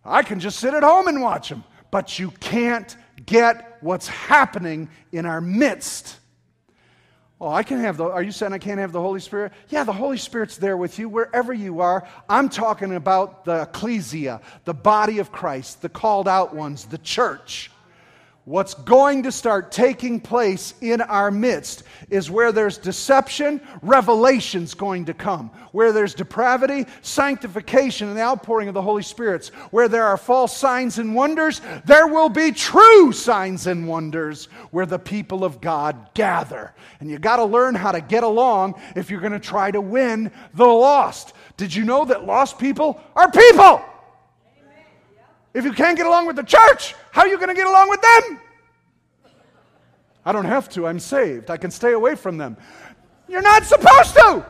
I 0.03 0.23
can 0.23 0.39
just 0.39 0.59
sit 0.59 0.73
at 0.73 0.83
home 0.83 1.07
and 1.07 1.21
watch 1.21 1.49
them. 1.49 1.63
But 1.89 2.19
you 2.19 2.31
can't 2.39 2.95
get 3.25 3.77
what's 3.81 4.07
happening 4.07 4.89
in 5.11 5.25
our 5.25 5.41
midst. 5.41 6.17
Oh, 7.41 7.49
I 7.49 7.63
can 7.63 7.79
have 7.79 7.97
the, 7.97 8.03
are 8.03 8.21
you 8.21 8.31
saying 8.31 8.53
I 8.53 8.59
can't 8.59 8.79
have 8.79 8.91
the 8.91 9.01
Holy 9.01 9.19
Spirit? 9.19 9.51
Yeah, 9.69 9.83
the 9.83 9.91
Holy 9.91 10.17
Spirit's 10.17 10.57
there 10.57 10.77
with 10.77 10.99
you 10.99 11.09
wherever 11.09 11.51
you 11.51 11.81
are. 11.81 12.07
I'm 12.29 12.49
talking 12.49 12.93
about 12.93 13.45
the 13.45 13.63
ecclesia, 13.63 14.41
the 14.65 14.75
body 14.75 15.17
of 15.17 15.31
Christ, 15.31 15.81
the 15.81 15.89
called 15.89 16.27
out 16.27 16.53
ones, 16.53 16.85
the 16.85 16.99
church. 16.99 17.71
What's 18.45 18.73
going 18.73 19.23
to 19.23 19.31
start 19.31 19.71
taking 19.71 20.19
place 20.19 20.73
in 20.81 20.99
our 21.01 21.29
midst 21.29 21.83
is 22.09 22.31
where 22.31 22.51
there's 22.51 22.79
deception, 22.79 23.61
revelation's 23.83 24.73
going 24.73 25.05
to 25.05 25.13
come. 25.13 25.51
Where 25.73 25.91
there's 25.91 26.15
depravity, 26.15 26.87
sanctification, 27.03 28.07
and 28.07 28.17
the 28.17 28.23
outpouring 28.23 28.67
of 28.67 28.73
the 28.73 28.81
Holy 28.81 29.03
Spirit. 29.03 29.51
Where 29.69 29.87
there 29.87 30.07
are 30.07 30.17
false 30.17 30.57
signs 30.57 30.97
and 30.97 31.13
wonders, 31.13 31.61
there 31.85 32.07
will 32.07 32.29
be 32.29 32.51
true 32.51 33.11
signs 33.11 33.67
and 33.67 33.87
wonders 33.87 34.45
where 34.71 34.87
the 34.87 34.97
people 34.97 35.43
of 35.43 35.61
God 35.61 36.09
gather. 36.15 36.73
And 36.99 37.11
you 37.11 37.19
got 37.19 37.35
to 37.35 37.45
learn 37.45 37.75
how 37.75 37.91
to 37.91 38.01
get 38.01 38.23
along 38.23 38.81
if 38.95 39.11
you're 39.11 39.21
going 39.21 39.33
to 39.33 39.39
try 39.39 39.69
to 39.69 39.81
win 39.81 40.31
the 40.55 40.65
lost. 40.65 41.33
Did 41.57 41.75
you 41.75 41.83
know 41.83 42.05
that 42.05 42.25
lost 42.25 42.57
people 42.57 42.99
are 43.15 43.29
people? 43.29 43.85
If 45.53 45.65
you 45.65 45.73
can't 45.73 45.97
get 45.97 46.05
along 46.05 46.27
with 46.27 46.35
the 46.37 46.43
church, 46.43 46.95
how 47.11 47.21
are 47.21 47.27
you 47.27 47.37
going 47.37 47.49
to 47.49 47.55
get 47.55 47.67
along 47.67 47.89
with 47.89 48.01
them? 48.01 48.39
I 50.25 50.31
don't 50.31 50.45
have 50.45 50.69
to. 50.69 50.87
I'm 50.87 50.99
saved. 50.99 51.49
I 51.49 51.57
can 51.57 51.71
stay 51.71 51.93
away 51.93 52.15
from 52.15 52.37
them. 52.37 52.55
You're 53.27 53.41
not 53.41 53.65
supposed 53.65 54.13
to. 54.15 54.45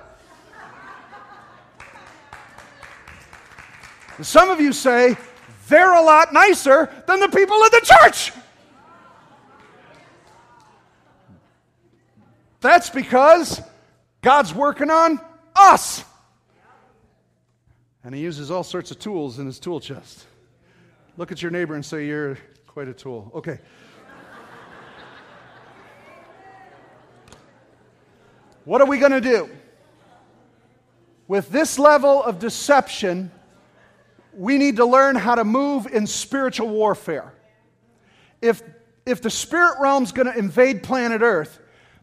Some 4.22 4.50
of 4.50 4.62
you 4.62 4.72
say 4.74 5.18
they're 5.68 5.94
a 5.94 6.02
lot 6.02 6.34
nicer 6.34 6.92
than 7.08 7.20
the 7.20 7.30
people 7.30 7.56
of 7.64 7.72
the 7.72 7.82
church. 7.84 8.34
That's 12.60 12.92
because 12.92 13.62
God's 14.22 14.54
working 14.54 14.92
on 14.92 15.20
us. 15.56 16.04
And 18.04 18.14
He 18.14 18.22
uses 18.22 18.52
all 18.52 18.64
sorts 18.64 18.92
of 18.92 19.00
tools 19.00 19.40
in 19.40 19.48
His 19.48 19.60
tool 19.60 19.80
chest. 19.80 20.28
Look 21.22 21.32
at 21.32 21.40
your 21.40 21.52
neighbor 21.52 21.76
and 21.76 21.86
say, 21.86 22.08
You're 22.08 22.36
quite 22.66 22.88
a 22.88 22.96
tool. 22.96 23.32
Okay. 23.36 23.60
what 28.66 28.82
are 28.82 28.88
we 28.88 28.98
going 28.98 29.12
to 29.12 29.22
do? 29.22 29.48
With 31.28 31.50
this 31.52 31.78
level 31.78 32.24
of 32.24 32.40
deception, 32.40 33.30
we 34.34 34.58
need 34.58 34.78
to 34.78 34.86
learn 34.86 35.16
how 35.16 35.36
to 35.36 35.44
move 35.44 35.86
in 35.86 36.08
spiritual 36.08 36.70
warfare. 36.70 37.32
If, 38.42 38.64
if 39.06 39.22
the 39.22 39.30
spirit 39.30 39.76
realm's 39.80 40.12
going 40.12 40.26
to 40.26 40.36
invade 40.36 40.82
planet 40.82 41.22
Earth, 41.22 41.60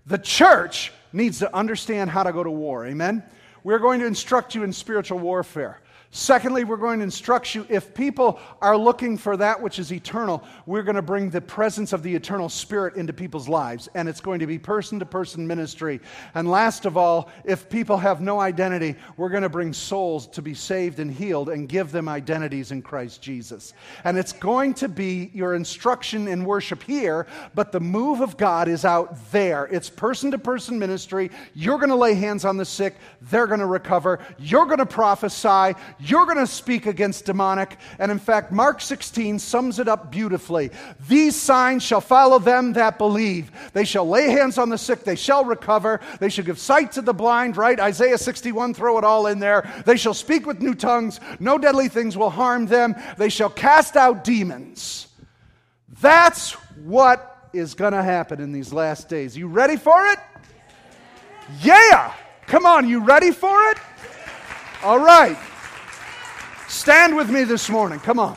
the 0.07 0.19
church 0.19 0.93
needs 1.12 1.41
to 1.41 1.53
understand 1.53 2.09
how 2.09 2.23
to 2.23 2.31
go 2.31 2.45
to 2.45 2.53
war. 2.53 2.87
Amen? 2.87 3.25
We're 3.64 3.81
going 3.81 3.99
to 3.99 4.07
instruct 4.07 4.55
you 4.55 4.62
in 4.62 4.73
spiritual 4.73 5.19
warfare. 5.19 5.81
Secondly, 6.11 6.64
we're 6.64 6.78
going 6.78 7.00
to 7.00 7.04
instruct 7.04 7.54
you 7.54 7.66
if 7.68 7.92
people 7.92 8.40
are 8.62 8.78
looking 8.78 9.18
for 9.18 9.36
that 9.36 9.61
which 9.61 9.78
is 9.78 9.92
eternal, 9.92 10.42
we're 10.64 10.82
going 10.82 10.96
to 10.96 11.02
bring 11.02 11.28
the 11.28 11.40
presence 11.40 11.92
of 11.92 12.02
the 12.02 12.14
eternal 12.14 12.48
spirit 12.48 12.96
into 12.96 13.12
people's 13.12 13.46
lives, 13.46 13.90
and 13.94 14.09
it's 14.09 14.22
going 14.22 14.40
to 14.40 14.46
be 14.46 14.59
person 14.59 14.98
to 15.00 15.04
person 15.04 15.46
ministry. 15.46 16.00
And 16.34 16.50
last 16.50 16.86
of 16.86 16.96
all, 16.96 17.28
if 17.44 17.68
people 17.68 17.98
have 17.98 18.22
no 18.22 18.40
identity, 18.40 18.96
we're 19.18 19.28
going 19.28 19.42
to 19.42 19.50
bring 19.50 19.74
souls 19.74 20.26
to 20.28 20.40
be 20.40 20.54
saved 20.54 20.98
and 20.98 21.12
healed 21.12 21.50
and 21.50 21.68
give 21.68 21.92
them 21.92 22.09
identities 22.09 22.70
in 22.70 22.80
Christ 22.80 23.20
Jesus. 23.20 23.74
And 24.04 24.16
it's 24.16 24.32
going 24.32 24.72
to 24.74 24.88
be 24.88 25.30
your 25.34 25.54
instruction 25.54 26.26
in 26.26 26.42
worship 26.46 26.82
here, 26.82 27.26
but 27.54 27.70
the 27.70 27.80
move 27.80 28.22
of 28.22 28.38
God 28.38 28.66
is 28.66 28.86
out 28.86 29.30
there. 29.30 29.66
It's 29.66 29.90
person 29.90 30.30
to 30.30 30.38
person 30.38 30.78
ministry. 30.78 31.30
You're 31.52 31.78
going 31.78 31.90
to 31.90 31.96
lay 31.96 32.14
hands 32.14 32.46
on 32.46 32.56
the 32.56 32.64
sick, 32.64 32.96
they're 33.20 33.46
going 33.46 33.61
to 33.61 33.66
recover, 33.66 34.20
you're 34.38 34.64
going 34.64 34.78
to 34.78 34.86
prophesy. 34.86 35.74
You're 36.01 36.26
going 36.26 36.38
to 36.38 36.46
speak 36.46 36.86
against 36.86 37.24
demonic. 37.24 37.76
And 37.99 38.12
in 38.12 38.18
fact, 38.18 38.53
Mark 38.53 38.80
16 38.80 39.38
sums 39.38 39.78
it 39.78 39.88
up 39.88 40.11
beautifully. 40.11 40.70
These 41.09 41.34
signs 41.34 41.82
shall 41.82 42.01
follow 42.01 42.38
them 42.38 42.74
that 42.74 42.99
believe. 42.99 43.51
They 43.72 43.84
shall 43.84 44.09
lay 44.09 44.30
hands 44.30 44.59
on 44.59 44.68
the 44.68 44.78
sick, 44.78 45.05
they 45.05 45.16
shall 45.16 45.44
recover. 45.44 46.01
They 46.20 46.28
shall 46.28 46.44
give 46.44 46.59
sight 46.59 46.92
to 46.92 47.03
the 47.03 47.14
blind, 47.14 47.57
right? 47.57 47.78
Isaiah 47.78 48.18
61, 48.18 48.74
throw 48.74 48.99
it 48.99 49.05
all 49.05 49.26
in 49.26 49.38
there. 49.38 49.68
They 49.86 49.96
shall 49.96 50.14
speak 50.14 50.46
with 50.46 50.61
new 50.62 50.74
tongues. 50.74 51.20
No 51.40 51.59
deadly 51.59 51.88
things 51.88 52.16
will 52.16 52.30
harm 52.30 52.66
them. 52.66 52.94
They 53.16 53.28
shall 53.28 53.51
cast 53.51 53.96
out 53.96 54.24
demons. 54.24 55.09
That's 56.01 56.53
what 56.84 57.51
is 57.53 57.74
going 57.74 57.92
to 57.92 58.03
happen 58.03 58.40
in 58.40 58.53
these 58.53 58.72
last 58.72 59.09
days. 59.09 59.36
You 59.36 59.49
ready 59.49 59.76
for 59.76 60.07
it? 60.07 60.18
Yeah! 61.62 62.12
Come 62.46 62.66
on, 62.66 62.88
you 62.88 63.05
ready 63.05 63.30
for 63.30 63.61
it? 63.70 63.78
All 64.82 64.99
right. 64.99 65.36
Stand 66.69 67.16
with 67.16 67.31
me 67.31 67.45
this 67.45 67.71
morning. 67.71 67.99
Come 68.01 68.19
on. 68.19 68.37